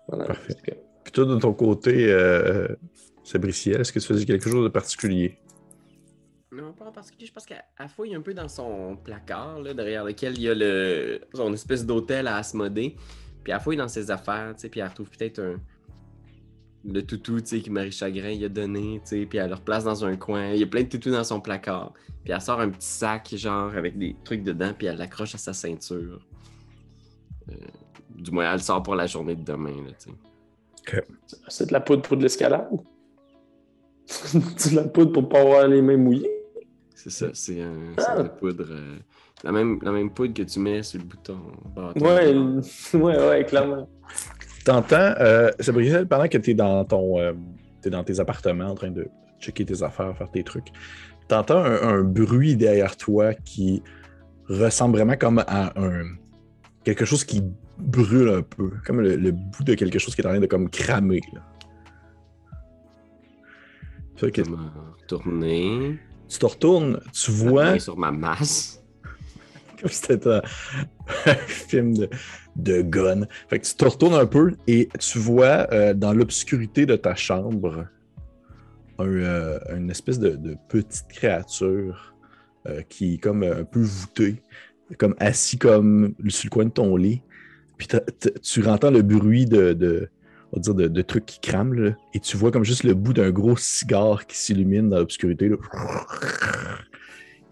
voilà. 0.09 0.25
Parfait. 0.25 0.55
C'est 0.65 0.79
Puis 1.05 1.13
toi, 1.13 1.25
de 1.25 1.37
ton 1.37 1.53
côté, 1.53 2.07
euh, 2.11 2.69
Sabriciel, 3.25 3.81
est-ce 3.81 3.93
que 3.93 3.99
tu 3.99 4.07
faisais 4.07 4.25
quelque 4.25 4.49
chose 4.49 4.65
de 4.65 4.69
particulier? 4.71 5.39
Non, 6.57 6.73
pas 6.73 6.87
en 6.87 6.93
particulier. 6.93 7.27
Je 7.27 7.33
pense 7.33 7.45
qu'elle 7.45 7.65
elle 7.79 7.89
fouille 7.89 8.15
un 8.15 8.23
peu 8.23 8.33
dans 8.33 8.49
son 8.49 8.97
placard, 8.97 9.61
là, 9.61 9.75
derrière 9.75 10.05
lequel 10.05 10.35
il 10.37 10.43
y 10.43 10.49
a 10.49 10.55
le, 10.55 11.21
son 11.35 11.53
espèce 11.53 11.85
d'hôtel 11.85 12.27
à 12.27 12.37
Asmodée. 12.37 12.97
Puis 13.45 13.53
elle 13.53 13.61
fouille 13.61 13.77
dans 13.77 13.89
ses 13.89 14.11
affaires, 14.11 14.55
tu 14.55 14.63
sais, 14.63 14.69
puis 14.69 14.81
elle 14.81 14.89
retrouve 14.89 15.11
peut-être 15.11 15.39
un... 15.41 15.61
le 16.85 17.03
toutou 17.03 17.41
tu 17.41 17.47
sais, 17.47 17.61
que 17.61 17.71
Marie 17.71 17.93
Chagrin 17.93 18.35
lui 18.35 18.45
a 18.45 18.49
donné, 18.49 19.01
tu 19.03 19.09
sais, 19.09 19.27
puis 19.27 19.39
elle 19.39 19.51
le 19.51 19.55
replace 19.55 19.85
dans 19.85 20.05
un 20.05 20.17
coin. 20.17 20.53
Il 20.53 20.61
y 20.61 20.63
a 20.63 20.67
plein 20.67 20.83
de 20.83 20.89
toutous 20.89 21.11
dans 21.11 21.25
son 21.25 21.41
placard. 21.41 21.93
Puis 22.25 22.33
elle 22.33 22.41
sort 22.41 22.61
un 22.61 22.71
petit 22.71 22.89
sac, 22.89 23.35
genre, 23.37 23.77
avec 23.77 23.99
des 23.99 24.17
trucs 24.25 24.43
dedans, 24.43 24.73
puis 24.77 24.87
elle 24.87 24.97
l'accroche 24.97 25.35
à 25.35 25.39
sa 25.39 25.53
ceinture. 25.53 26.27
Euh, 27.51 27.55
du 28.11 28.31
moins, 28.31 28.47
elle 28.47 28.55
le 28.55 28.59
sort 28.59 28.83
pour 28.83 28.97
la 28.97 29.07
journée 29.07 29.37
de 29.37 29.45
demain, 29.45 29.77
là, 29.85 29.93
tu 29.93 30.11
sais. 30.11 31.05
C'est 31.49 31.67
de 31.67 31.73
la 31.73 31.81
poudre 31.81 32.03
pour 32.03 32.17
de 32.17 32.23
l'escalade? 32.23 32.71
c'est 34.07 34.71
de 34.71 34.77
la 34.77 34.85
poudre 34.85 35.13
pour 35.13 35.29
pas 35.29 35.41
avoir 35.41 35.69
les 35.69 35.83
mains 35.83 35.97
mouillées? 35.97 36.36
C'est 36.99 37.11
ça, 37.11 37.27
c'est 37.35 37.61
un 37.63 37.93
Ah. 37.99 38.15
la 38.17 38.25
poudre. 38.25 38.65
euh, 38.71 38.97
la, 39.45 39.53
même, 39.53 39.79
la 39.83 39.93
même 39.93 40.11
poudre 40.11 40.33
que 40.33 40.43
tu 40.43 40.59
mets 40.61 40.83
sur 40.83 40.99
le 40.99 41.05
bouton. 41.05 41.39
Ouais, 41.97 42.35
ouais, 42.95 43.29
ouais, 43.29 43.45
clairement. 43.45 43.87
T'entends, 44.65 45.15
euh, 45.21 45.51
Sabriciel, 45.61 46.09
pendant 46.09 46.27
que 46.27 46.39
t'es 46.39 46.55
dans 46.55 46.85
ton. 46.87 47.19
euh, 47.21 47.35
t'es 47.83 47.91
dans 47.91 48.03
tes 48.03 48.19
appartements 48.19 48.71
en 48.71 48.75
train 48.75 48.91
de 48.91 49.07
checker 49.39 49.65
tes 49.67 49.83
affaires, 49.83 50.17
faire 50.17 50.31
tes 50.31 50.43
trucs, 50.43 50.69
t'entends 51.29 51.63
un, 51.63 51.83
un 51.83 52.03
bruit 52.03 52.57
derrière 52.57 52.97
toi 52.97 53.35
qui 53.35 53.83
ressemble 54.49 54.97
vraiment 54.97 55.17
comme 55.17 55.45
à 55.47 55.79
un. 55.79 56.03
quelque 56.83 57.05
chose 57.05 57.25
qui 57.25 57.43
brûle 57.79 58.31
un 58.31 58.43
peu. 58.43 58.71
Comme 58.87 59.03
le, 59.03 59.17
le 59.17 59.33
bout 59.33 59.65
de 59.65 59.75
quelque 59.75 59.99
chose 59.99 60.15
qui 60.15 60.23
est 60.23 60.27
en 60.27 60.31
train 60.31 60.41
de 60.41 60.47
comme 60.47 60.71
cramer. 60.71 61.21
Là. 61.35 61.43
Que 64.17 64.29
Je 64.35 64.43
vais 64.43 64.51
me 64.51 64.57
retourner. 65.03 65.99
Tu 66.29 66.39
te 66.39 66.47
retournes, 66.47 67.01
tu 67.13 67.31
vois. 67.31 67.79
sur 67.79 67.97
ma 67.97 68.11
masse. 68.11 68.83
Comme 69.81 69.91
si 69.91 69.97
c'était 69.97 70.29
un, 70.29 70.43
un 71.27 71.35
film 71.35 71.97
de, 71.97 72.09
de 72.57 72.83
gun. 72.83 73.27
Fait 73.49 73.59
que 73.59 73.67
tu 73.67 73.75
te 73.75 73.85
retournes 73.85 74.15
un 74.15 74.27
peu 74.27 74.55
et 74.67 74.89
tu 74.99 75.19
vois 75.19 75.73
euh, 75.73 75.95
dans 75.95 76.13
l'obscurité 76.13 76.87
de 76.87 76.97
ta 76.97 77.15
chambre 77.15 77.87
un, 78.99 79.07
euh, 79.07 79.59
une 79.77 79.91
espèce 79.91 80.19
de, 80.19 80.31
de 80.31 80.57
petite 80.69 81.07
créature 81.09 82.15
euh, 82.67 82.83
qui 82.89 83.15
est 83.15 83.19
comme 83.19 83.43
un 83.43 83.65
peu 83.65 83.81
voûtée, 83.81 84.43
comme 84.99 85.15
assis 85.19 85.59
comme 85.59 86.15
sur 86.29 86.47
le 86.47 86.51
coin 86.51 86.65
de 86.65 86.71
ton 86.71 86.97
lit. 86.97 87.23
Puis 87.77 87.89
tu 88.43 88.67
entends 88.67 88.91
le 88.91 89.03
bruit 89.03 89.45
de, 89.45 89.75
de, 89.75 90.09
on 90.57 90.59
va 90.59 90.63
dire 90.63 90.75
de, 90.75 90.89
de 90.89 91.03
trucs 91.03 91.27
qui 91.27 91.39
crament 91.39 91.75
là, 91.75 91.91
et 92.15 92.21
tu 92.21 92.37
vois 92.39 92.51
comme 92.51 92.65
juste 92.65 92.83
le 92.83 92.95
bout 92.95 93.13
d'un 93.13 93.31
gros 93.31 93.57
cigare 93.59 94.27
qui 94.27 94.37
s'illumine 94.39 94.89
dans 94.89 94.97
l'obscurité. 94.99 95.51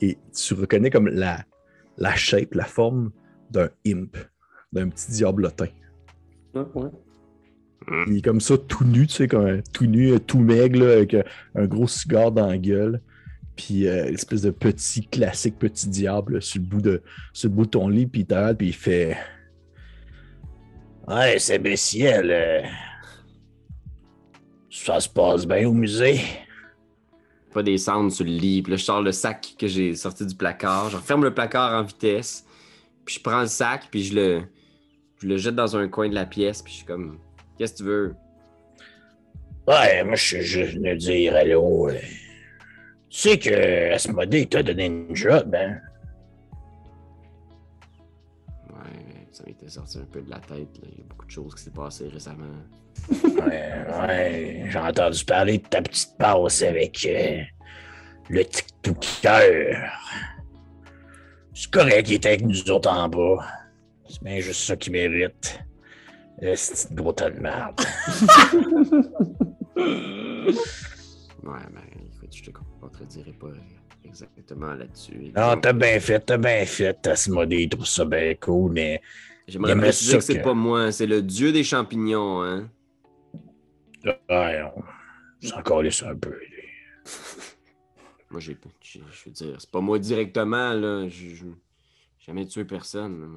Et 0.01 0.19
tu 0.35 0.55
reconnais 0.55 0.89
comme 0.91 1.09
la, 1.09 1.45
la 1.99 2.15
shape, 2.17 2.55
la 2.55 2.65
forme 2.65 3.11
d'un 3.51 3.69
imp, 3.87 4.17
d'un 4.73 4.89
petit 4.89 5.11
diablotin. 5.13 5.69
Ouais, 6.55 6.63
ouais. 6.75 6.91
Il 8.07 8.17
est 8.19 8.23
comme 8.25 8.41
ça, 8.41 8.57
tout 8.57 8.85
nu, 8.85 9.07
tu 9.07 9.15
sais, 9.15 9.29
comme 9.29 9.45
un- 9.47 9.61
tout 9.75 9.85
nu, 9.85 10.13
euh, 10.13 10.19
tout 10.19 10.39
maigre, 10.39 10.81
là, 10.87 10.93
avec 10.95 11.13
euh, 11.13 11.23
un 11.55 11.67
gros 11.67 11.87
cigare 11.87 12.33
dans 12.33 12.47
la 12.47 12.57
gueule. 12.57 13.03
Puis 13.57 13.87
euh, 13.87 14.09
une 14.09 14.15
espèce 14.15 14.41
de 14.43 14.51
petit 14.51 15.07
classique 15.07 15.59
petit 15.59 15.89
diable 15.89 16.35
là, 16.35 16.41
sur, 16.41 16.61
le 16.63 16.67
bout 16.67 16.81
de, 16.81 17.03
sur 17.35 17.51
le 17.51 17.55
bout 17.55 17.67
de 17.67 17.71
ton 17.71 17.89
lit, 17.89 18.07
puis 18.07 18.27
il 18.29 18.57
puis 18.57 18.69
il 18.69 18.73
fait 18.75 19.17
Ouais, 21.07 21.39
c'est 21.39 21.59
bestiel. 21.59 22.31
euh, 22.31 22.63
Ça 24.85 25.01
se 25.01 25.09
passe 25.09 25.47
bien 25.47 25.67
au 25.67 25.73
musée. 25.73 26.21
Pas 27.55 27.63
des 27.63 27.79
cendres 27.79 28.13
sur 28.13 28.27
le 28.27 28.33
lit. 28.33 28.61
Puis 28.61 28.73
là, 28.73 28.77
je 28.77 28.85
sors 28.85 29.01
le 29.01 29.13
sac 29.13 29.55
que 29.59 29.67
j'ai 29.67 29.95
sorti 29.95 30.27
du 30.27 30.35
placard. 30.35 30.91
Je 30.91 30.99
referme 30.99 31.25
le 31.25 31.33
placard 31.33 31.73
en 31.81 31.85
vitesse. 31.85 32.45
Puis 33.07 33.15
je 33.15 33.21
prends 33.23 33.41
le 33.41 33.47
sac, 33.47 33.89
puis 33.91 34.05
je 34.05 34.15
le, 34.15 34.43
je 35.23 35.27
le 35.27 35.39
jette 35.39 35.55
dans 35.55 35.75
un 35.75 35.89
coin 35.89 36.11
de 36.11 36.15
la 36.15 36.27
pièce. 36.27 36.61
Puis 36.61 36.71
je 36.73 36.77
suis 36.79 36.87
comme, 36.87 37.19
qu'est-ce 37.57 37.73
que 37.73 37.79
tu 37.79 37.85
veux? 37.85 38.15
Ouais, 39.67 40.05
moi, 40.05 40.17
je 40.17 40.23
suis 40.23 40.43
juste 40.43 40.75
venu 40.75 40.95
dire 40.99 41.35
allô. 41.35 41.89
euh, 41.89 41.99
Tu 43.09 43.21
sais 43.21 43.39
que 43.39 43.95
Asmodée 43.95 44.45
t'a 44.45 44.63
donné 44.63 44.85
une 44.85 45.17
job, 45.17 45.55
hein? 45.55 45.79
Ça 49.35 49.43
m'était 49.47 49.69
sorti 49.69 49.99
un 49.99 50.05
peu 50.05 50.23
de 50.23 50.31
la 50.31 50.39
tête. 50.39 50.79
là. 50.81 50.89
Il 50.93 50.99
y 50.99 51.01
a 51.01 51.05
beaucoup 51.09 51.27
de 51.27 51.31
choses 51.31 51.55
qui 51.57 51.63
s'est 51.63 51.71
passé 51.71 52.09
récemment. 52.09 52.45
Ouais, 53.11 53.73
ouais, 54.07 54.67
j'ai 54.71 54.79
entendu 54.79 55.25
parler 55.25 55.59
de 55.59 55.67
ta 55.67 55.83
petite 55.83 56.17
passe 56.17 56.63
avec 56.63 57.05
euh, 57.05 57.43
le 58.31 58.45
TikToker. 58.45 59.91
C'est 61.53 61.71
correct, 61.71 62.09
il 62.09 62.15
était 62.15 62.29
avec 62.29 62.43
nous 62.43 62.71
autres 62.71 62.89
en 62.91 63.09
bas. 63.09 63.45
C'est 64.09 64.23
bien 64.23 64.39
juste 64.39 64.61
ça 64.61 64.77
qu'il 64.77 64.93
mérite. 64.93 65.61
Le 66.41 66.53
petit 66.53 66.95
gros 66.95 67.13
tas 67.13 67.31
de 67.31 67.41
merde. 67.41 67.81
Ouais, 71.45 71.61
mais 71.75 71.81
écoute, 72.17 72.35
je 72.35 72.43
te 72.45 72.51
contredirai 72.81 73.33
pas 73.33 73.49
exactement 74.15 74.75
là-dessus. 74.75 75.33
Non, 75.37 75.57
t'as 75.61 75.73
bien 75.73 75.99
fait, 76.01 76.21
t'as 76.21 76.37
bien 76.39 76.65
fait. 76.65 77.07
Asmodée, 77.07 77.63
il 77.65 77.69
trouve 77.69 77.87
ça 77.87 78.05
bien 78.05 78.35
cool, 78.41 78.73
mais 78.73 79.01
J'aimerais 79.49 79.77
préciser 79.77 80.13
ça 80.13 80.19
que 80.19 80.25
c'est 80.25 80.43
pas 80.43 80.55
moi, 80.55 80.91
c'est 80.93 81.07
le 81.07 81.21
dieu 81.21 81.53
des 81.53 81.65
champignons, 81.65 82.43
hein. 82.43 82.71
ouais, 84.05 84.63
on 85.43 85.47
s'en 85.47 85.63
calisse 85.63 86.03
un 86.03 86.15
peu. 86.17 86.31
lui. 86.31 86.65
Moi, 88.31 88.41
j'ai, 88.41 88.57
j'ai- 88.81 89.01
je 89.13 89.25
veux 89.27 89.31
dire, 89.33 89.57
c'est 89.61 89.71
pas 89.71 89.81
moi 89.81 89.99
directement, 89.99 90.73
là. 90.73 91.07
J'ai 91.09 91.37
jamais 92.19 92.45
tué 92.47 92.65
personne. 92.65 93.21
là. 93.21 93.29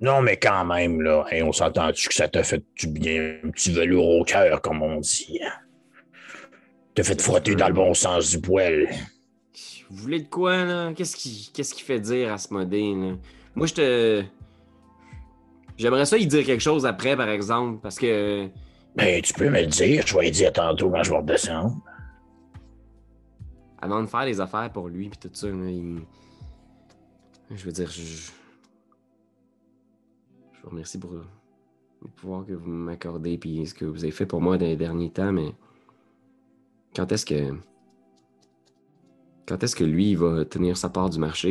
Non, 0.00 0.20
mais 0.20 0.36
quand 0.36 0.64
même, 0.64 1.00
là, 1.00 1.24
hey, 1.30 1.42
on 1.42 1.52
s'entend-tu 1.52 2.08
que 2.08 2.14
ça 2.14 2.26
t'a 2.28 2.42
fait 2.42 2.64
du 2.76 2.88
bien, 2.88 3.38
un 3.44 3.50
petit 3.50 3.70
velours 3.72 4.08
au 4.08 4.24
cœur, 4.24 4.60
comme 4.62 4.82
on 4.82 4.98
dit. 5.00 5.38
hein? 5.44 5.52
T'as 6.94 7.04
fait 7.04 7.20
frotter 7.20 7.54
dans 7.54 7.68
le 7.68 7.74
bon 7.74 7.94
sens 7.94 8.30
du 8.30 8.40
poil. 8.40 8.88
Vous 9.90 9.96
voulez 9.96 10.20
de 10.20 10.28
quoi, 10.28 10.64
là? 10.64 10.92
Qu'est-ce 10.94 11.16
qui, 11.16 11.50
qu'est-ce 11.52 11.74
qui 11.74 11.82
fait 11.82 12.00
dire 12.00 12.32
à 12.32 12.38
ce 12.38 12.52
modé, 12.52 12.94
là? 12.94 13.14
Moi, 13.54 13.66
je 13.66 13.74
te. 13.74 14.24
J'aimerais 15.76 16.06
ça 16.06 16.16
y 16.16 16.26
dire 16.26 16.44
quelque 16.44 16.62
chose 16.62 16.86
après, 16.86 17.16
par 17.16 17.28
exemple, 17.28 17.80
parce 17.82 17.98
que. 17.98 18.48
Ben, 18.96 19.22
tu 19.22 19.32
peux 19.34 19.48
me 19.48 19.60
le 19.60 19.66
dire, 19.66 20.06
je 20.06 20.16
vais 20.16 20.24
le 20.24 20.30
dire 20.30 20.52
tantôt 20.52 20.90
quand 20.90 21.02
je 21.02 21.10
vais 21.10 21.18
redescendre. 21.18 21.76
Avant 23.80 24.02
de 24.02 24.06
faire 24.06 24.24
des 24.24 24.40
affaires 24.40 24.72
pour 24.72 24.88
lui, 24.88 25.10
puis 25.10 25.18
tout 25.18 25.30
ça, 25.32 25.48
là, 25.48 25.70
il... 25.70 26.00
Je 27.50 27.64
veux 27.64 27.72
dire, 27.72 27.90
je. 27.90 28.02
Je 30.52 30.62
vous 30.62 30.70
remercie 30.70 30.98
pour 30.98 31.12
le 31.12 31.22
pouvoir 32.16 32.44
que 32.44 32.52
vous 32.52 32.70
m'accordez, 32.70 33.38
puis 33.38 33.66
ce 33.66 33.74
que 33.74 33.84
vous 33.84 34.02
avez 34.02 34.10
fait 34.10 34.26
pour 34.26 34.40
moi 34.40 34.58
dans 34.58 34.66
les 34.66 34.76
derniers 34.76 35.10
temps, 35.10 35.32
mais. 35.32 35.54
Quand 36.94 37.12
est-ce 37.12 37.26
que. 37.26 37.54
Quand 39.46 39.62
est-ce 39.62 39.76
que 39.76 39.84
lui, 39.84 40.10
il 40.10 40.18
va 40.18 40.44
tenir 40.44 40.76
sa 40.76 40.88
part 40.88 41.08
du 41.10 41.18
marché? 41.18 41.50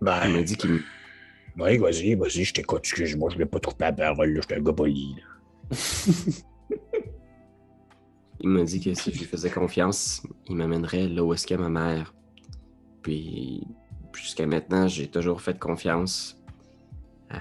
Il 0.00 0.04
m'a 0.04 0.20
Ben, 0.26 0.42
dit 0.42 0.56
qu'il 0.56 0.80
oui, 1.58 1.76
vas-y, 1.76 2.14
vas-y, 2.14 2.44
je 2.44 2.54
t'écoute, 2.54 2.80
excuse-moi, 2.84 3.30
je 3.30 3.34
voulais 3.34 3.46
pas 3.46 3.58
te 3.58 3.68
couper 3.68 3.86
la 3.86 3.92
parole, 3.92 4.30
là, 4.30 4.40
j'étais 4.40 4.54
un 4.54 4.62
gars 4.62 4.72
poli. 4.72 5.16
Il 8.40 8.50
m'a 8.50 8.62
dit 8.62 8.80
que 8.80 8.94
si 8.94 9.12
je 9.12 9.18
lui 9.18 9.24
faisais 9.24 9.50
confiance, 9.50 10.22
il 10.46 10.54
m'amènerait 10.54 11.08
là 11.08 11.24
où 11.24 11.34
est-ce 11.34 11.52
a 11.52 11.58
ma 11.58 11.68
mère. 11.68 12.14
Puis 13.02 13.66
jusqu'à 14.14 14.46
maintenant, 14.46 14.86
j'ai 14.86 15.08
toujours 15.08 15.40
fait 15.40 15.58
confiance 15.58 16.40
à, 17.30 17.40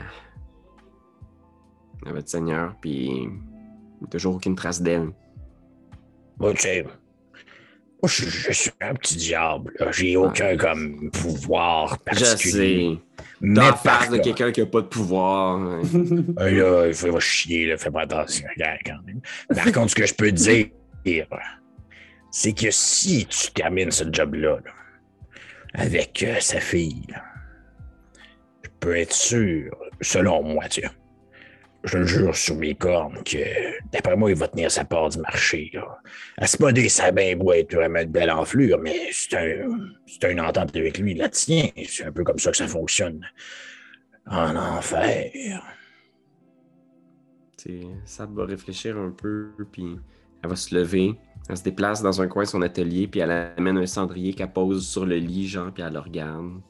à 2.03 2.13
votre 2.13 2.27
Seigneur, 2.27 2.75
puis 2.81 3.29
toujours 4.09 4.37
aucune 4.37 4.55
trace 4.55 4.81
d'elle. 4.81 5.11
Moi, 6.39 6.53
tu 6.53 6.61
sais, 6.61 6.83
moi, 8.01 8.09
je, 8.09 8.25
je 8.29 8.51
suis 8.51 8.71
un 8.81 8.93
petit 8.93 9.15
diable. 9.15 9.71
là. 9.79 9.91
J'ai 9.91 10.15
aucun 10.17 10.55
comme 10.57 11.09
pouvoir 11.11 11.93
Je 12.11 12.19
particulier. 12.19 12.95
sais. 12.95 13.01
Mais 13.41 13.53
T'es 13.55 13.61
en 13.61 13.73
par 13.73 13.79
face 13.79 14.09
de 14.09 14.17
quelqu'un 14.17 14.51
qui 14.51 14.61
a 14.61 14.65
pas 14.65 14.81
de 14.81 14.87
pouvoir. 14.87 15.57
hein. 15.57 15.81
Euh, 16.39 16.81
là, 16.81 16.87
il 16.87 16.93
faut 16.93 17.11
va 17.11 17.19
chier, 17.19 17.67
là, 17.67 17.77
fais 17.77 17.89
pas 17.91 18.01
attention, 18.01 18.47
regarde, 18.55 18.79
quand 18.85 18.97
même. 19.05 19.21
Par 19.55 19.71
contre, 19.71 19.89
ce 19.91 19.95
que 19.95 20.05
je 20.05 20.13
peux 20.13 20.29
te 20.31 20.35
dire, 20.35 20.67
c'est 22.31 22.53
que 22.53 22.69
si 22.71 23.25
tu 23.25 23.51
termines 23.51 23.91
ce 23.91 24.03
job-là, 24.11 24.57
là, 24.63 24.71
avec 25.73 26.23
euh, 26.23 26.39
sa 26.39 26.59
fille, 26.59 27.05
là, 27.09 27.23
je 28.63 28.69
peux 28.79 28.95
être 28.95 29.13
sûr, 29.13 29.75
selon 30.01 30.43
moi, 30.43 30.67
tu 30.69 30.81
sais, 30.81 30.87
je 31.87 31.97
le 31.97 32.05
jure 32.05 32.35
sur 32.35 32.55
mes 32.55 32.75
cornes 32.75 33.23
que, 33.23 33.37
d'après 33.91 34.15
moi, 34.15 34.29
il 34.29 34.37
va 34.37 34.47
tenir 34.47 34.69
sa 34.69 34.85
part 34.85 35.09
du 35.09 35.19
marché. 35.19 35.71
Là. 35.73 35.99
Asmodée, 36.37 36.89
ça 36.89 37.05
a 37.05 37.11
bien 37.11 37.35
beau 37.35 37.53
être 37.53 37.73
vraiment 37.73 38.01
de 38.01 38.09
belle 38.09 38.31
enflure, 38.31 38.79
mais 38.79 39.09
c'est 39.11 39.35
un, 39.35 39.69
c'est 40.05 40.31
une 40.31 40.39
entente 40.39 40.75
avec 40.75 40.97
lui, 40.97 41.11
il 41.11 41.17
la 41.17 41.29
tient. 41.29 41.69
C'est 41.87 42.05
un 42.05 42.11
peu 42.11 42.23
comme 42.23 42.39
ça 42.39 42.51
que 42.51 42.57
ça 42.57 42.67
fonctionne. 42.67 43.25
En 44.25 44.55
enfer. 44.55 45.31
Sab 48.05 48.33
va 48.33 48.45
réfléchir 48.45 48.97
un 48.97 49.11
peu, 49.11 49.49
puis 49.71 49.97
elle 50.43 50.49
va 50.49 50.55
se 50.55 50.73
lever. 50.73 51.15
Elle 51.49 51.57
se 51.57 51.63
déplace 51.63 52.01
dans 52.01 52.21
un 52.21 52.27
coin 52.27 52.43
de 52.43 52.47
son 52.47 52.61
atelier, 52.61 53.07
puis 53.07 53.19
elle 53.19 53.31
amène 53.31 53.77
un 53.77 53.85
cendrier 53.85 54.33
qu'elle 54.33 54.51
pose 54.51 54.87
sur 54.87 55.05
le 55.05 55.17
lit, 55.17 55.47
genre, 55.47 55.71
puis 55.73 55.83
elle 55.83 55.93
le 55.93 55.99
regarde. 55.99 56.61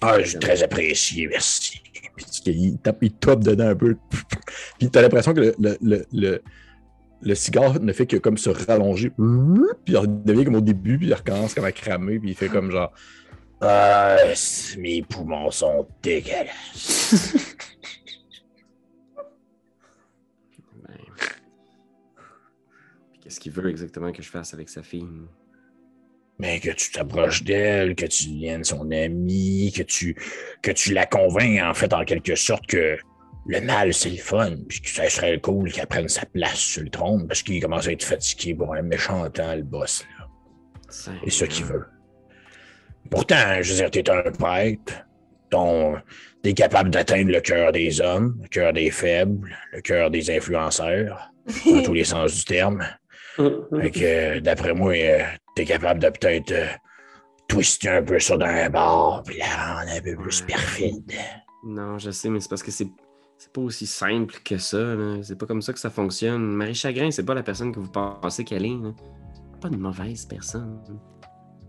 Ah, 0.00 0.20
j'ai 0.20 0.38
très 0.38 0.62
apprécié, 0.62 1.28
merci. 1.28 1.82
Puis 2.44 2.52
il 2.54 2.78
tape, 2.78 2.98
il 3.02 3.12
tape 3.12 3.42
dedans 3.44 3.68
un 3.68 3.74
peu. 3.74 3.96
Puis 4.78 4.90
t'as 4.90 5.02
l'impression 5.02 5.32
que 5.34 5.40
le, 5.40 5.54
le, 5.58 6.04
le, 6.12 6.42
le- 7.22 7.34
cigare 7.34 7.80
ne 7.80 7.92
fait 7.92 8.06
que 8.06 8.16
comme 8.16 8.36
se 8.38 8.50
rallonger. 8.50 9.10
Puis 9.10 9.94
il 9.94 9.96
redevient 9.96 10.44
comme 10.44 10.56
au 10.56 10.60
début, 10.60 10.98
puis 10.98 11.08
il 11.08 11.14
recommence 11.14 11.54
comme 11.54 11.64
à 11.64 11.72
cramer, 11.72 12.18
puis 12.18 12.30
il 12.30 12.34
fait 12.34 12.48
comme 12.48 12.70
genre. 12.70 12.92
Ah, 13.60 14.16
mes 14.78 15.02
poumons 15.02 15.50
sont 15.50 15.86
dégueulasses. 16.02 17.34
Ben... 20.84 20.96
Qu'est-ce 23.20 23.38
qu'il 23.38 23.52
veut 23.52 23.70
exactement 23.70 24.10
que 24.10 24.20
je 24.22 24.28
fasse 24.28 24.52
avec 24.52 24.68
sa 24.68 24.82
fille? 24.82 25.06
Mais 26.42 26.58
que 26.58 26.70
tu 26.70 26.90
t'approches 26.90 27.44
d'elle, 27.44 27.94
que 27.94 28.04
tu 28.04 28.26
deviennes 28.30 28.64
son 28.64 28.90
amie, 28.90 29.72
que 29.72 29.84
tu, 29.84 30.16
que 30.60 30.72
tu 30.72 30.92
la 30.92 31.06
convaincs, 31.06 31.62
en 31.62 31.72
fait, 31.72 31.94
en 31.94 32.04
quelque 32.04 32.34
sorte, 32.34 32.66
que 32.66 32.98
le 33.46 33.60
mal, 33.60 33.94
c'est 33.94 34.10
le 34.10 34.16
fun, 34.16 34.56
puis 34.68 34.80
que 34.80 34.88
ça 34.88 35.08
serait 35.08 35.38
cool 35.38 35.70
qu'elle 35.70 35.86
prenne 35.86 36.08
sa 36.08 36.26
place 36.26 36.58
sur 36.58 36.82
le 36.82 36.90
trône, 36.90 37.28
parce 37.28 37.44
qu'il 37.44 37.62
commence 37.62 37.86
à 37.86 37.92
être 37.92 38.02
fatigué 38.02 38.54
pour 38.54 38.74
un 38.74 38.82
méchant 38.82 39.30
temps, 39.30 39.54
le 39.54 39.62
boss. 39.62 40.04
Là. 40.18 40.26
C'est 40.90 41.30
ce 41.30 41.44
qu'il 41.44 41.64
veut. 41.64 41.84
Pourtant, 43.08 43.60
je 43.60 43.70
veux 43.70 43.76
dire, 43.76 43.90
t'es 43.92 44.10
un 44.10 44.32
prêtre, 44.32 44.94
ton, 45.48 45.94
t'es 46.42 46.54
capable 46.54 46.90
d'atteindre 46.90 47.30
le 47.30 47.40
cœur 47.40 47.70
des 47.70 48.00
hommes, 48.00 48.36
le 48.42 48.48
cœur 48.48 48.72
des 48.72 48.90
faibles, 48.90 49.56
le 49.72 49.80
cœur 49.80 50.10
des 50.10 50.28
influenceurs, 50.28 51.30
dans 51.66 51.82
tous 51.84 51.94
les 51.94 52.04
sens 52.04 52.34
du 52.34 52.44
terme. 52.44 52.84
Fait 53.36 53.90
que, 53.92 54.38
d'après 54.40 54.74
moi, 54.74 54.92
euh, 54.92 55.22
t'es 55.54 55.64
capable 55.64 56.00
de 56.00 56.08
peut-être 56.08 56.52
euh, 56.52 56.66
twister 57.48 57.88
un 57.90 58.02
peu 58.02 58.18
ça 58.18 58.36
d'un 58.36 58.70
bord, 58.70 59.22
puis 59.24 59.38
la 59.38 59.74
rendre 59.74 59.90
un 59.92 60.00
peu 60.00 60.16
plus 60.16 60.40
Ouais. 60.40 60.46
perfide. 60.48 61.12
Non, 61.64 61.98
je 61.98 62.10
sais, 62.10 62.28
mais 62.30 62.40
c'est 62.40 62.48
parce 62.48 62.62
que 62.62 62.70
c'est 62.70 62.88
c'est 63.38 63.52
pas 63.52 63.60
aussi 63.60 63.86
simple 63.86 64.36
que 64.44 64.56
ça. 64.56 64.78
là. 64.94 65.16
C'est 65.22 65.36
pas 65.36 65.46
comme 65.46 65.62
ça 65.62 65.72
que 65.72 65.80
ça 65.80 65.90
fonctionne. 65.90 66.42
Marie 66.42 66.74
Chagrin, 66.76 67.10
c'est 67.10 67.24
pas 67.24 67.34
la 67.34 67.42
personne 67.42 67.72
que 67.72 67.80
vous 67.80 67.90
pensez 67.90 68.44
qu'elle 68.44 68.64
est. 68.64 68.68
là. 68.80 68.92
Pas 69.60 69.66
une 69.68 69.78
mauvaise 69.80 70.26
personne. 70.26 70.80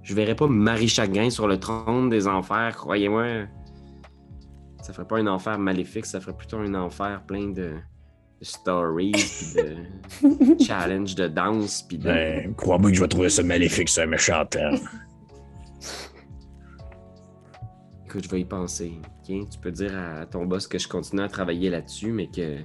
Je 0.04 0.13
verrais 0.13 0.36
pas 0.36 0.48
Marie 0.48 0.88
Chagrin 0.88 1.30
sur 1.32 1.48
le 1.48 1.60
trône 1.60 2.10
des 2.10 2.28
enfers, 2.28 2.76
croyez-moi. 2.76 3.46
Ça 4.84 4.93
ferait 4.93 5.08
pas 5.08 5.17
un 5.17 5.28
enfer 5.28 5.58
maléfique, 5.58 6.06
ça 6.06 6.19
ferait 6.22 6.36
plutôt 6.38 6.58
un 6.58 6.74
enfer 6.76 7.24
plein 7.26 7.48
de 7.50 7.76
stories, 8.43 9.12
puis 9.12 9.63
de 9.63 10.63
challenges 10.63 11.15
de 11.15 11.27
danse, 11.27 11.82
puis 11.84 11.97
de... 11.97 12.03
Ben, 12.06 12.53
crois-moi 12.56 12.89
que 12.91 12.95
je 12.97 13.01
vais 13.01 13.08
trouver 13.08 13.29
ça 13.29 13.43
maléfique, 13.43 13.89
c'est 13.89 14.03
un 14.03 14.08
méchant 14.08 14.45
terme. 14.45 14.77
Écoute, 18.06 18.25
je 18.25 18.29
vais 18.29 18.41
y 18.41 18.45
penser. 18.45 18.93
ok? 19.27 19.49
Tu 19.49 19.60
peux 19.60 19.71
dire 19.71 19.97
à 19.97 20.25
ton 20.25 20.45
boss 20.45 20.67
que 20.67 20.77
je 20.77 20.88
continue 20.88 21.21
à 21.23 21.27
travailler 21.27 21.69
là-dessus, 21.69 22.12
mais 22.12 22.27
que 22.27 22.58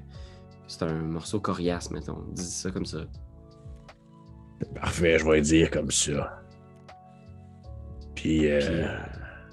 c'est 0.67 0.83
un 0.83 0.93
morceau 0.95 1.41
coriace, 1.41 1.91
mettons. 1.91 2.23
Dis 2.33 2.43
ça 2.45 2.71
comme 2.71 2.85
ça. 2.87 2.99
Parfait, 4.75 5.19
je 5.19 5.25
vais 5.25 5.37
le 5.37 5.43
dire 5.43 5.71
comme 5.71 5.91
ça. 5.91 6.43
Puis, 8.15 8.41
Puis, 8.41 8.51
euh, 8.51 8.61
euh, 8.61 8.99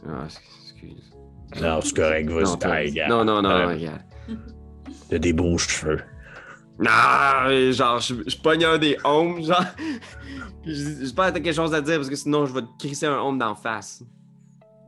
Ah, 0.08 0.26
excuse. 0.26 1.14
non, 1.62 1.80
c'est 1.82 1.96
correct, 1.96 2.28
Non, 2.30 2.36
vas-y, 2.58 2.92
gars. 2.92 3.08
non, 3.08 3.24
non, 3.24 3.42
non, 3.42 3.50
Euh, 3.50 3.68
regarde. 3.68 4.02
T'as 5.10 5.20
des 5.20 5.34
beaux 5.34 5.58
cheveux. 5.58 6.02
Non, 6.80 7.72
genre, 7.72 8.00
je, 8.00 8.16
je 8.28 8.36
pogne 8.38 8.66
un 8.66 8.78
des 8.78 8.98
hommes, 9.04 9.42
genre. 9.44 9.64
Je- 10.66 10.74
J'espère 11.00 11.28
que 11.28 11.32
t'as 11.38 11.40
quelque 11.40 11.56
chose 11.56 11.74
à 11.74 11.82
dire 11.82 11.96
parce 11.98 12.10
que 12.10 12.16
sinon, 12.16 12.46
je 12.46 12.54
vais 12.54 12.62
te 12.62 12.68
crisser 12.80 13.06
un 13.06 13.18
homme 13.20 13.38
d'en 13.40 13.56
face. 13.56 14.04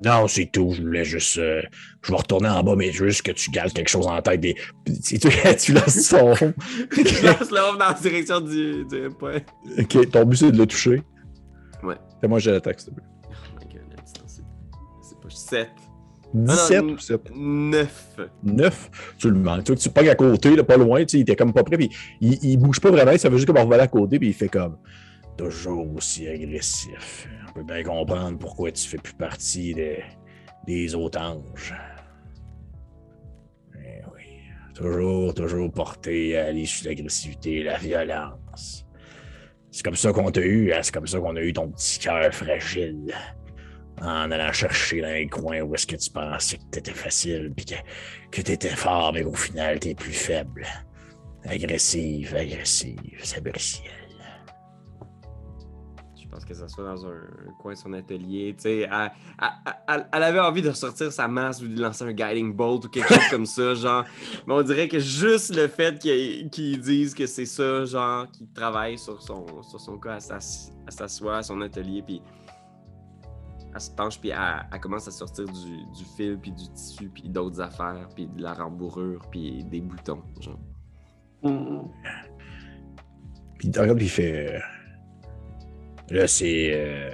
Non, 0.04 0.28
c'est 0.28 0.47
tout. 0.52 0.73
Je 0.76 0.82
voulais 0.84 1.06
juste. 1.06 1.38
euh, 1.38 1.62
je 2.04 2.12
vais 2.12 2.17
retourner 2.17 2.50
en 2.50 2.62
bas, 2.63 2.76
mais 2.76 2.91
juste 2.91 3.21
que 3.23 3.32
tu 3.32 3.50
gardes 3.52 3.73
quelque 3.73 3.89
chose 3.89 4.06
en 4.06 4.21
tête. 4.21 4.41
Des... 4.41 4.54
Tu, 4.86 5.17
tu, 5.19 5.30
tu 5.60 5.73
lances 5.73 6.00
son. 6.02 6.36
Je 6.36 7.26
lance 7.26 7.50
l'homme 7.52 7.78
dans 7.80 7.88
la 7.88 7.93
direction 7.93 8.41
du, 8.41 8.86
du 8.86 9.10
point. 9.17 9.38
ok, 9.80 10.12
ton 10.12 10.26
but 10.26 10.36
c'est 10.36 10.52
de 10.52 10.58
le 10.58 10.67
toucher. 10.67 11.02
Ouais. 11.84 11.95
Fais-moi 12.21 12.38
j'ai 12.39 12.52
l'attaque, 12.52 12.80
s'il 12.80 12.89
te 12.89 12.95
plaît. 12.95 13.06
Oh 13.30 13.60
my 13.60 13.73
god, 13.73 14.02
c'est 15.02 15.19
pas 15.19 15.30
7. 15.30 15.69
17 16.45 16.84
non, 16.84 16.93
ou 16.93 16.97
7? 16.97 17.21
9. 17.36 18.17
9, 18.43 19.15
tu 19.17 19.30
le 19.30 19.38
mens. 19.38 19.62
Tu, 19.62 19.71
vois, 19.71 19.82
tu 19.82 19.89
pognes 19.89 20.10
à 20.10 20.15
côté, 20.15 20.56
là, 20.56 20.63
pas 20.63 20.78
loin, 20.78 21.00
tu 21.02 21.10
sais, 21.10 21.17
il 21.17 21.21
était 21.21 21.36
comme 21.36 21.54
pas 21.54 21.63
prêt, 21.63 21.78
puis 21.78 21.89
il, 22.21 22.38
il 22.43 22.58
bouge 22.58 22.80
pas 22.80 22.91
vraiment, 22.91 23.17
ça 23.17 23.30
veut 23.30 23.38
juste 23.38 23.47
comme 23.47 23.58
revoler 23.58 23.82
à 23.82 23.88
côté, 23.88 24.19
puis 24.19 24.30
il 24.30 24.34
fait 24.34 24.50
comme. 24.50 24.78
Toujours 25.38 25.95
aussi 25.95 26.28
agressif. 26.28 27.28
On 27.50 27.54
peut 27.54 27.63
bien 27.63 27.84
comprendre 27.84 28.38
pourquoi 28.39 28.71
tu 28.71 28.88
fais 28.88 28.97
plus 28.97 29.13
partie 29.13 29.73
des, 29.73 30.04
des 30.65 30.95
autres 30.95 31.19
anges. 31.19 31.76
Eh 33.76 34.02
oui. 34.13 34.23
Toujours, 34.73 35.34
toujours 35.34 35.71
porté 35.71 36.38
à 36.38 36.52
l'issue 36.52 36.84
de 36.84 36.89
l'agressivité, 36.89 37.63
la 37.63 37.78
violence. 37.78 38.86
C'est 39.71 39.84
comme 39.84 39.95
ça 39.95 40.12
qu'on 40.12 40.32
t'a 40.32 40.41
eu, 40.41 40.73
hein, 40.73 40.80
c'est 40.82 40.93
comme 40.93 41.08
ça 41.08 41.19
qu'on 41.19 41.36
a 41.36 41.41
eu 41.41 41.54
ton 41.54 41.69
petit 41.69 42.00
cœur 42.00 42.34
fragile. 42.34 43.13
En 44.01 44.29
allant 44.29 44.51
chercher 44.51 45.01
dans 45.01 45.13
les 45.13 45.27
coins 45.27 45.62
où 45.62 45.73
est-ce 45.73 45.88
que 45.88 45.95
tu 45.95 46.12
pensais 46.12 46.57
que 46.57 46.63
t'étais 46.71 46.91
facile, 46.91 47.51
puis 47.55 47.65
que, 47.65 47.75
que 48.31 48.41
t'étais 48.41 48.75
fort, 48.75 49.12
mais 49.13 49.23
qu'au 49.23 49.33
final 49.33 49.79
t'es 49.79 49.95
plus 49.95 50.13
faible. 50.13 50.65
Agressive, 51.45 52.36
agressive, 52.36 53.19
Sabriciel. 53.23 53.91
Je 56.21 56.27
pense 56.27 56.43
que 56.45 56.53
ça 56.53 56.67
soit 56.67 56.83
dans 56.83 57.07
un, 57.07 57.21
coin 57.57 57.73
de 57.73 57.77
son 57.77 57.93
atelier. 57.93 58.53
Tu 58.57 58.63
sais, 58.63 58.89
elle, 58.89 60.23
avait 60.23 60.39
envie 60.39 60.62
de 60.62 60.69
ressortir 60.69 61.12
sa 61.12 61.27
masse 61.27 61.62
ou 61.62 61.67
de 61.67 61.81
lancer 61.81 62.03
un 62.03 62.12
guiding 62.12 62.53
bolt 62.53 62.86
ou 62.86 62.89
quelque 62.89 63.12
chose 63.12 63.29
comme 63.31 63.45
ça, 63.45 63.73
genre. 63.75 64.03
Mais 64.45 64.53
on 64.53 64.62
dirait 64.62 64.88
que 64.88 64.99
juste 64.99 65.55
le 65.55 65.67
fait 65.67 65.97
qu'ils 65.97 66.79
disent 66.79 67.15
que 67.15 67.25
c'est 67.25 67.45
ça, 67.45 67.86
genre, 67.86 68.29
qu'il 68.29 68.47
travaille 68.51 68.99
sur 68.99 69.19
son, 69.21 69.45
sur 69.63 69.99
cas, 69.99 70.19
elle 70.19 70.93
s'assoit 70.93 71.38
à 71.38 71.43
son 71.43 71.62
atelier, 71.62 72.03
puis 72.03 72.21
elle 73.78 73.82
se 73.82 73.92
penche, 73.92 74.20
puis 74.20 74.30
elle, 74.30 74.66
elle 74.74 74.80
commence 74.80 75.08
à 75.08 75.12
sortir 75.12 75.46
du, 75.46 75.78
du 75.94 76.04
fil, 76.18 76.38
puis 76.38 76.52
du 76.52 76.68
tissu, 76.74 77.10
puis 77.10 77.30
d'autres 77.30 77.62
affaires, 77.62 78.08
puis 78.16 78.28
de 78.28 78.42
la 78.42 78.54
rembourrure, 78.54 79.22
puis 79.32 79.63
des 79.66 79.82
boutons, 79.82 80.24
genre. 80.42 80.60
Puis 83.60 83.69
il 83.69 83.80
regarde, 83.80 83.98
puis 83.98 84.06
il 84.08 84.10
fait. 84.10 84.56
euh, 84.56 84.60
Là, 86.10 86.28
c'est. 86.28 86.71
euh, 86.73 87.12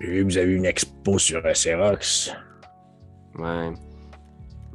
J'ai 0.00 0.06
vu 0.08 0.18
que 0.20 0.24
vous 0.32 0.38
avez 0.38 0.52
une 0.54 0.64
expo 0.66 1.18
sur 1.18 1.44
euh, 1.44 1.52
Xerox. 1.52 2.32
Ouais. 3.36 3.72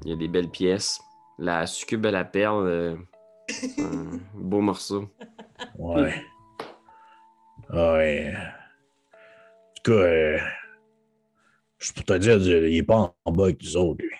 Il 0.03 0.11
y 0.11 0.13
a 0.13 0.15
des 0.17 0.27
belles 0.27 0.49
pièces. 0.49 0.99
La 1.39 1.65
succube 1.67 2.05
à 2.05 2.11
la 2.11 2.25
perle, 2.25 2.67
euh, 2.67 2.95
un 3.79 4.19
beau 4.35 4.61
morceau. 4.61 5.09
Ouais. 5.77 6.23
Ouais. 7.71 8.33
En 8.35 9.73
tout 9.83 9.91
cas, 9.91 9.97
euh, 9.97 10.37
je 11.79 11.93
peux 11.93 12.03
te 12.03 12.17
dire, 12.17 12.37
il 12.37 12.77
est 12.77 12.83
pas 12.83 13.15
en 13.23 13.31
bas 13.31 13.45
avec 13.45 13.61
nous 13.61 13.77
autres, 13.77 14.03
lui. 14.03 14.11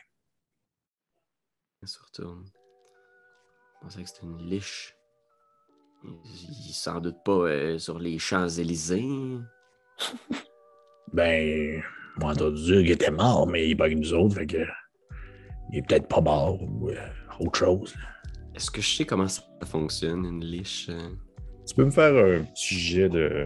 Surtout. 1.84 2.44
Je 2.46 3.80
pensais 3.82 4.04
que 4.04 4.10
c'était 4.10 4.26
une 4.26 4.50
liche. 4.50 4.96
Il, 6.04 6.12
il 6.66 6.70
est 6.70 6.74
sans 6.74 7.00
doute 7.00 7.18
pas 7.24 7.32
euh, 7.32 7.78
sur 7.78 8.00
les 8.00 8.20
Champs-Élysées. 8.20 9.08
Ben, 11.14 11.82
moi, 12.18 12.32
entendu 12.32 12.62
dire 12.62 12.82
qu'il 12.82 12.92
était 12.92 13.12
mort, 13.12 13.48
mais 13.48 13.68
il 13.68 13.72
est 13.72 13.76
pas 13.76 13.86
avec 13.86 13.98
nous 13.98 14.14
autres, 14.14 14.36
fait 14.36 14.48
que. 14.48 14.66
Il 15.72 15.80
est 15.80 15.88
peut-être 15.88 16.08
pas 16.08 16.22
mort 16.22 16.62
ou 16.62 16.90
euh, 16.90 17.10
autre 17.40 17.60
chose. 17.60 17.96
Est-ce 18.56 18.72
que 18.72 18.82
je 18.82 18.96
sais 18.96 19.06
comment 19.06 19.28
ça 19.28 19.44
fonctionne, 19.66 20.26
une 20.26 20.44
liche? 20.44 20.90
euh? 20.90 21.10
Tu 21.68 21.76
peux 21.76 21.86
me 21.86 21.92
faire 21.92 22.14
un 22.16 22.44
petit 22.44 22.80
jet 22.80 23.10
de 23.10 23.46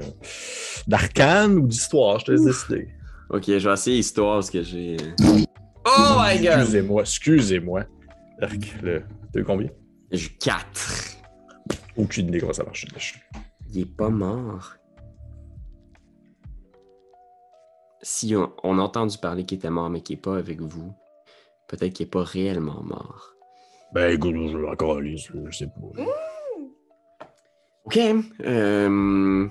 d'arcane 0.88 1.58
ou 1.58 1.68
d'histoire, 1.68 2.20
je 2.20 2.26
te 2.26 2.32
laisse 2.32 2.44
décider. 2.44 2.88
Ok, 3.34 3.46
je 3.46 3.68
vais 3.68 3.74
essayer 3.74 4.00
histoire 4.00 4.36
parce 4.36 4.50
que 4.50 4.62
j'ai. 4.62 4.98
Oh 5.86 6.18
my 6.20 6.38
god! 6.42 6.60
Excusez-moi, 6.60 7.02
excusez-moi. 7.02 7.86
Le... 8.82 9.04
T'as 9.32 9.40
eu 9.40 9.44
combien? 9.46 9.70
J'ai 10.12 10.30
4. 10.30 11.18
Aucune 11.96 12.28
idée 12.28 12.42
comment 12.42 12.52
ça 12.52 12.64
marche. 12.64 12.86
Il 13.70 13.82
est 13.82 13.86
pas 13.86 14.10
mort. 14.10 14.74
Si 18.02 18.36
on, 18.36 18.52
on 18.64 18.80
a 18.80 18.82
entendu 18.82 19.18
parler 19.18 19.46
qu'il 19.46 19.60
était 19.60 19.70
mort, 19.70 19.90
mais 19.90 20.02
qu'il 20.02 20.18
est 20.18 20.22
pas 20.22 20.38
avec 20.38 20.60
vous, 20.60 20.94
peut-être 21.70 21.94
qu'il 21.94 22.08
est 22.08 22.10
pas 22.10 22.24
réellement 22.24 22.82
mort. 22.84 23.36
Ben 23.94 24.14
écoute, 24.14 24.36
je 24.36 24.58
vais 24.58 24.68
encore 24.68 24.98
aller, 24.98 25.16
je 25.18 25.52
sais 25.52 25.68
pas. 25.68 26.04
Ok. 27.86 28.00
Euh... 28.42 29.48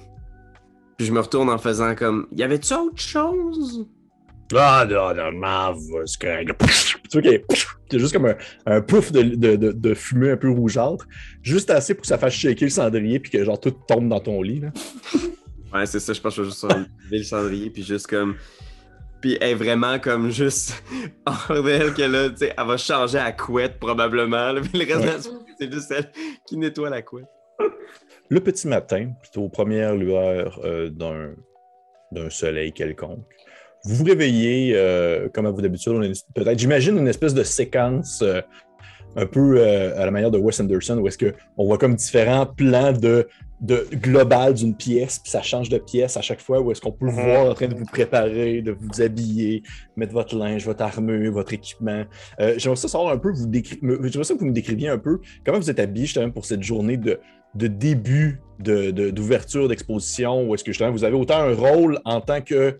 Puis 1.00 1.06
je 1.06 1.14
me 1.14 1.20
retourne 1.20 1.48
en 1.48 1.56
faisant 1.56 1.94
comme. 1.94 2.26
Y 2.30 2.42
avait-tu 2.42 2.74
autre 2.74 3.00
chose? 3.00 3.88
Ah 4.54 4.86
non, 4.86 5.14
non, 5.14 5.40
va, 5.40 5.72
c'est 6.04 6.20
correct. 6.20 6.52
Tu 7.10 7.22
vois 7.22 7.38
qu'il 7.88 7.98
juste 7.98 8.12
comme 8.12 8.26
un, 8.26 8.36
un 8.66 8.82
pouf 8.82 9.10
de, 9.10 9.22
de, 9.22 9.56
de, 9.56 9.72
de 9.72 9.94
fumée 9.94 10.32
un 10.32 10.36
peu 10.36 10.50
rougeâtre, 10.50 11.06
juste 11.42 11.70
assez 11.70 11.94
pour 11.94 12.02
que 12.02 12.06
ça 12.06 12.18
fasse 12.18 12.34
shaker 12.34 12.66
le 12.66 12.70
cendrier 12.70 13.18
puis 13.18 13.30
que 13.30 13.42
genre 13.42 13.58
tout 13.58 13.70
tombe 13.70 14.10
dans 14.10 14.20
ton 14.20 14.42
lit. 14.42 14.60
Là. 14.60 14.68
Ouais, 15.72 15.86
c'est 15.86 16.00
ça, 16.00 16.12
je 16.12 16.20
pense 16.20 16.36
que 16.36 16.42
je 16.42 16.50
vais 16.50 16.50
juste 16.50 16.66
le 17.10 17.22
cendrier, 17.22 17.70
puis 17.70 17.82
juste 17.82 18.06
comme. 18.06 18.34
Puis 19.22 19.38
elle 19.40 19.52
est 19.52 19.54
vraiment 19.54 19.98
comme 19.98 20.28
juste 20.28 20.84
hors 21.24 21.62
d'elle 21.62 21.94
que 21.94 22.02
là, 22.02 22.28
tu 22.28 22.36
sais, 22.36 22.52
elle 22.58 22.66
va 22.66 22.76
changer 22.76 23.18
à 23.18 23.32
couette 23.32 23.78
probablement. 23.78 24.52
là, 24.52 24.60
puis 24.60 24.84
le 24.84 24.94
reste 24.94 25.30
de 25.30 25.32
la 25.32 25.40
c'est 25.58 25.72
juste 25.72 25.90
elle 25.92 26.12
qui 26.46 26.58
nettoie 26.58 26.90
la 26.90 27.00
couette. 27.00 27.24
Le 28.32 28.40
petit 28.40 28.68
matin, 28.68 29.10
plutôt 29.20 29.42
aux 29.42 29.48
premières 29.48 29.94
lueurs 29.96 30.60
euh, 30.64 30.88
d'un, 30.88 31.34
soleil 32.30 32.72
quelconque, 32.72 33.24
vous 33.84 33.94
vous 33.96 34.04
réveillez, 34.04 34.72
euh, 34.76 35.28
comme 35.32 35.46
à 35.46 35.50
vous 35.50 35.60
d'habitude, 35.62 35.92
on 35.92 36.00
a 36.02 36.06
une- 36.06 36.14
peut-être, 36.34 36.58
j'imagine, 36.58 36.96
une 36.98 37.08
espèce 37.08 37.34
de 37.34 37.42
séquence 37.42 38.22
euh, 38.22 38.40
un 39.16 39.26
peu 39.26 39.58
euh, 39.58 40.00
à 40.00 40.04
la 40.04 40.10
manière 40.12 40.30
de 40.30 40.38
Wes 40.38 40.60
Anderson, 40.60 40.98
où 40.98 41.08
est-ce 41.08 41.18
qu'on 41.18 41.64
voit 41.64 41.78
comme 41.78 41.94
différents 41.96 42.46
plans 42.46 42.92
de, 42.92 43.26
de 43.60 43.86
global 43.94 44.54
d'une 44.54 44.76
pièce, 44.76 45.18
puis 45.18 45.30
ça 45.30 45.42
change 45.42 45.68
de 45.68 45.78
pièce 45.78 46.16
à 46.16 46.20
chaque 46.20 46.40
fois, 46.40 46.60
où 46.60 46.70
est-ce 46.70 46.80
qu'on 46.80 46.92
peut 46.92 47.06
le 47.06 47.12
Mhm. 47.12 47.24
voir 47.24 47.46
en 47.50 47.54
train 47.54 47.66
de 47.68 47.74
vous 47.74 47.84
préparer, 47.86 48.62
de 48.62 48.70
vous 48.72 49.00
habiller, 49.02 49.62
mettre 49.96 50.12
votre 50.12 50.36
linge, 50.36 50.64
votre 50.66 50.82
armure, 50.84 51.32
votre 51.32 51.52
équipement. 51.52 52.04
J'aimerais 52.38 52.76
ça 52.76 52.86
savoir 52.88 53.12
un 53.12 53.18
peu, 53.18 53.32
vous 53.32 53.46
décri- 53.48 53.80
j'aimerais 53.82 54.24
ça 54.24 54.34
que 54.34 54.38
vous 54.38 54.46
me 54.46 54.52
décriviez 54.52 54.88
un 54.88 54.98
peu 54.98 55.18
comment 55.44 55.58
vous 55.58 55.70
êtes 55.70 55.80
habillé 55.80 56.06
justement 56.06 56.30
pour 56.30 56.44
cette 56.44 56.62
journée 56.62 56.96
de, 56.96 57.18
de 57.54 57.66
début 57.66 58.40
de- 58.58 58.90
de- 58.90 59.10
d'ouverture 59.10 59.68
d'exposition, 59.68 60.46
où 60.48 60.54
est-ce 60.54 60.62
que 60.64 60.70
justement 60.72 60.90
vous 60.92 61.04
avez 61.04 61.16
autant 61.16 61.38
un 61.40 61.54
rôle 61.54 61.98
en 62.04 62.20
tant 62.20 62.40
que 62.42 62.78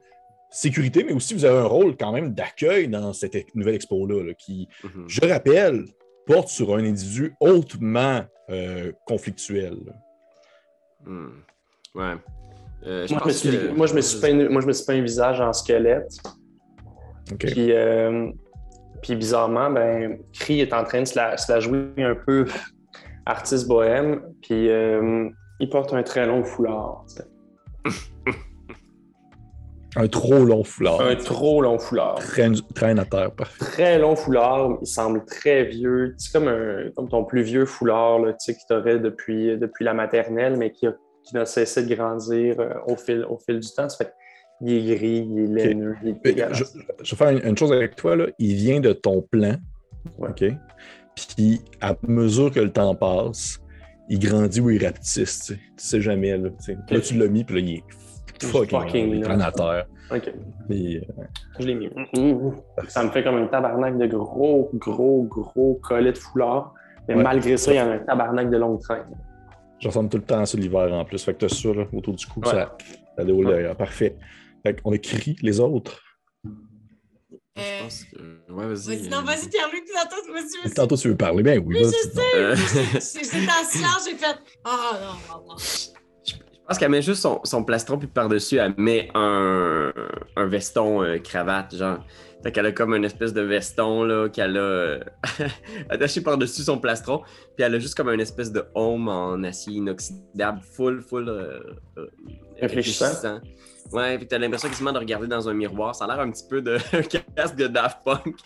sécurité, 0.51 1.05
mais 1.05 1.13
aussi 1.13 1.33
vous 1.35 1.45
avez 1.45 1.59
un 1.59 1.65
rôle 1.65 1.97
quand 1.97 2.13
même 2.13 2.35
d'accueil 2.35 2.89
dans 2.89 3.13
cette 3.13 3.55
nouvelle 3.55 3.77
expo-là, 3.77 4.23
là, 4.25 4.35
qui, 4.35 4.69
Mhm. 4.85 5.05
je 5.09 5.21
rappelle, 5.27 5.85
porte 6.27 6.49
sur 6.49 6.75
un 6.75 6.85
individu 6.85 7.35
hautement 7.41 8.23
euh, 8.51 8.91
conflictuel. 9.07 9.77
Hmm. 11.07 11.29
Ouais. 11.95 12.15
Euh, 12.87 13.07
je 13.07 13.13
Moi, 13.15 13.21
je 13.23 13.29
me 13.29 13.33
suis, 13.33 13.49
que- 13.51 13.69
moi, 13.73 13.87
je 13.87 13.95
me 13.95 14.01
suis 14.01 14.21
peint, 14.21 14.49
moi, 14.49 14.61
je 14.61 14.67
me 14.67 14.73
suis 14.73 14.85
peint 14.87 14.95
un 14.99 15.03
visage 15.03 15.41
en 15.41 15.53
squelette. 15.53 16.17
Puis, 17.39 17.73
euh, 17.73 18.29
puis 19.03 19.15
bizarrement, 19.15 19.71
ben, 19.71 20.19
Cree 20.33 20.61
est 20.61 20.73
en 20.73 20.83
train 20.85 21.01
de 21.03 21.05
se 21.07 21.15
la, 21.17 21.37
se 21.37 21.51
la 21.53 21.61
jouer 21.61 21.91
un 21.99 22.17
peu 22.17 22.45
artiste 23.31 23.67
bohème. 23.69 24.21
Puis 24.43 24.69
euh, 24.71 25.29
il 25.61 25.69
porte 25.71 25.93
un 25.95 26.03
très 26.03 26.27
long 26.27 26.45
foulard. 26.45 27.05
Un 29.97 30.07
trop 30.07 30.45
long 30.45 30.63
foulard. 30.63 31.01
Un 31.01 31.17
trop 31.17 31.61
long 31.63 31.79
foulard. 31.79 32.15
Traîne, 32.17 32.55
traîne 32.75 32.99
à 33.01 33.05
terre, 33.05 33.33
parfait. 33.33 33.65
Très 33.65 33.99
long 33.99 34.15
foulard. 34.15 34.79
Il 34.81 34.87
semble 34.87 35.25
très 35.25 35.65
vieux. 35.65 36.15
C'est 36.17 36.33
comme, 36.33 36.47
un, 36.49 36.91
comme 36.95 37.09
ton 37.09 37.25
plus 37.25 37.43
vieux 37.43 37.67
foulard 37.67 38.21
là, 38.21 38.33
que 38.33 38.39
tu 38.39 38.55
aurais 38.75 39.01
depuis, 39.01 39.59
depuis 39.59 39.85
la 39.85 39.93
maternelle, 39.95 40.57
mais 40.57 40.71
qui, 40.71 40.87
a- 40.87 40.95
qui 41.25 41.35
n'a 41.35 41.45
cessé 41.45 41.85
de 41.85 41.93
grandir 41.95 42.61
euh, 42.61 42.75
au, 42.87 42.97
fil, 42.97 43.25
au 43.29 43.37
fil 43.39 43.59
du 43.59 43.69
temps. 43.69 43.89
Ça 43.89 44.05
fait 44.05 44.13
il 44.63 44.91
est 44.91 44.95
gris, 44.97 45.27
il 45.29 45.41
est 45.59 45.65
laineux, 45.69 45.97
il 46.05 46.11
est. 46.11 46.55
Je, 46.55 46.65
je 47.03 47.11
vais 47.11 47.17
faire 47.17 47.31
une, 47.31 47.41
une 47.45 47.57
chose 47.59 47.73
avec 47.73 47.97
toi. 47.97 48.15
Là. 48.15 48.27
Il 48.39 48.55
vient 48.55 48.79
de 48.79 48.93
ton 48.93 49.23
plan. 49.23 49.57
Ouais. 50.19 50.29
OK? 50.31 50.45
Puis, 51.15 51.61
à 51.81 51.95
mesure 52.07 52.51
que 52.51 52.61
le 52.61 52.73
temps 52.73 52.95
passe, 52.95 53.61
il 54.09 54.19
grandit 54.19 54.61
ou 54.61 54.71
il 54.71 54.85
rapetisse. 54.85 55.47
Tu 55.47 55.59
sais, 55.77 56.01
jamais. 56.01 56.37
Là. 56.37 56.49
Là, 56.91 57.01
tu 57.01 57.15
l'as 57.19 57.29
mis, 57.29 57.45
puis 57.45 57.55
là, 57.57 57.61
il 57.61 57.75
est 57.77 58.47
fucking, 58.47 58.81
fucking 58.81 59.25
à 59.41 59.53
terre. 59.53 59.87
OK, 60.13 60.33
Puis, 60.69 60.97
euh, 60.99 61.01
je 61.61 61.67
l'ai 61.67 61.75
mis. 61.75 61.89
Mmh. 61.89 62.53
Ça 62.89 63.05
me 63.05 63.11
fait 63.11 63.23
comme 63.23 63.37
un 63.37 63.47
tabarnak 63.47 63.97
de 63.99 64.07
gros, 64.07 64.71
gros, 64.75 65.23
gros 65.25 65.79
collet 65.83 66.13
de 66.13 66.19
foulard. 66.19 66.75
Mais 67.09 67.15
Ouais. 67.15 67.23
malgré 67.23 67.57
ça, 67.57 67.73
il 67.73 67.77
y 67.77 67.81
en 67.81 67.89
a 67.91 67.95
un 67.95 67.99
tabarnak 68.01 68.51
de 68.51 68.57
longue 68.57 68.81
traîne. 68.81 69.05
je 69.79 69.89
ressemble 69.89 70.09
tout 70.11 70.19
le 70.19 70.25
temps 70.25 70.41
à 70.41 70.47
ça 70.47 70.59
l'hiver 70.59 70.93
en 70.93 71.05
plus. 71.05 71.23
Fait 71.25 71.33
que 71.33 71.39
t'as 71.39 71.49
ça 71.49 71.69
là, 71.73 71.85
autour 71.93 72.15
du 72.15 72.27
cou, 72.27 72.41
Ouais. 72.41 72.51
ça, 72.51 72.77
ça 73.17 73.25
déroule 73.25 73.47
derrière. 73.47 73.77
Parfait. 73.77 74.17
Fait 74.65 74.81
qu'on 74.81 74.93
écrit 74.93 75.37
les 75.43 75.59
autres. 75.61 76.03
Je 77.57 77.63
Euh, 77.63 77.81
pense 77.83 78.05
que. 78.05 78.53
Ouais, 78.53 78.67
vas-y. 78.67 78.97
Vas-y, 78.97 79.09
non, 79.09 79.19
euh, 79.19 79.23
vas-y, 79.23 79.49
Pierre-Luc, 79.49 79.85
tu 79.85 79.97
attends, 79.97 80.17
monsieur. 80.33 80.71
Tantôt, 80.75 80.97
tu 80.97 81.09
veux 81.09 81.17
parler. 81.17 81.43
Ben 81.43 81.59
oui, 81.65 81.77
Oui, 81.77 81.83
vas-y. 81.83 81.93
je 81.93 82.11
sais. 82.11 82.37
Euh, 82.37 82.57
J'étais 83.25 83.51
en 83.51 83.65
silence, 83.69 84.09
j'ai 84.09 84.17
fait. 84.17 84.37
Ah, 84.65 84.91
non, 85.01 85.39
non, 85.39 85.47
non. 85.49 85.57
Je 85.59 86.33
pense 86.73 86.79
qu'elle 86.79 86.91
met 86.91 87.03
juste 87.03 87.23
son, 87.23 87.41
son 87.43 87.65
plastron, 87.65 87.99
puis 87.99 88.07
par-dessus, 88.07 88.57
elle 88.59 88.75
met 88.77 89.11
un, 89.15 89.93
un 90.37 90.47
veston 90.47 91.03
euh, 91.03 91.19
cravate, 91.19 91.75
genre. 91.77 91.99
Fait 92.43 92.53
qu'elle 92.53 92.67
a 92.67 92.73
comme 92.73 92.95
une 92.95 93.05
espèce 93.05 93.35
de 93.35 93.43
veston, 93.43 94.05
là, 94.05 94.29
qu'elle 94.29 94.57
a 94.57 94.61
euh, 94.61 95.01
attaché 95.91 96.23
par-dessus 96.23 96.63
son 96.63 96.79
plastron, 96.79 97.23
puis 97.57 97.65
elle 97.65 97.75
a 97.75 97.79
juste 97.79 97.95
comme 97.95 98.09
une 98.09 98.21
espèce 98.21 98.51
de 98.51 98.65
home 98.75 99.09
en 99.09 99.43
acier 99.43 99.75
inoxydable, 99.75 100.61
full, 100.63 101.03
full 101.03 101.29
euh, 101.29 101.61
euh, 101.99 102.07
Réfléchissant. 102.61 103.41
Ouais, 103.93 104.19
puis 104.19 104.27
t'as 104.27 104.39
l'impression 104.39 104.69
quasiment 104.69 104.93
de 104.93 104.99
regarder 104.99 105.27
dans 105.27 105.49
un 105.49 105.55
miroir. 105.55 105.95
Ça 105.95 106.05
a 106.05 106.09
l'air 106.09 106.21
un 106.21 106.31
petit 106.31 106.45
peu 106.49 106.63
de 106.63 106.79
casque 107.37 107.57
de 107.57 107.67
Daft 107.67 107.99
Punk. 108.05 108.37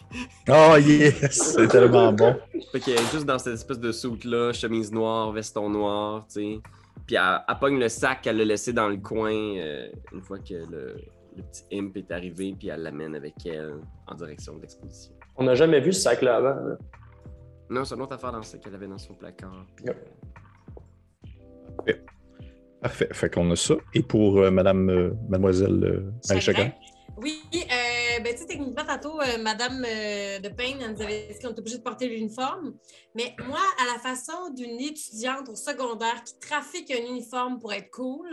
Oh 0.48 0.76
yes! 0.76 1.54
C'est 1.54 1.68
tellement 1.68 2.12
bon. 2.12 2.36
Fait 2.72 2.80
qu'elle 2.80 2.94
est 2.94 3.12
juste 3.12 3.26
dans 3.26 3.38
cette 3.38 3.54
espèce 3.54 3.78
de 3.78 3.92
soute-là, 3.92 4.52
chemise 4.52 4.90
noire, 4.90 5.32
veston 5.32 5.68
noir, 5.68 6.26
tu 6.26 6.34
sais. 6.34 6.60
Puis 7.06 7.16
elle, 7.16 7.40
elle 7.46 7.58
pogne 7.58 7.78
le 7.78 7.88
sac 7.88 8.22
qu'elle 8.22 8.40
a 8.40 8.44
laissé 8.44 8.72
dans 8.72 8.88
le 8.88 8.96
coin 8.96 9.32
euh, 9.32 9.88
une 10.12 10.22
fois 10.22 10.38
que 10.38 10.54
le, 10.54 10.96
le 11.36 11.42
petit 11.42 11.64
imp 11.72 11.96
est 11.96 12.10
arrivé, 12.10 12.54
puis 12.58 12.68
elle 12.68 12.82
l'amène 12.82 13.14
avec 13.14 13.34
elle 13.46 13.80
en 14.06 14.14
direction 14.14 14.56
de 14.56 14.62
l'exposition. 14.62 15.12
On 15.36 15.44
n'a 15.44 15.54
jamais 15.54 15.80
vu 15.80 15.92
ce 15.92 16.00
sac-là 16.02 16.36
avant. 16.36 16.54
là. 16.54 16.76
Non, 17.70 17.84
c'est 17.84 17.94
une 17.94 18.02
autre 18.02 18.14
affaire 18.14 18.32
dans 18.32 18.42
ça 18.42 18.58
qu'elle 18.58 18.74
avait 18.74 18.86
dans 18.86 18.98
son 18.98 19.14
placard. 19.14 19.66
puis, 19.76 19.86
Yep. 21.86 22.10
Parfait. 22.80 23.08
Fait 23.12 23.30
qu'on 23.30 23.50
a 23.50 23.56
ça. 23.56 23.74
Et 23.94 24.02
pour 24.02 24.38
euh, 24.38 24.50
Madame, 24.50 24.90
euh, 24.90 25.10
Mademoiselle 25.28 25.82
euh, 25.84 26.12
Marie 26.28 26.40
Chagrin? 26.40 26.64
Chagrin? 26.64 26.74
Oui, 27.16 27.40
euh, 27.54 28.20
ben, 28.22 28.32
tu 28.34 28.40
sais, 28.40 28.46
techniquement, 28.46 28.84
tantôt, 28.84 29.20
euh, 29.20 29.38
Madame 29.40 29.84
euh, 29.88 30.38
de 30.40 30.48
Payne, 30.48 30.78
elle 30.82 30.92
nous 30.94 31.00
avait 31.02 31.28
dit 31.32 31.38
qu'on 31.38 31.50
était 31.50 31.60
obligé 31.60 31.78
de 31.78 31.82
porter 31.82 32.08
l'uniforme. 32.08 32.74
Mais 33.14 33.34
moi, 33.46 33.60
à 33.80 33.94
la 33.94 34.00
façon 34.00 34.50
d'une 34.54 34.80
étudiante 34.80 35.48
au 35.48 35.54
secondaire 35.54 36.22
qui 36.24 36.38
trafique 36.40 36.90
un 36.90 37.06
uniforme 37.08 37.58
pour 37.58 37.72
être 37.72 37.90
cool, 37.90 38.28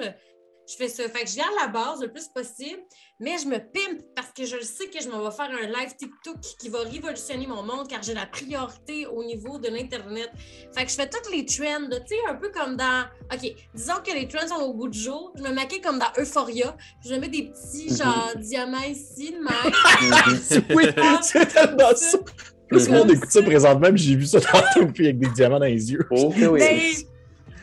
je 0.71 0.77
fais 0.77 0.87
ça. 0.87 1.03
Fait 1.09 1.23
que 1.23 1.29
je 1.29 1.35
garde 1.35 1.53
la 1.59 1.67
base 1.67 2.01
le 2.01 2.11
plus 2.11 2.27
possible, 2.27 2.79
mais 3.19 3.37
je 3.37 3.47
me 3.47 3.57
pimpe 3.57 4.01
parce 4.15 4.31
que 4.31 4.45
je 4.45 4.55
le 4.55 4.63
sais 4.63 4.87
que 4.87 5.01
je 5.01 5.09
m'en 5.09 5.23
vais 5.23 5.35
faire 5.35 5.49
un 5.51 5.67
live 5.67 5.95
TikTok 5.97 6.37
qui 6.59 6.69
va 6.69 6.79
révolutionner 6.79 7.47
mon 7.47 7.63
monde 7.63 7.87
car 7.87 8.01
j'ai 8.01 8.13
la 8.13 8.25
priorité 8.25 9.05
au 9.07 9.23
niveau 9.23 9.59
de 9.59 9.69
l'Internet. 9.69 10.29
Fait 10.75 10.85
que 10.85 10.91
je 10.91 10.95
fais 10.95 11.09
toutes 11.09 11.31
les 11.31 11.45
trends, 11.45 11.87
là, 11.89 11.99
tu 11.99 12.15
sais, 12.15 12.21
un 12.29 12.35
peu 12.35 12.49
comme 12.49 12.77
dans. 12.77 13.05
OK, 13.33 13.51
disons 13.73 14.01
que 14.05 14.13
les 14.13 14.27
trends 14.27 14.47
sont 14.47 14.63
au 14.63 14.73
bout 14.73 14.87
du 14.87 14.99
jour. 14.99 15.33
Je 15.37 15.43
me 15.43 15.53
maquille 15.53 15.81
comme 15.81 15.99
dans 15.99 16.11
Euphoria. 16.17 16.75
Je 17.05 17.13
me 17.13 17.19
mets 17.19 17.29
des 17.29 17.51
petits, 17.51 17.95
genre, 17.95 18.31
diamants 18.37 18.83
ici, 18.83 19.31
de 19.31 19.37
même. 19.37 20.65
oui, 20.75 20.85
c'est 21.21 21.45
tellement 21.47 21.95
ça. 21.95 22.17
Tout 22.17 22.77
le 22.77 22.89
monde 22.89 23.11
écoute 23.11 23.29
ça 23.29 23.41
présentement, 23.41 23.89
puis 23.89 24.01
j'ai 24.01 24.15
vu 24.15 24.25
ça 24.25 24.39
tantôt, 24.39 24.87
puis 24.93 25.07
avec 25.07 25.19
des 25.19 25.27
diamants 25.29 25.59
dans 25.59 25.65
les 25.65 25.91
yeux. 25.91 26.07
Oh, 26.09 26.33
oui. 26.37 27.05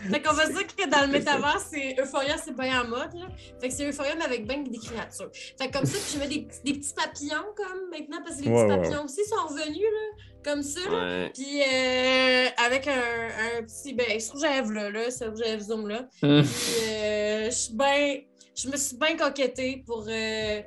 Ben, 0.08 0.14
fait 0.14 0.22
qu'on 0.22 0.34
va 0.34 0.46
dire 0.46 0.66
que 0.66 0.88
dans 0.88 1.00
le 1.02 1.08
métavers, 1.08 1.60
c'est 1.70 1.96
Euphoria, 2.00 2.36
c'est 2.38 2.56
bien 2.56 2.82
en 2.82 2.88
mode. 2.88 3.12
Là. 3.14 3.28
Fait 3.60 3.68
que 3.68 3.74
c'est 3.74 3.88
Euphoria, 3.88 4.14
mais 4.16 4.24
avec 4.24 4.46
bien 4.46 4.58
des 4.62 4.78
créatures. 4.78 5.30
Fait 5.58 5.68
que 5.68 5.72
comme 5.72 5.86
ça, 5.86 5.98
puis 5.98 6.14
je 6.14 6.18
mets 6.18 6.28
des, 6.28 6.42
petits- 6.46 6.62
des 6.64 6.72
petits 6.78 6.94
papillons, 6.94 7.46
comme 7.56 7.90
maintenant, 7.90 8.18
parce 8.24 8.36
que 8.36 8.44
les 8.44 8.50
Ouais, 8.50 8.66
petits 8.66 8.70
ouais. 8.72 8.82
papillons 8.82 9.04
aussi 9.04 9.24
sont 9.24 9.46
revenus, 9.46 9.82
là, 9.82 10.24
comme 10.44 10.62
ça. 10.62 10.80
Ouais. 10.90 11.30
Puis 11.34 11.60
euh, 11.62 12.46
avec 12.66 12.86
un, 12.88 13.58
un 13.58 13.62
petit. 13.62 13.94
Ben, 13.94 14.18
ce 14.20 14.32
rouge-à-lèvres 14.32 14.72
là, 14.72 14.90
là, 14.90 15.10
ce 15.10 15.24
zoom 15.60 15.88
là. 15.88 16.08
Hum. 16.22 16.42
Puis 16.42 16.90
euh, 16.90 17.44
je 17.46 17.50
suis 17.50 17.74
bien. 17.74 18.16
Je 18.56 18.68
me 18.68 18.76
suis 18.76 18.96
bien 18.96 19.16
coquettée 19.16 19.82
pour. 19.86 20.04
euh, 20.08 20.62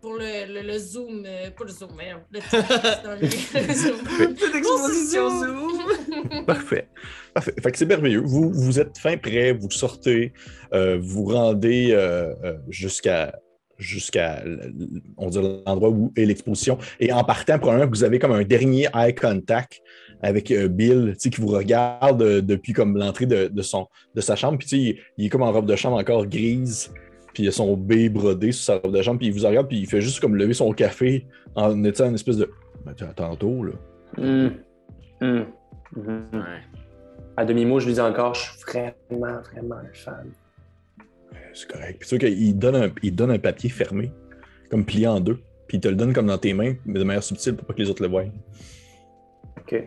pour 0.00 0.14
le, 0.14 0.52
le, 0.52 0.62
le 0.62 0.78
zoom, 0.78 1.24
euh, 1.26 1.50
pas 1.50 1.64
le 1.64 1.70
zoom, 1.70 1.90
mais 1.96 2.12
le. 2.30 2.40
Petite 3.20 4.54
exposition 4.54 5.28
Zoom. 5.40 6.44
Parfait. 6.46 6.88
Parfait. 7.34 7.54
Fait 7.60 7.72
que 7.72 7.78
c'est 7.78 7.86
merveilleux. 7.86 8.22
Vous, 8.24 8.52
vous 8.52 8.78
êtes 8.78 8.96
fin 8.98 9.16
prêt, 9.16 9.52
vous 9.52 9.70
sortez, 9.70 10.32
euh, 10.72 10.98
vous 11.00 11.24
rendez 11.24 11.88
euh, 11.92 12.34
jusqu'à 12.68 13.34
jusqu'à 13.78 14.42
on 15.16 15.30
l'endroit 15.30 15.90
où 15.90 16.12
est 16.16 16.24
l'exposition. 16.24 16.78
Et 16.98 17.12
en 17.12 17.22
partant, 17.22 17.58
probablement 17.58 17.88
que 17.88 17.96
vous 17.96 18.04
avez 18.04 18.18
comme 18.18 18.32
un 18.32 18.42
dernier 18.42 18.88
eye 18.92 19.14
contact 19.14 19.80
avec 20.20 20.52
Bill, 20.52 21.14
qui 21.16 21.30
vous 21.40 21.46
regarde 21.46 22.40
depuis 22.40 22.72
comme 22.72 22.98
l'entrée 22.98 23.26
de, 23.26 23.46
de 23.46 23.62
son 23.62 23.86
de 24.16 24.20
sa 24.20 24.34
chambre. 24.34 24.58
Puis 24.58 24.98
il 25.16 25.26
est 25.26 25.28
comme 25.28 25.42
en 25.42 25.52
robe 25.52 25.66
de 25.66 25.76
chambre 25.76 25.96
encore 25.96 26.26
grise. 26.26 26.92
Puis 27.38 27.44
il 27.44 27.48
a 27.50 27.52
son 27.52 27.76
B 27.76 28.08
brodé 28.10 28.50
sur 28.50 28.64
sa 28.64 28.78
robe 28.78 28.96
de 28.96 29.00
chambre. 29.00 29.18
Puis 29.18 29.28
il 29.28 29.32
vous 29.32 29.46
regarde, 29.46 29.68
puis 29.68 29.78
il 29.78 29.86
fait 29.86 30.00
juste 30.00 30.18
comme 30.18 30.34
lever 30.34 30.54
son 30.54 30.72
café 30.72 31.24
en 31.54 31.84
étant 31.84 32.08
une 32.08 32.16
espèce 32.16 32.36
de. 32.36 32.50
Ben, 32.84 32.94
tu- 32.94 33.04
tantôt, 33.14 33.62
là. 33.62 33.72
Hum. 34.18 34.54
Hum. 35.20 35.46
Mhm. 35.94 36.24
Ouais. 36.32 36.40
À 37.36 37.44
demi-mot, 37.44 37.78
je 37.78 37.86
lui 37.86 37.92
dis 37.94 38.00
encore, 38.00 38.34
je 38.34 38.40
suis 38.40 38.58
vraiment, 38.66 39.40
vraiment 39.52 39.76
un 39.76 39.92
fan. 39.94 40.32
C'est 41.54 41.70
correct. 41.70 42.00
Puis 42.00 42.08
tu 42.08 42.16
sais 42.16 42.18
qu'il 42.18 42.58
donne 42.58 42.74
un, 42.74 42.88
il 43.04 43.14
donne 43.14 43.30
un 43.30 43.38
papier 43.38 43.70
fermé, 43.70 44.10
comme 44.68 44.84
plié 44.84 45.06
en 45.06 45.20
deux. 45.20 45.38
Puis 45.68 45.76
il 45.76 45.80
te 45.80 45.86
le 45.86 45.94
donne 45.94 46.12
comme 46.12 46.26
dans 46.26 46.38
tes 46.38 46.54
mains, 46.54 46.74
mais 46.86 46.98
de 46.98 47.04
manière 47.04 47.22
subtile 47.22 47.54
pour 47.54 47.68
pas 47.68 47.74
que 47.74 47.78
les 47.80 47.88
autres 47.88 48.02
le 48.02 48.08
voient. 48.08 48.24
OK. 49.60 49.84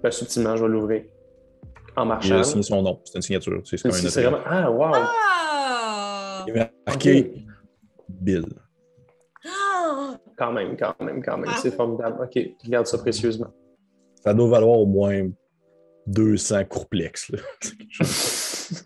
Ben, 0.00 0.10
subtilement, 0.12 0.54
je 0.56 0.62
vais 0.62 0.68
l'ouvrir. 0.70 1.02
En 1.96 2.04
Il 2.04 2.08
marchant. 2.08 2.38
a 2.38 2.44
signé 2.44 2.62
son 2.62 2.82
nom. 2.82 3.00
C'est 3.04 3.16
une 3.16 3.22
signature. 3.22 3.60
C'est 3.64 3.82
comme 3.82 3.90
un 3.92 4.08
vraiment. 4.08 4.38
Ah, 4.46 4.70
wow! 4.70 4.92
Ah! 4.94 5.10
Il 6.46 6.56
est 6.56 6.70
marqué 6.86 7.32
Ok. 7.34 7.42
Bill. 8.08 8.44
Ah! 9.46 10.18
Quand 10.36 10.50
même, 10.52 10.76
quand 10.76 10.96
même, 11.00 11.22
quand 11.22 11.36
même. 11.38 11.48
Ah. 11.52 11.58
C'est 11.62 11.70
formidable. 11.76 12.16
OK, 12.24 12.32
je 12.64 12.68
garde 12.68 12.86
ça 12.88 12.98
précieusement. 12.98 13.54
Ça 14.20 14.34
doit 14.34 14.48
valoir 14.48 14.78
au 14.80 14.86
moins 14.86 15.28
200 16.08 16.64
courplex. 16.64 17.30
là. 17.30 17.38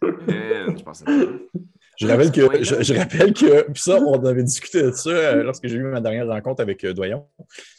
Euh, 0.05 0.67
je 0.77 0.83
pensais 0.83 1.05
pas. 1.07 1.13
Je 1.99 2.07
rappelle 2.07 2.31
que, 2.31 2.63
je, 2.63 2.83
je 2.83 2.95
rappelle 2.95 3.33
que, 3.33 3.63
puis 3.71 3.83
ça, 3.83 3.99
on 4.01 4.23
avait 4.27 4.43
discuté 4.45 4.83
de 4.83 4.91
ça 4.93 5.09
euh, 5.11 5.43
lorsque 5.43 5.67
j'ai 5.67 5.77
eu 5.77 5.83
ma 5.85 6.01
dernière 6.03 6.29
rencontre 6.29 6.61
avec 6.61 6.85
euh, 6.85 6.93
Doyon. 6.93 7.27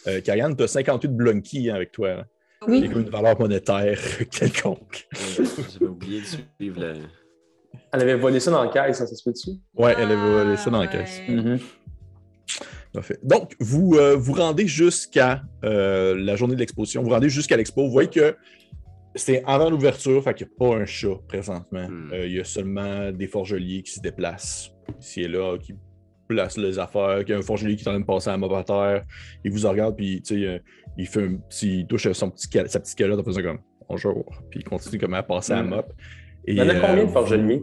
Euh, 0.07 0.19
Karianne, 0.21 0.55
tu 0.57 0.63
as 0.63 0.67
58 0.67 1.09
blunky 1.15 1.69
hein, 1.69 1.75
avec 1.75 1.91
toi. 1.91 2.09
hein. 2.09 2.25
Oui. 2.67 2.79
Une 2.91 3.09
valeur 3.09 3.39
monétaire 3.39 3.99
quelconque. 4.31 5.07
J'avais 5.13 5.85
oublié 5.85 6.21
de 6.21 6.25
suivre 6.25 6.79
le. 6.81 6.93
Elle 7.91 8.01
avait 8.01 8.15
volé 8.15 8.39
ça 8.39 8.51
dans 8.51 8.63
la 8.63 8.69
caisse, 8.69 8.97
ça, 8.97 9.07
ça 9.07 9.15
se 9.15 9.23
peut-tu? 9.23 9.51
Ouais, 9.75 9.93
elle 9.97 10.11
avait 10.11 10.15
volé 10.15 10.57
ça 10.57 10.69
dans 10.69 10.79
la 10.81 10.83
Ah, 10.83 10.87
caisse. 10.87 11.21
Parfait. 12.93 13.19
Donc, 13.23 13.55
vous 13.59 13.95
euh, 13.95 14.15
vous 14.15 14.33
rendez 14.33 14.65
jusqu'à 14.67 15.43
euh, 15.63 16.15
la 16.17 16.35
journée 16.35 16.55
de 16.55 16.59
l'exposition, 16.59 17.03
vous 17.03 17.09
rendez 17.09 17.29
jusqu'à 17.29 17.55
l'expo. 17.57 17.83
Vous 17.85 17.91
voyez 17.91 18.09
que 18.09 18.35
c'est 19.15 19.43
avant 19.45 19.69
l'ouverture, 19.69 20.23
fait 20.23 20.33
qu'il 20.33 20.47
n'y 20.47 20.53
a 20.53 20.55
pas 20.69 20.81
un 20.81 20.85
chat 20.85 21.15
présentement. 21.27 21.87
Hmm. 21.87 22.09
Euh, 22.13 22.25
il 22.27 22.33
y 22.33 22.39
a 22.39 22.43
seulement 22.43 23.11
des 23.11 23.27
forgeliers 23.27 23.83
qui 23.83 23.91
se 23.91 24.01
déplacent 24.01 24.71
ici 24.99 25.21
et 25.21 25.27
là, 25.27 25.57
qui 25.59 25.75
placent 26.27 26.57
les 26.57 26.79
affaires. 26.79 27.21
Il 27.21 27.29
y 27.29 27.33
a 27.33 27.37
un 27.37 27.41
forgelier 27.43 27.75
qui 27.75 27.83
est 27.83 27.87
en 27.87 27.91
train 27.91 27.99
de 27.99 28.05
passer 28.05 28.29
à 28.29 28.33
la 28.33 28.37
mop 28.37 28.53
à 28.53 28.63
terre. 28.63 29.03
Il 29.43 29.51
vous 29.51 29.67
regarde, 29.67 29.95
puis 29.95 30.21
tu 30.23 30.39
sais, 30.41 30.47
euh, 30.47 30.59
il 30.97 31.07
fait 31.07 31.23
un 31.23 31.35
petit, 31.35 31.81
il 31.81 31.87
touche 31.87 32.11
son 32.11 32.29
petit, 32.31 32.49
cal- 32.49 32.69
sa 32.69 32.79
petite 32.79 32.97
calotte 32.97 33.19
en 33.19 33.23
faisant 33.23 33.41
comme 33.43 33.59
bonjour. 33.87 34.25
Puis 34.49 34.61
il 34.61 34.63
continue 34.63 34.99
comme 34.99 35.13
à 35.13 35.21
passer 35.23 35.53
à 35.53 35.57
la 35.57 35.63
Hmm. 35.63 35.69
mop. 35.69 35.93
Et, 36.45 36.53
Il 36.53 36.57
y 36.57 36.61
en 36.61 36.69
a 36.69 36.75
combien 36.79 37.03
de 37.03 37.07
vous- 37.07 37.13
forgeliers? 37.13 37.61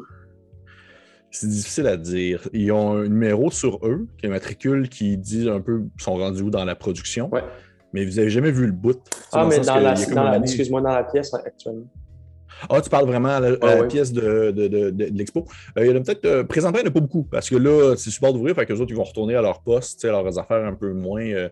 C'est 1.31 1.49
difficile 1.49 1.87
à 1.87 1.97
dire. 1.97 2.49
Ils 2.53 2.73
ont 2.73 2.99
un 2.99 3.03
numéro 3.09 3.51
sur 3.51 3.87
eux, 3.87 4.07
qui 4.19 4.27
est 4.27 4.29
un 4.29 4.33
matricule 4.33 4.89
qui 4.89 5.17
dit 5.19 5.49
un 5.49 5.61
peu 5.61 5.83
sont 5.99 6.15
rendus 6.17 6.43
où 6.43 6.51
dans 6.51 6.65
la 6.65 6.75
production. 6.75 7.29
Ouais. 7.33 7.45
Mais 7.93 8.05
vous 8.05 8.19
avez 8.19 8.31
jamais 8.31 8.51
vu 8.51 8.67
le 8.67 8.73
bout. 8.73 9.01
Ah, 9.33 9.47
mais 9.49 9.61
dans 9.61 9.77
la, 9.77 9.95
dans 9.95 10.43
excuse-moi, 10.43 10.81
dans 10.81 10.95
la 10.95 11.05
pièce 11.05 11.33
hein, 11.35 11.41
actuellement. 11.45 11.87
Ah, 12.71 12.81
tu 12.81 12.89
parles 12.89 13.07
vraiment 13.07 13.29
à 13.29 13.41
la, 13.41 13.49
à 13.61 13.85
pièce 13.85 14.13
de, 14.13 14.51
de, 14.51 14.67
de, 14.69 14.91
de- 14.91 15.05
l'expo. 15.15 15.47
Euh, 15.77 15.85
il 15.85 15.91
y 15.91 15.93
en 15.93 15.97
a 15.97 16.01
peut-être. 16.01 16.25
euh, 16.25 16.43
présentement, 16.45 16.79
il 16.79 16.85
n'y 16.85 16.89
en 16.89 16.91
a 16.91 16.95
pas 16.95 17.01
beaucoup 17.01 17.25
parce 17.25 17.51
que 17.51 17.57
là, 17.57 17.95
c'est 17.97 18.11
super 18.11 18.33
d'ouvrir, 18.33 18.55
fait 18.55 18.65
que 18.65 18.73
les 18.73 18.81
autres, 18.81 18.91
ils 18.93 18.97
vont 18.97 19.05
retourner 19.05 19.35
à 19.35 19.43
leur 19.43 19.61
poste, 19.63 20.01
tu 20.01 20.01
sais, 20.03 20.09
à 20.09 20.13
leurs 20.13 20.39
affaires 20.39 20.65
un 20.65 20.75
peu 20.75 20.93
moins. 20.93 21.21
euh, 21.23 21.49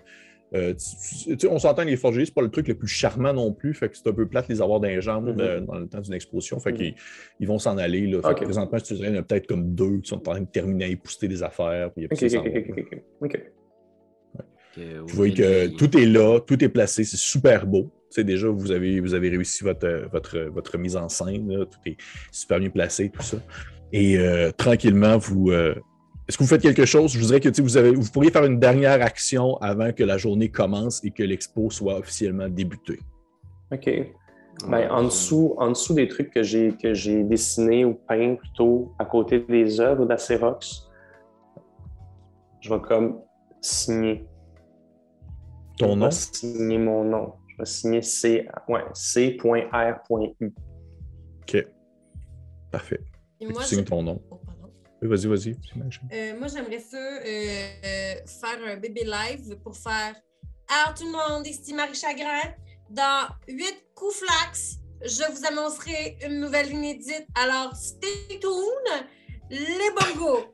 euh, 0.54 0.72
tu- 0.74 1.36
tu 1.36 1.38
sais, 1.40 1.48
on 1.48 1.58
s'entend, 1.58 1.84
les 1.84 1.96
forgeriers, 1.96 2.26
c'est 2.26 2.34
pas 2.34 2.42
le 2.42 2.50
truc 2.50 2.68
le 2.68 2.74
plus 2.74 2.86
charmant 2.88 3.32
non 3.32 3.52
plus, 3.52 3.74
fait 3.74 3.88
que 3.88 3.96
c'est 3.96 4.06
un 4.08 4.12
peu 4.12 4.26
plate 4.28 4.48
de 4.48 4.54
les 4.54 4.62
avoir 4.62 4.78
dans 4.80 4.88
les 4.88 5.00
jambes 5.00 5.28
Mhm. 5.30 5.40
euh, 5.40 5.60
dans 5.60 5.78
le 5.78 5.88
temps 5.88 6.00
d'une 6.00 6.14
exposition, 6.14 6.60
fait 6.60 6.70
Mhm. 6.72 6.76
qu'ils 6.78 6.94
ils 7.40 7.48
vont 7.48 7.58
s'en 7.58 7.76
aller. 7.78 8.06
Là, 8.06 8.22
fait 8.22 8.28
Ok. 8.30 8.38
que 8.40 8.44
présentement, 8.44 8.78
je 8.78 8.84
te 8.84 8.94
dirais, 8.94 9.08
il 9.08 9.14
y 9.14 9.18
en 9.18 9.20
a 9.20 9.24
peut-être 9.24 9.46
comme 9.46 9.74
deux 9.74 9.98
qui 10.00 10.08
sont 10.10 10.16
en 10.16 10.32
train 10.32 10.40
de 10.40 10.46
terminer 10.46 10.84
à 10.84 10.88
épousseter 10.88 11.28
des 11.28 11.42
affaires. 11.42 11.90
Puis 11.92 12.04
Ok, 12.06 12.12
après 12.12 12.28
ça, 12.28 12.38
ok, 12.38 12.44
ils 12.46 12.52
s'en 12.54 12.70
ok, 12.70 12.76
vont. 12.76 12.82
ok, 12.82 12.98
ok, 13.20 13.32
ok. 13.36 13.42
que- 14.74 14.98
Vous 15.00 15.06
voyez 15.16 15.34
que 15.34 15.68
tout 15.68 15.96
est 15.96 16.06
là, 16.06 16.40
tout 16.40 16.62
est 16.62 16.68
placé, 16.68 17.04
c'est 17.04 17.16
super 17.16 17.66
beau. 17.66 17.92
Tu 18.10 18.20
sais, 18.20 18.24
déjà, 18.24 18.48
vous 18.48 18.70
avez, 18.72 19.00
vous 19.00 19.14
avez 19.14 19.28
réussi 19.28 19.62
votre, 19.64 20.08
votre, 20.12 20.38
votre 20.52 20.78
mise 20.78 20.96
en 20.96 21.08
scène, 21.08 21.48
là. 21.48 21.64
tout 21.66 21.78
est 21.86 21.96
super 22.32 22.58
bien 22.60 22.70
placé, 22.70 23.08
tout 23.10 23.22
ça. 23.22 23.38
Et 23.92 24.18
euh, 24.18 24.50
tranquillement, 24.52 25.16
vous. 25.18 25.50
euh, 25.50 25.74
Est-ce 26.28 26.38
que 26.38 26.42
vous 26.42 26.48
faites 26.48 26.62
quelque 26.62 26.86
chose? 26.86 27.12
Je 27.12 27.18
vous 27.18 27.26
dirais 27.26 27.40
que 27.40 27.60
vous, 27.60 27.76
avez, 27.76 27.90
vous 27.92 28.10
pourriez 28.10 28.30
faire 28.30 28.44
une 28.44 28.58
dernière 28.58 29.02
action 29.02 29.56
avant 29.58 29.92
que 29.92 30.02
la 30.02 30.16
journée 30.16 30.50
commence 30.50 31.04
et 31.04 31.10
que 31.10 31.22
l'expo 31.22 31.68
soit 31.70 31.98
officiellement 31.98 32.48
débutée. 32.48 32.98
OK. 33.70 33.90
Ben, 34.68 34.88
en, 34.90 35.04
dessous, 35.04 35.54
en 35.58 35.70
dessous 35.70 35.94
des 35.94 36.08
trucs 36.08 36.30
que 36.32 36.42
j'ai 36.42 36.72
que 36.80 36.94
j'ai 36.94 37.24
dessinés 37.24 37.84
ou 37.84 37.94
peints 37.94 38.36
plutôt 38.36 38.92
à 38.98 39.04
côté 39.04 39.40
des 39.40 39.80
œuvres 39.80 40.06
d'Acerox, 40.06 40.88
je 42.60 42.72
vais 42.72 42.80
comme 42.80 43.20
signer. 43.60 44.24
Ton 45.78 45.90
Je 45.94 45.98
nom? 45.98 46.04
vais 46.06 46.10
signer 46.12 46.78
mon 46.78 47.04
nom. 47.04 47.32
Je 47.48 47.56
vais 47.58 47.64
signer 47.66 48.00
C, 48.02 48.46
ouais, 48.68 48.84
C.R.U. 48.94 50.54
OK. 51.42 51.66
Parfait. 52.70 53.00
Et 53.40 53.46
moi, 53.46 53.60
tu 53.60 53.74
signes 53.74 53.84
ton 53.84 54.02
nom. 54.02 54.22
Oui, 55.04 55.10
vas-y, 55.10 55.26
vas-y. 55.26 55.56
Euh, 56.12 56.38
moi, 56.38 56.48
j'aimerais 56.48 56.80
ça 56.80 56.96
euh, 56.96 57.20
euh, 57.26 58.14
faire 58.26 58.58
un 58.66 58.76
bébé 58.76 59.04
live 59.04 59.54
pour 59.62 59.76
faire 59.76 60.14
Alors, 60.66 60.94
tout 60.94 61.04
le 61.04 61.12
monde, 61.12 61.46
ici 61.46 61.74
Marie 61.74 61.94
Chagrin. 61.94 62.54
Dans 62.88 63.28
huit 63.46 63.84
coups 63.94 64.16
flax, 64.16 64.78
je 65.02 65.30
vous 65.30 65.46
annoncerai 65.46 66.16
une 66.24 66.40
nouvelle 66.40 66.72
inédite. 66.72 67.26
Alors, 67.34 67.76
stay 67.76 68.40
tuned, 68.40 69.06
les 69.50 69.90
bongos. 69.94 70.46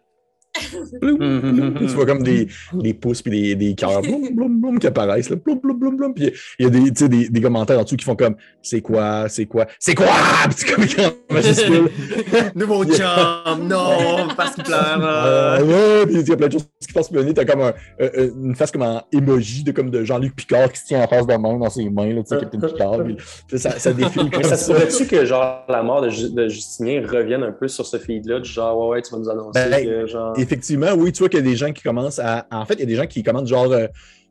Tu 0.55 1.87
vois 1.95 2.07
comme 2.07 2.23
des, 2.23 2.49
des 2.75 2.95
pouces 2.95 3.23
puis 3.23 3.31
des, 3.31 3.55
des 3.55 3.75
cœurs 3.75 4.03
blum, 4.03 4.35
blum, 4.35 4.61
blum, 4.61 4.79
qui 4.79 4.87
apparaissent. 4.87 5.31
Là, 5.31 5.37
blum, 5.37 5.59
blum, 5.61 5.79
blum, 5.79 5.97
blum. 5.97 6.15
Puis 6.15 6.33
il 6.59 6.65
y 6.65 6.67
a 6.67 6.71
des, 6.71 6.91
tu 6.93 7.05
sais, 7.05 7.09
des, 7.09 7.29
des 7.29 7.41
commentaires 7.41 7.79
en 7.79 7.85
dessous 7.85 7.97
qui 7.97 8.05
font 8.05 8.17
comme 8.17 8.35
C'est 8.63 8.81
quoi, 8.81 9.29
c'est 9.29 9.47
quoi, 9.47 9.67
c'est 9.79 9.95
quoi? 9.95 10.07
Puis 10.45 10.55
c'est 10.57 10.75
comme 10.75 10.85
en 10.85 11.35
majuscule. 11.35 11.89
Nouveau 12.55 12.85
chum, 12.85 13.69
non, 13.69 14.29
parce 14.37 14.55
qu'il 14.55 14.65
pleure. 14.65 14.99
Euh, 15.03 15.63
ouais, 15.65 16.07
puis 16.07 16.21
il 16.21 16.29
y 16.29 16.33
a 16.33 16.37
plein 16.37 16.49
de 16.49 16.53
choses 16.53 16.67
qui 16.81 16.93
passent 16.93 17.11
nez. 17.13 17.35
T'as 17.35 17.45
comme 17.45 17.61
un- 17.63 17.73
euh, 18.01 18.31
une 18.43 18.55
face 18.55 18.71
comme 18.71 18.83
en 18.83 19.03
emoji 19.13 19.63
de, 19.65 19.73
comme 19.73 19.91
de 19.91 20.05
Jean-Luc 20.05 20.35
Picard 20.35 20.73
qui 20.73 20.81
se 20.81 20.87
tient 20.87 21.03
en 21.03 21.07
face 21.09 21.27
de 21.27 21.35
main 21.37 21.57
dans 21.59 21.71
ses 21.71 21.89
mains, 21.89 22.13
là, 22.13 22.23
tu 22.23 22.29
sais, 22.35 22.39
Captain 22.41 22.61
Picard. 22.61 23.05
Puis, 23.05 23.17
puis 23.49 23.59
ça, 23.59 23.71
ça 23.79 23.93
défile 23.93 24.31
comme 24.31 24.43
Mais 24.43 24.49
ça 24.49 24.57
ça. 24.57 24.73
pourrait-tu 24.75 25.07
que 25.07 25.25
genre 25.25 25.65
la 25.69 25.83
mort 25.83 26.03
de, 26.03 26.09
de 26.35 26.49
Justinien 26.49 27.03
revienne 27.07 27.43
un 27.43 27.53
peu 27.53 27.69
sur 27.69 27.87
ce 27.87 27.99
feed-là, 27.99 28.41
du 28.41 28.51
genre 28.51 28.77
ouais 28.79 28.97
ouais 28.97 29.03
tu 29.03 29.13
vas 29.13 29.19
nous 29.19 29.29
annoncer 29.31 29.61
Ben, 29.71 29.85
que 29.85 30.07
genre. 30.07 30.33
Effectivement, 30.41 30.93
oui, 30.95 31.13
tu 31.13 31.19
vois 31.19 31.29
qu'il 31.29 31.39
y 31.39 31.43
a 31.43 31.45
des 31.45 31.57
gens 31.57 31.73
qui 31.73 31.83
commencent 31.83 32.19
à. 32.19 32.47
En 32.51 32.65
fait, 32.65 32.75
il 32.75 32.81
y 32.81 32.85
a 32.85 32.87
des 32.87 32.97
gens 32.97 33.07
qui 33.07 33.23
commentent 33.23 33.47
genre. 33.47 33.75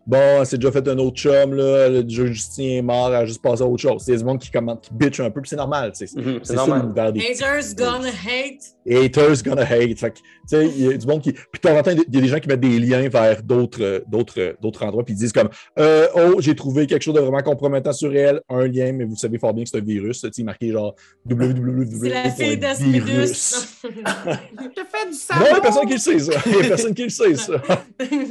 Bon, 0.10 0.44
c'est 0.44 0.58
déjà 0.58 0.72
fait 0.72 0.88
un 0.88 0.98
autre 0.98 1.18
chum, 1.18 1.54
là. 1.54 1.88
Le 1.88 2.04
jeu 2.10 2.26
Justin 2.28 2.64
est 2.64 2.82
mort, 2.82 3.10
elle 3.10 3.16
a 3.16 3.26
juste 3.26 3.44
passé 3.44 3.62
à 3.62 3.68
autre 3.68 3.82
chose. 3.82 4.02
C'est 4.04 4.18
du 4.18 4.24
monde 4.24 4.40
qui 4.40 4.50
commente, 4.50 4.82
qui 4.82 4.90
bitch 4.92 5.20
un 5.20 5.30
peu, 5.30 5.40
puis 5.40 5.50
c'est 5.50 5.56
normal. 5.56 5.92
C'est 5.94 6.12
Mhm, 6.16 6.40
c'est 6.42 6.48
c'est 6.48 6.54
ça 6.56 6.66
normal. 6.66 6.82
l'univers 6.82 7.14
des 7.14 7.20
Haters 7.22 7.76
gonna 7.78 8.10
hate. 8.10 8.64
haters 8.90 9.44
gonna 9.44 9.62
hate. 9.62 10.00
Fait 10.00 10.12
tu 10.14 10.22
sais, 10.48 10.66
il 10.66 10.82
y 10.84 10.88
a 10.94 10.98
du 10.98 11.06
monde 11.06 11.22
qui. 11.22 11.32
Puis 11.32 11.44
de 11.54 11.60
temps 11.70 11.78
en 11.78 11.84
temps, 11.84 11.92
il 11.92 12.00
y 12.16 12.18
a 12.18 12.22
des 12.22 12.28
gens 12.28 12.40
qui 12.40 12.48
mettent 12.48 12.60
des 12.60 12.80
liens 12.80 13.08
vers 13.08 13.44
d'autres, 13.44 13.84
euh, 13.84 14.00
d'autres, 14.08 14.40
euh, 14.42 14.54
d'autres 14.60 14.84
endroits, 14.84 15.06
puis 15.06 15.14
ils 15.14 15.18
disent 15.18 15.32
comme 15.32 15.50
euh, 15.78 16.08
Oh, 16.16 16.38
j'ai 16.40 16.56
trouvé 16.56 16.88
quelque 16.88 17.04
chose 17.04 17.14
de 17.14 17.20
vraiment 17.20 17.44
compromettant 17.44 17.94
sur 17.94 18.16
elle, 18.16 18.42
un 18.50 18.66
lien, 18.68 18.92
mais 18.94 19.06
vous 19.06 19.16
savez 19.16 19.38
fort 19.38 19.54
bien 19.54 19.64
que 19.64 19.70
c'est 19.70 19.78
un 19.78 19.82
virus. 19.82 20.22
Tu 20.22 20.30
sais, 20.34 20.44
marqué 20.44 20.72
genre 20.72 20.96
www. 21.30 22.00
C'est 22.02 22.10
la 22.10 22.30
fille. 22.32 22.60
Je 22.90 23.86
fais 23.86 25.06
du 25.06 25.12
Non, 25.12 25.14
savon. 25.14 25.46
il 25.46 25.52
n'y 25.52 25.58
a 25.58 25.62
personne 25.62 25.86
qui 25.88 25.94
le 25.94 26.00
sait, 26.00 26.20
ça. 26.20 26.32
Il 26.46 26.52
n'y 26.52 26.66
a 26.66 26.68
personne 26.70 26.94
qui 26.96 27.04
le 27.04 27.10
sait, 27.10 27.36
ça. 27.36 27.54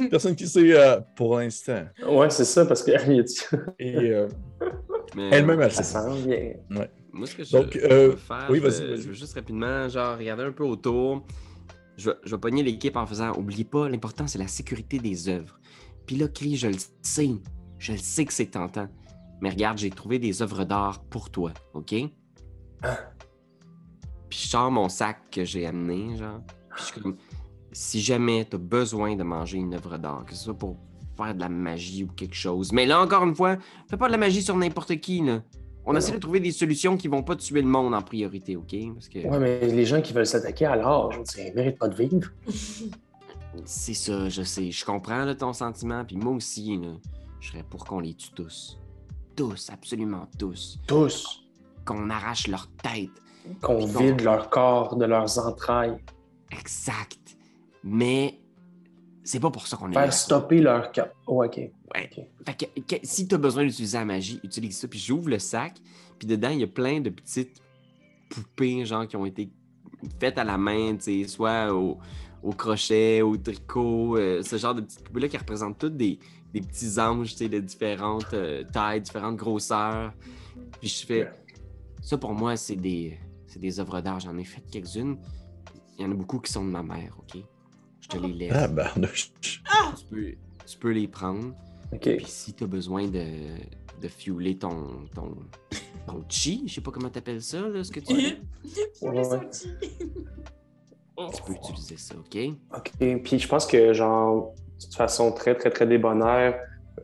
Personne 0.09 0.35
qui 0.35 0.43
le 0.43 0.49
sait 0.49 0.73
euh, 0.73 0.99
pour 1.15 1.37
l'instant. 1.39 1.68
Ouais, 2.07 2.29
c'est 2.29 2.45
ça, 2.45 2.65
parce 2.65 2.83
qu'elle 2.83 3.11
y 3.15 3.19
a 3.19 3.23
dit. 3.23 3.39
Et 3.79 3.95
euh, 4.11 4.27
elle-même, 5.31 5.61
elle 5.61 5.71
sait. 5.71 5.83
sent 5.83 6.23
bien. 6.25 6.53
Moi, 7.11 7.25
ce 7.27 7.35
que 7.35 7.43
je, 7.43 7.51
Donc, 7.57 7.71
je 7.73 7.79
euh, 7.85 8.09
veux 8.09 8.15
faire, 8.15 8.47
oui, 8.49 8.59
je, 8.59 8.63
vas-y, 8.67 8.81
veux- 8.81 8.89
vas-y. 8.91 9.01
je 9.01 9.07
veux 9.07 9.13
juste 9.13 9.33
rapidement, 9.33 9.89
genre, 9.89 10.17
regarder 10.17 10.43
un 10.43 10.51
peu 10.51 10.63
autour. 10.63 11.25
Je, 11.97 12.09
vais- 12.11 12.15
je 12.23 12.31
vais 12.35 12.39
pogner 12.39 12.63
l'équipe 12.63 12.95
en 12.95 13.05
faisant, 13.05 13.33
oubliez 13.35 13.65
pas, 13.65 13.89
l'important, 13.89 14.27
c'est 14.27 14.37
la 14.39 14.47
sécurité 14.47 14.99
des 14.99 15.27
œuvres. 15.27 15.59
Puis 16.05 16.15
là, 16.15 16.27
Cri, 16.27 16.55
je 16.55 16.67
le 16.67 16.77
sais, 17.01 17.29
je 17.77 17.91
le 17.93 17.97
sais 17.97 18.25
que 18.25 18.33
c'est 18.33 18.47
tentant. 18.51 18.87
Mais 19.41 19.49
regarde, 19.49 19.77
j'ai 19.77 19.89
trouvé 19.89 20.19
des 20.19 20.41
œuvres 20.41 20.63
d'art 20.65 21.03
pour 21.05 21.29
toi, 21.29 21.51
OK? 21.73 21.93
Ah. 22.83 22.97
Puis 24.29 24.39
je 24.43 24.47
sors 24.49 24.69
mon 24.71 24.87
sac 24.89 25.29
que 25.31 25.43
j'ai 25.43 25.65
amené, 25.65 26.15
genre. 26.17 26.41
Puis 26.75 26.79
je 26.79 26.83
suis 26.91 27.01
comme, 27.01 27.17
si 27.71 27.99
jamais 28.01 28.45
tu 28.49 28.55
as 28.55 28.59
besoin 28.59 29.15
de 29.15 29.23
manger 29.23 29.57
une 29.57 29.73
œuvre 29.73 29.97
d'art, 29.97 30.25
que 30.25 30.33
ce 30.35 30.45
soit 30.45 30.57
pour 30.57 30.77
faire 31.23 31.35
de 31.35 31.39
la 31.39 31.49
magie 31.49 32.03
ou 32.03 32.07
quelque 32.07 32.35
chose, 32.35 32.71
mais 32.71 32.85
là, 32.85 33.01
encore 33.01 33.23
une 33.23 33.35
fois, 33.35 33.57
fais 33.89 33.97
pas 33.97 34.07
de 34.07 34.11
la 34.11 34.17
magie 34.17 34.41
sur 34.41 34.55
n'importe 34.55 34.95
qui. 34.97 35.21
Là. 35.21 35.41
On 35.85 35.95
essaie 35.95 36.11
de 36.11 36.17
trouver 36.17 36.39
des 36.39 36.51
solutions 36.51 36.97
qui 36.97 37.07
vont 37.07 37.23
pas 37.23 37.35
tuer 37.35 37.61
le 37.61 37.67
monde 37.67 37.95
en 37.95 38.01
priorité, 38.01 38.55
OK? 38.55 38.75
Parce 38.93 39.09
que 39.09 39.19
Ouais, 39.27 39.39
mais 39.39 39.67
les 39.67 39.85
gens 39.85 40.01
qui 40.01 40.13
veulent 40.13 40.27
s'attaquer 40.27 40.65
à 40.65 40.75
l'art, 40.75 41.11
je 41.11 41.21
dire, 41.21 41.47
ils 41.47 41.53
méritent 41.55 41.79
pas 41.79 41.87
de 41.87 41.95
vivre. 41.95 42.31
c'est 43.65 43.93
ça, 43.93 44.29
je 44.29 44.43
sais. 44.43 44.71
Je 44.71 44.85
comprends 44.85 45.25
là, 45.25 45.35
ton 45.35 45.53
sentiment, 45.53 46.05
puis 46.05 46.15
moi 46.15 46.33
aussi, 46.33 46.77
là, 46.77 46.89
je 47.39 47.49
serais 47.49 47.63
pour 47.63 47.85
qu'on 47.85 47.99
les 47.99 48.13
tue 48.13 48.31
tous. 48.35 48.79
Tous, 49.35 49.69
absolument 49.71 50.27
tous. 50.37 50.79
Tous. 50.85 51.43
Qu'on 51.85 52.09
arrache 52.09 52.47
leur 52.47 52.67
tête. 52.83 53.09
Qu'on 53.61 53.85
vide 53.85 54.21
leur 54.21 54.49
corps 54.49 54.95
de 54.95 55.05
leurs 55.05 55.39
entrailles. 55.39 55.97
Exact. 56.51 57.37
Mais 57.83 58.38
c'est 59.23 59.39
pas 59.39 59.51
pour 59.51 59.67
ça 59.67 59.77
qu'on 59.77 59.91
est 59.91 59.95
là. 59.95 60.03
Faire 60.03 60.13
stopper 60.13 60.59
leur 60.61 60.91
cœur. 60.91 61.09
Oh, 61.27 61.43
OK. 61.43 61.57
Ouais. 61.57 61.71
OK. 62.17 62.25
Fait 62.45 62.71
que, 62.71 62.81
que- 62.95 62.99
si 63.05 63.27
tu 63.27 63.35
as 63.35 63.37
besoin 63.37 63.63
d'utiliser 63.65 63.97
la 63.97 64.05
magie, 64.05 64.39
utilise 64.43 64.77
ça. 64.77 64.87
Puis 64.87 64.99
j'ouvre 64.99 65.29
le 65.29 65.39
sac, 65.39 65.73
puis 66.17 66.27
dedans, 66.27 66.49
il 66.49 66.59
y 66.59 66.63
a 66.63 66.67
plein 66.67 66.99
de 67.01 67.09
petites 67.09 67.61
poupées, 68.29 68.85
genre, 68.85 69.07
qui 69.07 69.15
ont 69.15 69.25
été 69.25 69.49
faites 70.19 70.37
à 70.37 70.43
la 70.43 70.57
main, 70.57 70.95
tu 70.95 71.23
sais, 71.23 71.27
soit 71.27 71.73
au, 71.73 71.97
au 72.43 72.51
crochet, 72.53 73.21
au 73.21 73.35
tricot, 73.37 74.17
euh, 74.17 74.41
ce 74.43 74.57
genre 74.57 74.75
de 74.75 74.81
petites 74.81 75.03
poupées-là 75.03 75.27
qui 75.27 75.37
représentent 75.37 75.77
toutes 75.77 75.97
des, 75.97 76.19
des 76.53 76.61
petits 76.61 76.99
anges, 76.99 77.31
tu 77.31 77.37
sais, 77.37 77.49
de 77.49 77.59
différentes 77.59 78.33
euh, 78.33 78.63
tailles, 78.71 79.01
différentes 79.01 79.35
grosseurs. 79.37 80.13
Puis 80.79 80.87
je 80.89 81.05
fais, 81.05 81.31
ça 82.01 82.17
pour 82.17 82.33
moi, 82.33 82.55
c'est 82.55 82.75
des, 82.75 83.17
c'est 83.47 83.59
des 83.59 83.79
œuvres 83.79 83.99
d'art. 84.01 84.19
J'en 84.19 84.37
ai 84.37 84.43
fait 84.45 84.61
quelques-unes. 84.71 85.17
Il 85.97 86.03
y 86.03 86.07
en 86.07 86.11
a 86.11 86.15
beaucoup 86.15 86.39
qui 86.39 86.51
sont 86.51 86.63
de 86.63 86.69
ma 86.69 86.83
mère, 86.83 87.17
OK? 87.19 87.41
Je 88.11 88.17
te 88.17 88.25
les 88.25 88.33
laisse. 88.33 88.53
Ah, 88.55 88.67
barnouche. 88.67 89.31
Tu, 89.41 89.61
peux, 90.09 90.33
tu 90.65 90.77
peux 90.77 90.91
les 90.91 91.07
prendre. 91.07 91.53
OK. 91.93 92.17
Puis 92.17 92.25
si 92.25 92.53
tu 92.53 92.63
as 92.63 92.67
besoin 92.67 93.07
de, 93.07 93.23
de 94.01 94.07
fueler 94.07 94.57
ton, 94.57 95.05
ton, 95.13 95.35
ton 96.07 96.23
chi, 96.27 96.63
je 96.67 96.75
sais 96.75 96.81
pas 96.81 96.91
comment 96.91 97.09
t'appelles 97.09 97.41
ça, 97.41 97.61
là, 97.61 97.83
ce 97.83 97.91
que 97.91 97.99
tu 97.99 98.13
Ouais, 99.01 99.21
tu 101.35 101.43
peux 101.43 101.53
utiliser 101.53 101.97
ça, 101.97 102.15
OK? 102.15 102.37
OK. 102.75 102.91
Puis 103.23 103.39
je 103.39 103.47
pense 103.47 103.67
que, 103.67 103.93
genre, 103.93 104.53
de 104.89 104.95
façon 104.95 105.31
très, 105.33 105.55
très, 105.55 105.69
très 105.69 105.85
débonnaire, 105.85 106.59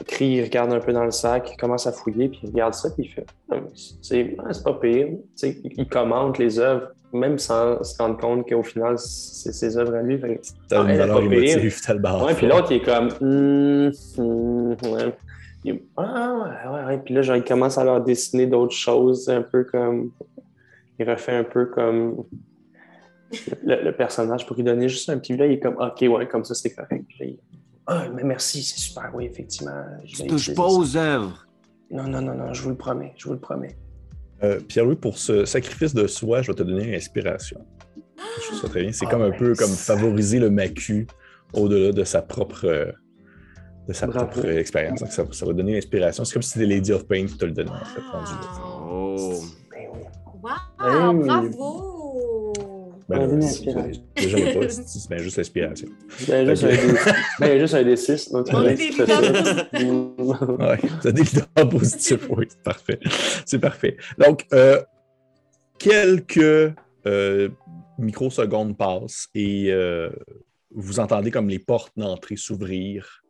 Cri, 0.08 0.26
il 0.26 0.44
regarde 0.44 0.74
un 0.74 0.80
peu 0.80 0.94
dans 0.94 1.06
le 1.06 1.12
sac, 1.12 1.50
il 1.52 1.58
commence 1.58 1.88
à 1.88 1.92
fouiller, 1.92 2.30
puis 2.30 2.40
il 2.44 2.50
regarde 2.50 2.74
ça, 2.74 2.90
puis 2.90 3.06
il 3.06 3.10
fait 3.10 3.26
Ah, 3.50 3.60
C'est 4.02 4.36
ah, 4.40 4.54
c'est 4.54 4.64
pas 4.64 4.74
pire. 4.74 5.08
Tu 5.08 5.18
sais, 5.36 5.62
il 5.64 5.88
commente 5.88 6.38
les 6.38 6.60
œuvres, 6.60 6.90
même 7.16 7.40
sans 7.40 7.84
se 7.84 7.98
rendre 7.98 8.18
compte 8.18 8.48
qu'au 8.48 8.64
final, 8.64 8.98
c'est 9.00 9.54
ses 9.54 9.78
œuvres 9.78 9.96
à 9.96 10.02
lui. 10.02 10.20
T'as 10.70 10.84
Ah, 10.86 10.92
une 10.92 10.98
valeur 10.98 11.22
émotive, 11.22 11.82
t'as 11.86 11.94
le 11.94 12.00
bar. 12.00 12.24
Ouais, 12.26 12.34
puis 12.34 12.48
l'autre, 12.48 12.72
il 12.72 12.78
est 12.78 12.82
comme 12.82 13.10
hum, 13.22 14.76
ouais. 14.92 15.16
Il- 15.64 15.82
Ah, 15.98 16.68
ouais, 16.70 16.86
ouais. 16.86 16.98
Puis 17.04 17.14
là, 17.16 17.22
genre, 17.24 17.36
il 17.38 17.44
commence 17.44 17.78
à 17.78 17.84
leur 17.84 18.02
dessiner 18.04 18.46
d'autres 18.46 18.76
choses, 18.76 19.28
un 19.30 19.42
peu 19.42 19.64
comme. 19.64 20.12
Il 21.00 21.10
refait 21.10 21.36
un 21.36 21.44
peu 21.44 21.66
comme. 21.66 22.24
Le, 23.64 23.84
le 23.84 23.92
personnage 23.92 24.46
pour 24.46 24.56
lui 24.56 24.64
donner 24.64 24.88
juste 24.88 25.10
un 25.10 25.18
petit. 25.18 25.36
Là, 25.36 25.48
il 25.48 25.54
est 25.54 25.60
comme 25.60 25.76
Ok, 25.80 26.02
ouais, 26.08 26.28
comme 26.28 26.46
ça, 26.46 26.54
c'est 26.54 26.74
correct. 26.74 27.04
Puis 27.08 27.18
là, 27.20 27.26
il- 27.26 27.40
Ah, 27.88 28.06
mais 28.14 28.24
merci, 28.24 28.64
c'est 28.64 28.80
super, 28.80 29.12
oui, 29.14 29.26
effectivement. 29.26 29.84
Je 30.06 30.24
Tu 30.24 30.28
touches 30.28 30.54
pas 30.56 30.68
aux 30.68 30.96
œuvres. 30.98 31.46
Non, 31.92 32.04
non, 32.04 32.22
non, 32.22 32.34
non, 32.34 32.54
je 32.54 32.62
vous 32.64 32.70
le 32.70 32.76
promets, 32.76 33.14
je 33.18 33.26
vous 33.28 33.34
le 33.34 33.40
promets. 33.40 33.76
Euh, 34.46 34.60
Pierre-Louis, 34.60 34.96
pour 34.96 35.18
ce 35.18 35.46
sacrifice 35.46 35.94
de 35.94 36.08
soi, 36.08 36.42
je 36.42 36.52
vais 36.52 36.56
te 36.56 36.64
donner 36.64 36.88
une 36.90 36.94
inspiration. 36.96 37.66
Je 38.42 38.48
trouve 38.48 38.62
ça 38.62 38.70
très 38.70 38.82
bien. 38.82 38.92
C'est 38.92 39.06
Ah 39.08 39.12
comme 39.12 39.22
un 39.24 39.30
ouais, 39.30 39.38
peu 39.38 39.54
comme 39.56 39.70
favoriser 39.72 40.40
le 40.40 40.50
macu 40.50 41.08
au-delà 41.54 41.92
de 41.92 42.04
sa 42.04 42.22
propre, 42.22 42.94
de 43.88 43.94
sa 43.94 44.08
Bravo. 44.08 44.28
propre 44.28 44.48
expérience. 44.50 45.00
Donc, 45.00 45.12
Ça, 45.12 45.24
ça 45.32 45.46
va 45.46 45.54
donner 45.54 45.74
l'inspiration. 45.74 46.24
C'est 46.26 46.34
comme 46.34 46.42
si 46.42 46.52
c'était 46.52 46.66
Lady 46.66 46.92
of 46.94 47.08
Pain 47.08 47.26
qui 47.26 47.38
te 47.38 47.46
le 47.46 47.52
donnait, 47.52 47.72
en 47.72 47.86
fait. 47.86 48.02
Oh. 48.88 49.42
Ben. 49.72 49.88
Wow, 50.44 51.22
Hey. 51.22 51.28
bravo! 51.28 51.85
Ben, 53.08 53.42
si- 53.42 53.66
pas, 53.66 53.84
c'est 54.70 54.88
c'est 54.88 55.10
bien 55.10 55.20
juste 55.20 55.38
l'inspiration. 55.38 55.88
Ben, 56.28 56.48
juste 56.48 56.64
ben, 57.40 57.60
juste 57.60 57.74
un 57.76 57.84
D6. 57.84 58.32
donc 58.32 58.48
tu 58.48 58.56
On 58.56 58.64
est 58.64 58.76
des 58.76 58.90
Ouais, 60.66 60.80
des 61.04 61.22
leaders 61.22 61.70
positifs, 61.70 62.28
oui, 62.32 62.46
c'est 62.50 62.64
parfait. 62.64 63.00
C'est 63.46 63.60
parfait. 63.60 63.98
Donc, 64.18 64.48
euh, 64.54 64.82
quelques 65.78 66.74
euh, 67.06 67.50
microsecondes 68.00 68.76
passent 68.76 69.28
et 69.36 69.72
euh, 69.72 70.10
vous 70.72 71.00
entendez 71.00 71.30
comme 71.30 71.48
les 71.48 71.60
portes 71.60 71.94
d'entrée 71.96 72.38
s'ouvrir 72.38 73.22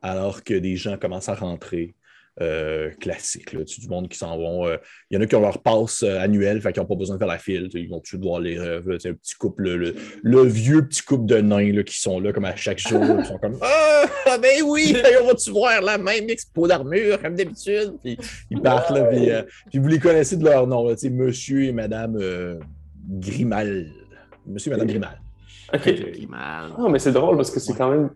alors 0.00 0.42
que 0.42 0.54
des 0.54 0.76
gens 0.76 0.96
commencent 0.96 1.28
à 1.28 1.34
rentrer. 1.34 1.94
Euh, 2.40 2.90
classique, 3.00 3.52
là, 3.52 3.64
tu 3.64 3.74
sais, 3.74 3.80
du 3.80 3.88
monde 3.88 4.08
qui 4.08 4.16
s'en 4.18 4.36
vont. 4.38 4.66
euh, 4.66 4.76
Il 5.10 5.14
y 5.16 5.18
en 5.18 5.20
a 5.22 5.26
qui 5.26 5.34
ont 5.34 5.40
leur 5.40 5.62
passe 5.62 6.02
euh, 6.02 6.18
annuelle, 6.20 6.60
fait 6.60 6.72
qu'ils 6.72 6.80
n'ont 6.82 6.88
pas 6.88 6.94
besoin 6.94 7.16
de 7.16 7.18
faire 7.18 7.28
la 7.28 7.38
file. 7.38 7.68
Ils 7.74 7.88
vont 7.88 8.00
suite 8.04 8.22
voir 8.22 8.40
les 8.40 8.56
un 8.58 8.80
petit 8.80 9.34
couple, 9.38 9.62
le, 9.64 9.76
le- 9.76 9.94
le 10.22 10.42
vieux 10.42 10.86
petit 10.86 11.02
couple 11.02 11.26
de 11.26 11.38
nains 11.38 11.72
là, 11.72 11.82
qui 11.82 12.00
sont 12.00 12.20
là 12.20 12.32
comme 12.32 12.44
à 12.44 12.54
chaque 12.56 12.78
jour. 12.78 13.02
Ils 13.18 13.24
sont 13.26 13.38
comme 13.38 13.58
Ah, 13.60 14.38
ben 14.40 14.62
oui, 14.64 14.94
on 15.22 15.26
va-tu 15.26 15.50
voir 15.50 15.80
la 15.82 15.98
même 15.98 16.28
expo 16.30 16.66
d'armure 16.68 17.20
comme 17.20 17.34
d'habitude? 17.34 17.94
Puis 18.02 18.16
ils 18.50 18.60
partent 18.60 18.90
là, 18.90 19.04
puis, 19.04 19.30
euh, 19.30 19.42
puis 19.70 19.78
vous 19.78 19.88
les 19.88 19.98
connaissez 19.98 20.36
de 20.36 20.44
leur 20.44 20.66
nom, 20.66 20.86
là, 20.88 20.94
monsieur 21.10 21.64
et 21.64 21.72
madame 21.72 22.16
euh, 22.20 22.58
Grimal. 23.08 23.86
Monsieur 24.46 24.70
et 24.70 24.74
madame 24.74 24.88
Grimal. 24.88 25.20
Ok. 25.74 25.82
J'ai 25.84 26.26
mal. 26.26 26.70
Ah, 26.78 26.86
mais 26.90 26.98
c'est 26.98 27.12
drôle 27.12 27.36
parce 27.36 27.50
que 27.50 27.60
c'est 27.60 27.74
quand 27.74 27.90
même. 27.90 28.10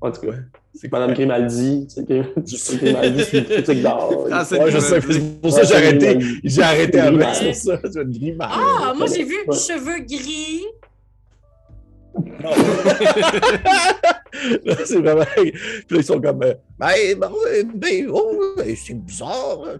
En 0.00 0.10
tout 0.10 0.20
cas, 0.22 0.28
Ouais. 0.28 0.34
C'est 0.74 0.92
Madame 0.92 1.14
Grimaldi, 1.14 1.86
tu 1.88 1.94
sais, 1.94 2.04
Grim- 2.04 2.78
Grimaldi, 2.78 3.24
c'est 3.24 3.38
une 3.38 3.44
critique 3.44 3.82
d'art. 3.82 4.10
Ah, 4.30 4.44
c'est 4.44 4.60
Ouais, 4.62 4.70
je 4.70 4.78
sais, 4.78 4.98
Grimaldi. 5.00 5.24
c'est 5.24 5.40
pour 5.40 5.52
ça 5.52 5.60
que 5.62 5.66
j'ai 5.68 5.74
arrêté. 5.74 6.18
J'ai 6.44 6.62
arrêté 6.62 7.00
c'est 7.34 7.44
pour 7.46 7.54
ça. 7.54 7.78
Tu 7.78 7.88
vas 7.94 8.00
être 8.02 8.10
Grimal. 8.10 8.48
Ah, 8.52 8.92
moi 8.96 9.06
j'ai 9.06 9.24
vu 9.24 9.36
cheveux 9.52 10.00
gris. 10.00 10.64
Là, 14.64 14.74
c'est 14.84 15.00
vraiment. 15.00 15.24
Puis 15.34 15.52
là, 15.90 15.96
ils 15.96 16.04
sont 16.04 16.20
comme. 16.20 16.42
euh, 16.42 16.54
ben, 16.78 16.92
ben, 17.18 17.30
ben, 17.74 18.06
oh, 18.12 18.54
c'est 18.76 18.94
bizarre. 18.94 19.58
hein. 19.66 19.78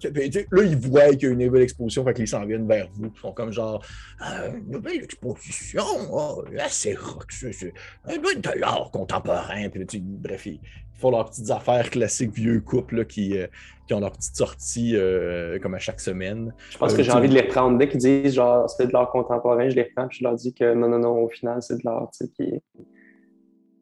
Là, 0.51 0.63
ils 0.63 0.77
voient 0.77 1.09
qu'il 1.11 1.23
y 1.23 1.27
a 1.27 1.31
une 1.35 1.45
nouvelle 1.45 1.63
exposition, 1.63 2.05
fait 2.05 2.15
qu'ils 2.15 2.29
s'en 2.29 2.45
viennent 2.45 2.67
vers 2.69 2.89
vous. 2.95 3.11
Ils 3.15 3.21
sont 3.21 3.33
comme 3.33 3.53
genre. 3.53 3.85
Euh, 4.23 4.53
une 4.57 4.71
nouvelle 4.71 5.03
exposition. 5.05 5.83
Oh, 6.13 6.45
là, 6.53 6.65
c'est 6.69 6.95
rock. 6.95 7.27
C'est 7.31 7.73
de 8.07 8.61
l'art 8.61 8.91
contemporain. 8.93 9.69
Puis 9.69 10.01
bref, 10.03 10.47
ils 10.47 10.61
font 10.95 11.11
leurs 11.11 11.27
petites 11.29 11.51
affaires 11.51 11.91
classiques 11.91 12.33
vieux 12.33 12.61
couples 12.61 12.97
là, 12.97 13.05
qui, 13.05 13.37
euh, 13.39 13.47
qui 13.87 13.93
ont 13.93 14.01
leurs 14.01 14.13
petites 14.13 14.35
sorties 14.37 14.93
euh, 14.97 15.59
comme 15.59 15.75
à 15.75 15.79
chaque 15.79 16.01
semaine. 16.01 16.55
Je 16.71 16.79
pense 16.79 16.95
que 16.95 17.03
j'ai 17.03 17.13
envie 17.13 17.29
de 17.29 17.35
les 17.35 17.43
reprendre. 17.43 17.77
Dès 17.79 17.89
qu'ils 17.89 18.01
disent 18.01 18.35
genre 18.35 18.69
c'est 18.71 18.87
de 18.87 18.93
l'art 18.93 19.11
contemporain, 19.11 19.69
je 19.69 19.77
les 19.77 19.83
reprends 19.83 20.09
puis 20.09 20.19
je 20.21 20.25
leur 20.25 20.35
dis 20.37 20.55
que 20.55 20.73
non, 20.75 20.89
non, 20.89 20.99
non, 20.99 21.19
au 21.23 21.29
final, 21.29 21.61
c'est 21.61 21.77
de 21.77 21.83
l'art, 21.85 22.09
tu 22.19 22.25
sais, 22.25 22.33
qui 22.35 22.43
est- 22.45 22.63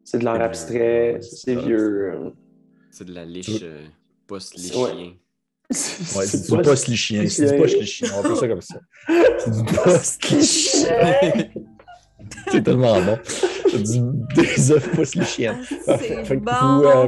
C'est 0.05 0.19
de 0.19 0.23
l'art 0.25 0.37
C'est 0.37 0.43
abstrait, 0.43 1.11
vieux. 1.13 1.21
c'est 1.21 1.55
vieux. 1.55 2.13
C'est 2.91 3.05
de 3.05 3.13
la 3.13 3.25
liche 3.25 3.59
euh, 3.63 3.83
post-liche. 4.27 4.75
Ouais. 4.75 5.17
C'est 5.71 6.43
du 6.45 6.51
pas- 6.55 6.61
post-lichien. 6.61 7.27
C'est 7.27 7.45
du 7.45 7.51
lichien. 7.51 7.57
post-lichien. 7.61 8.07
On 8.13 8.21
va 8.21 8.29
appeler 8.29 8.35
ça 8.39 8.47
comme 8.47 8.61
ça. 8.61 8.79
C'est 9.39 9.51
du 9.51 9.63
post-lichien. 9.73 11.47
C'est 12.51 12.63
tellement 12.63 13.01
bon. 13.01 13.17
C'est 13.25 13.83
du, 13.83 13.99
des 14.35 14.71
œufs 14.71 14.91
post-lichiennes. 14.95 15.57
Ah, 15.87 15.97
C'est 15.99 16.35
bon. 16.37 16.51
euh, 16.85 17.07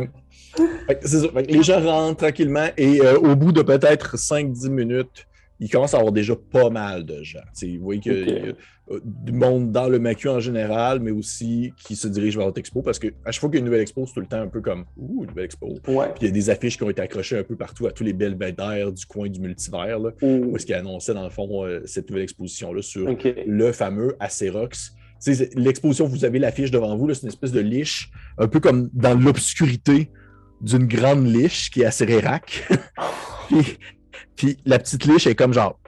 fait 0.87 0.99
que 0.99 1.07
c'est 1.07 1.19
ça. 1.21 1.27
Fait 1.29 1.43
que 1.43 1.51
les 1.51 1.63
gens 1.63 1.81
rentrent 1.81 2.17
tranquillement 2.17 2.67
et 2.77 2.99
euh, 3.01 3.17
au 3.19 3.35
bout 3.35 3.51
de 3.51 3.61
peut-être 3.61 4.17
5-10 4.17 4.69
minutes, 4.69 5.27
il 5.59 5.69
commence 5.69 5.93
à 5.93 5.97
avoir 5.97 6.13
déjà 6.13 6.35
pas 6.35 6.69
mal 6.69 7.05
de 7.05 7.23
gens. 7.23 7.39
T'sais, 7.53 7.77
vous 7.77 7.83
voyez 7.83 7.99
qu'il 7.99 8.29
y 8.29 8.31
a 8.31 8.53
euh, 8.89 8.99
du 9.03 9.31
monde 9.31 9.71
dans 9.71 9.89
le 9.89 9.99
macu 9.99 10.29
en 10.29 10.39
général, 10.39 10.99
mais 10.99 11.11
aussi 11.11 11.73
qui 11.83 11.95
se 11.95 12.07
dirige 12.07 12.37
vers 12.37 12.45
votre 12.45 12.59
expo 12.59 12.81
parce 12.81 12.99
que 12.99 13.07
à 13.25 13.31
chaque 13.31 13.41
fois 13.41 13.49
qu'il 13.49 13.55
y 13.55 13.59
a 13.59 13.61
une 13.61 13.65
nouvelle 13.65 13.81
expo, 13.81 14.05
c'est 14.05 14.13
tout 14.13 14.19
le 14.19 14.27
temps 14.27 14.41
un 14.41 14.47
peu 14.47 14.61
comme 14.61 14.85
Ouh, 14.97 15.23
une 15.23 15.29
nouvelle 15.29 15.45
expo. 15.45 15.79
Ouais. 15.87 16.07
Puis 16.15 16.21
il 16.21 16.25
y 16.25 16.29
a 16.29 16.31
des 16.31 16.49
affiches 16.49 16.77
qui 16.77 16.83
ont 16.83 16.89
été 16.89 17.01
accrochées 17.01 17.39
un 17.39 17.43
peu 17.43 17.55
partout 17.55 17.87
à 17.87 17.91
tous 17.91 18.03
les 18.03 18.13
belvédères 18.13 18.91
du 18.91 19.05
coin 19.05 19.29
du 19.29 19.39
multivers, 19.39 19.99
là, 19.99 20.11
Ouh. 20.21 20.51
où 20.51 20.55
est-ce 20.55 20.65
qu'ils 20.65 20.75
annonçaient 20.75 21.13
dans 21.13 21.23
le 21.23 21.29
fond 21.29 21.65
euh, 21.65 21.81
cette 21.85 22.09
nouvelle 22.09 22.23
exposition-là 22.23 22.81
sur 22.81 23.07
le 23.45 23.71
fameux 23.71 24.15
Acerox. 24.19 24.93
L'exposition, 25.55 26.05
vous 26.05 26.25
avez 26.25 26.37
l'affiche 26.37 26.69
devant 26.69 26.95
vous, 26.95 27.11
c'est 27.13 27.23
une 27.23 27.29
espèce 27.29 27.51
de 27.51 27.59
liche, 27.59 28.11
un 28.37 28.47
peu 28.47 28.59
comme 28.59 28.89
dans 28.93 29.19
l'obscurité 29.19 30.11
d'une 30.61 30.85
grande 30.85 31.25
liche 31.25 31.69
qui 31.71 31.81
est 31.81 31.85
Acérérac. 31.85 32.67
puis, 33.47 33.77
puis 34.37 34.57
la 34.65 34.79
petite 34.79 35.05
liche 35.05 35.27
est 35.27 35.35
comme 35.35 35.53
genre, 35.53 35.79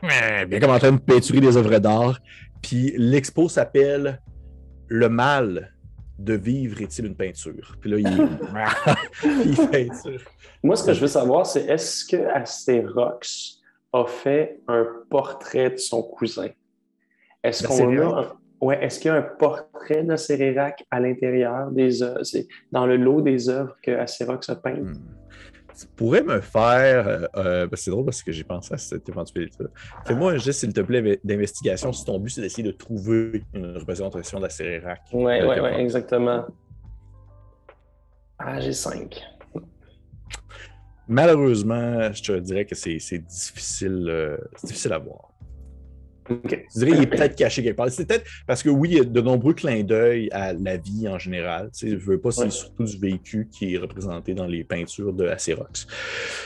bien 0.47 0.59
comme 0.59 0.71
en 0.71 0.79
train 0.79 0.91
de 0.91 0.97
peinturer 0.99 1.39
des 1.39 1.55
œuvres 1.55 1.77
d'art. 1.79 2.19
Puis 2.61 2.93
l'expo 2.97 3.47
s'appelle 3.47 4.19
Le 4.87 5.07
mal 5.07 5.73
de 6.17 6.33
vivre 6.33 6.81
est-il 6.81 7.05
une 7.05 7.15
peinture? 7.15 7.77
Puis 7.79 7.89
là, 7.91 7.97
il, 7.99 8.29
il 9.45 9.55
peinture. 9.69 10.21
Moi, 10.61 10.75
ce 10.75 10.83
que 10.83 10.93
je 10.93 10.99
veux 10.99 11.07
savoir, 11.07 11.45
c'est 11.45 11.65
est-ce 11.65 12.03
que 12.03 12.17
Asterox 12.27 13.59
a 13.93 14.05
fait 14.05 14.59
un 14.67 14.85
portrait 15.09 15.69
de 15.69 15.77
son 15.77 16.03
cousin? 16.03 16.49
Est-ce 17.43 17.65
qu'on 17.65 17.97
a. 17.97 18.21
un- 18.21 18.33
Ouais, 18.61 18.83
est-ce 18.83 18.99
qu'il 18.99 19.07
y 19.07 19.13
a 19.13 19.15
un 19.15 19.21
portrait 19.21 20.03
de 20.03 20.17
Cérérac 20.17 20.85
à 20.91 20.99
l'intérieur 20.99 21.71
des 21.71 22.03
œuvres? 22.03 22.23
C'est 22.23 22.45
dans 22.73 22.85
le 22.85 22.97
lot 22.97 23.21
des 23.21 23.47
œuvres 23.47 23.77
que 23.81 23.91
Acerox 23.91 24.49
a 24.49 24.57
peintes? 24.57 24.81
Hmm. 24.81 25.18
Tu 25.79 25.87
pourrais 25.95 26.23
me 26.23 26.41
faire. 26.41 27.07
euh, 27.07 27.25
euh, 27.37 27.67
ben, 27.67 27.75
c'est 27.77 27.91
drôle 27.91 28.05
parce 28.05 28.21
que 28.21 28.31
j'ai 28.31 28.43
pensé 28.43 28.73
à 28.73 28.77
cette 28.77 29.07
éventualité-là. 29.07 29.69
Fais-moi 30.05 30.33
un 30.33 30.37
geste, 30.37 30.59
s'il 30.59 30.73
te 30.73 30.81
plaît, 30.81 31.19
d'investigation 31.23 31.93
si 31.93 32.03
ton 32.05 32.19
but 32.19 32.29
c'est 32.31 32.41
d'essayer 32.41 32.63
de 32.63 32.71
trouver 32.71 33.43
une 33.53 33.77
représentation 33.77 34.39
de 34.39 34.43
la 34.43 34.49
Cérérac. 34.49 35.01
Ouais, 35.13 35.41
Euh, 35.41 35.47
ouais, 35.47 35.59
ouais, 35.61 35.81
exactement. 35.81 36.45
Ah, 38.37 38.59
j'ai 38.59 38.73
5. 38.73 39.21
Malheureusement, 41.07 42.11
je 42.13 42.21
te 42.21 42.39
dirais 42.39 42.65
que 42.65 42.75
c'est 42.75 42.97
difficile, 43.17 44.05
euh, 44.09 44.37
c'est 44.57 44.67
difficile 44.67 44.93
à 44.93 44.99
voir. 44.99 45.29
OK. 46.29 46.65
Je 46.75 46.79
dirais 46.79 46.91
qu'il 46.91 47.03
est 47.03 47.07
peut-être 47.07 47.35
caché 47.35 47.63
quelque 47.63 47.75
part. 47.77 47.89
C'est 47.89 48.05
peut-être 48.05 48.25
parce 48.47 48.61
que 48.63 48.69
oui, 48.69 48.89
il 48.91 48.97
y 48.97 49.01
a 49.01 49.03
de 49.03 49.21
nombreux 49.21 49.53
clins 49.53 49.83
d'œil 49.83 50.29
à 50.31 50.53
la 50.53 50.77
vie 50.77 51.07
en 51.07 51.17
général. 51.17 51.69
Tu 51.73 51.89
sais, 51.89 51.99
je 51.99 52.05
veux 52.05 52.19
pas, 52.19 52.31
c'est 52.31 52.43
Ouais. 52.43 52.49
surtout 52.49 52.83
du 52.83 52.97
véhicule 52.97 53.47
qui 53.49 53.73
est 53.73 53.77
représenté 53.77 54.33
dans 54.33 54.45
les 54.45 54.63
peintures 54.63 55.13
de 55.13 55.27
Acerox. 55.27 55.87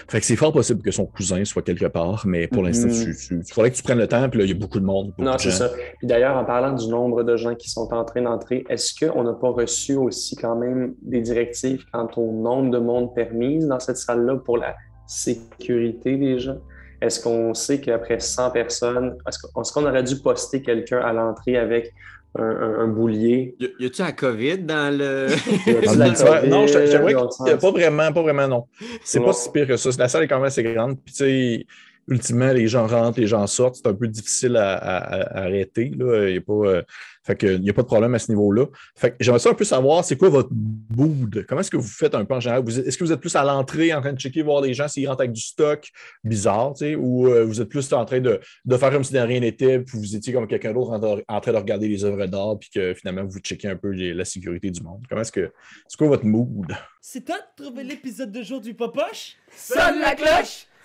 Fait 0.08 0.20
que 0.20 0.26
c'est 0.26 0.36
fort 0.36 0.54
possible 0.54 0.82
que 0.82 0.92
son 0.92 1.06
cousin 1.06 1.44
soit 1.46 1.62
quelque 1.62 1.86
part, 1.86 2.24
mais 2.26 2.48
pour 2.48 2.64
l'instant, 2.64 2.88
Mhm. 2.88 3.42
il 3.48 3.54
faudrait 3.54 3.72
que 3.72 3.76
tu 3.76 3.84
prennes 3.84 3.98
le 4.00 4.08
temps, 4.08 4.30
puis 4.30 4.40
là, 4.40 4.46
il 4.46 4.50
y 4.50 4.54
a 4.54 4.58
beaucoup 4.58 4.80
de 4.80 4.86
monde. 4.86 5.08
beaucoup 5.08 5.22
Non, 5.24 5.38
c'est 5.38 5.52
ça. 5.52 5.70
Puis 6.00 6.08
d'ailleurs, 6.08 6.38
en 6.38 6.46
parlant 6.46 6.74
du 6.74 6.88
nombre 6.88 7.24
de 7.24 7.36
gens 7.36 7.56
qui 7.56 7.70
sont 7.70 7.94
en 7.94 8.06
train 8.06 8.22
d'entrer, 8.22 8.64
est-ce 8.70 8.94
qu'on 9.06 9.24
n'a 9.24 9.34
pas 9.34 9.50
reçu 9.50 9.96
aussi 9.96 10.36
quand 10.36 10.56
même 10.56 10.96
des 11.02 11.22
directives 11.22 11.84
quant 11.92 12.10
au 12.18 12.32
nombre 12.32 12.72
de 12.72 12.78
monde 12.80 13.14
permis 13.14 13.60
dans 13.66 13.80
cette 13.80 13.98
salle-là 13.98 14.38
pour 14.38 14.58
la 14.58 14.76
sécurité 15.08 16.18
des 16.18 16.40
gens? 16.40 16.58
Est-ce 17.04 17.20
qu'on 17.22 17.54
sait 17.54 17.80
qu'après 17.82 18.20
100 18.20 18.51
personnes, 18.51 19.18
est-ce 19.28 19.72
qu'on 19.74 19.86
aurait 19.86 20.04
dû 20.04 20.16
poster 20.18 20.62
quelqu'un 20.62 20.99
à 20.99 21.12
l'entrée 21.14 21.58
avec 21.58 21.93
un, 22.38 22.43
un- 22.43 22.80
un 22.80 22.88
boulier? 22.88 23.56
Y, 23.60 23.86
a-tu 23.86 24.01
la 24.01 24.12
COVID 24.14 24.60
dans 24.60 24.97
le. 24.97 25.28
Dans 25.86 25.93
La 25.97 26.08
le 26.08 26.14
tiers- 26.14 26.39
COVID, 26.41 26.49
non, 26.49 26.66
qu'il 26.66 26.78
a 26.78 27.30
sens- 27.32 27.62
pas 27.62 27.72
vraiment, 27.72 28.12
pas 28.14 28.22
vraiment, 28.22 28.47
non. 28.47 28.66
C'est 29.04 29.20
pas 29.20 29.34
si 29.34 29.51
pire 29.51 29.68
que 29.68 29.78
ça. 29.78 29.89
La 29.99 30.08
salle 30.08 30.24
est 30.24 30.28
quand 30.28 30.38
même 30.38 30.45
assez 30.45 30.64
grande. 30.64 30.97
Puis, 31.04 31.14
tu 31.14 31.18
sais, 31.26 31.66
ultimement, 32.08 32.51
les 32.54 32.68
gens 32.68 32.88
rentrent, 32.88 33.20
les 33.20 33.28
gens 33.28 33.45
sortent. 33.47 33.76
C'est 33.76 33.88
un 33.88 33.93
peu 33.93 34.08
difficile 34.08 34.58
à, 34.58 34.74
à- 34.76 35.22
à 35.22 35.41
arrêter. 35.43 35.91
Là. 35.97 36.28
Il 36.28 36.32
n'y 36.34 36.38
a, 36.38 36.41
pas, 36.41 36.54
euh, 36.54 36.82
fait 37.24 37.36
que, 37.36 37.47
il 37.47 37.64
y 37.64 37.70
a 37.70 37.74
pas 37.74 37.82
de 37.84 37.88
problème 37.88 38.14
à 38.16 38.20
ce 38.20 38.32
niveau-là. 38.32 38.66
Fait 38.95 39.12
que 39.12 39.16
j'aimerais 39.22 39.39
ça 39.39 39.49
un 39.49 39.54
peu 39.54 39.64
savoir, 39.64 40.04
c'est 40.04 40.18
quoi 40.18 40.30
votre 40.30 40.49
mood? 40.95 41.45
Comment 41.47 41.62
est-ce 41.62 41.72
que 41.72 41.78
vous 41.78 41.88
faites 41.88 42.16
un 42.16 42.26
peu 42.26 42.34
en 42.36 42.39
général? 42.39 42.64
Est-ce 42.68 42.97
que 42.97 43.04
vous 43.04 43.12
êtes 43.12 43.22
plus 43.22 43.36
à 43.36 43.43
l'entrée 43.43 43.93
en 43.93 44.01
train 44.01 44.14
de 44.14 44.20
checker, 44.20 44.41
voir 44.41 44.62
les 44.62 44.74
gens 44.74 44.88
s'ils 44.88 45.08
rentrent 45.08 45.22
avec 45.22 45.32
du 45.34 45.41
stock 45.41 45.89
bizarre, 46.24 46.74
tu 46.74 46.80
sais, 46.86 46.95
ou 46.95 47.28
euh, 47.28 47.43
vous 47.45 47.62
êtes 47.62 47.70
plus 47.70 47.91
en 47.93 48.04
train 48.06 48.20
de, 48.20 48.39
de 48.66 48.78
faire 48.78 48.91
comme 48.91 49.04
si 49.04 49.14
de 49.14 49.20
rien 49.20 49.39
n'était, 49.39 49.80
puis 49.80 49.97
vous 49.97 50.16
étiez 50.16 50.34
comme 50.34 50.47
quelqu'un 50.47 50.74
d'autre 50.74 50.91
en, 50.91 51.36
en 51.36 51.39
train 51.41 51.51
de 51.51 51.58
regarder 51.58 51.88
les 51.88 52.04
œuvres 52.04 52.26
d'art, 52.26 52.58
puis 52.60 52.70
que 52.74 52.93
finalement 52.93 53.24
vous 53.26 53.39
checkez 53.39 53.68
un 53.70 53.76
peu 53.78 53.89
les- 53.89 54.14
la 54.14 54.26
sécurité 54.26 54.70
du 54.72 54.82
monde? 54.82 55.04
Comment 55.10 55.22
est-ce 55.22 55.32
que. 55.32 55.51
C'est 55.88 55.97
quoi 55.97 56.08
votre 56.08 56.26
mood? 56.26 56.68
C'est 57.01 57.24
toi 57.26 57.36
de 57.38 57.64
trouver 57.64 57.84
l'épisode 57.84 58.32
de 58.32 58.41
jour 58.41 58.60
du 58.62 58.74
Popoche? 58.74 59.36
Sonne 59.56 59.99
la 59.99 60.16
cloche! 60.16 60.68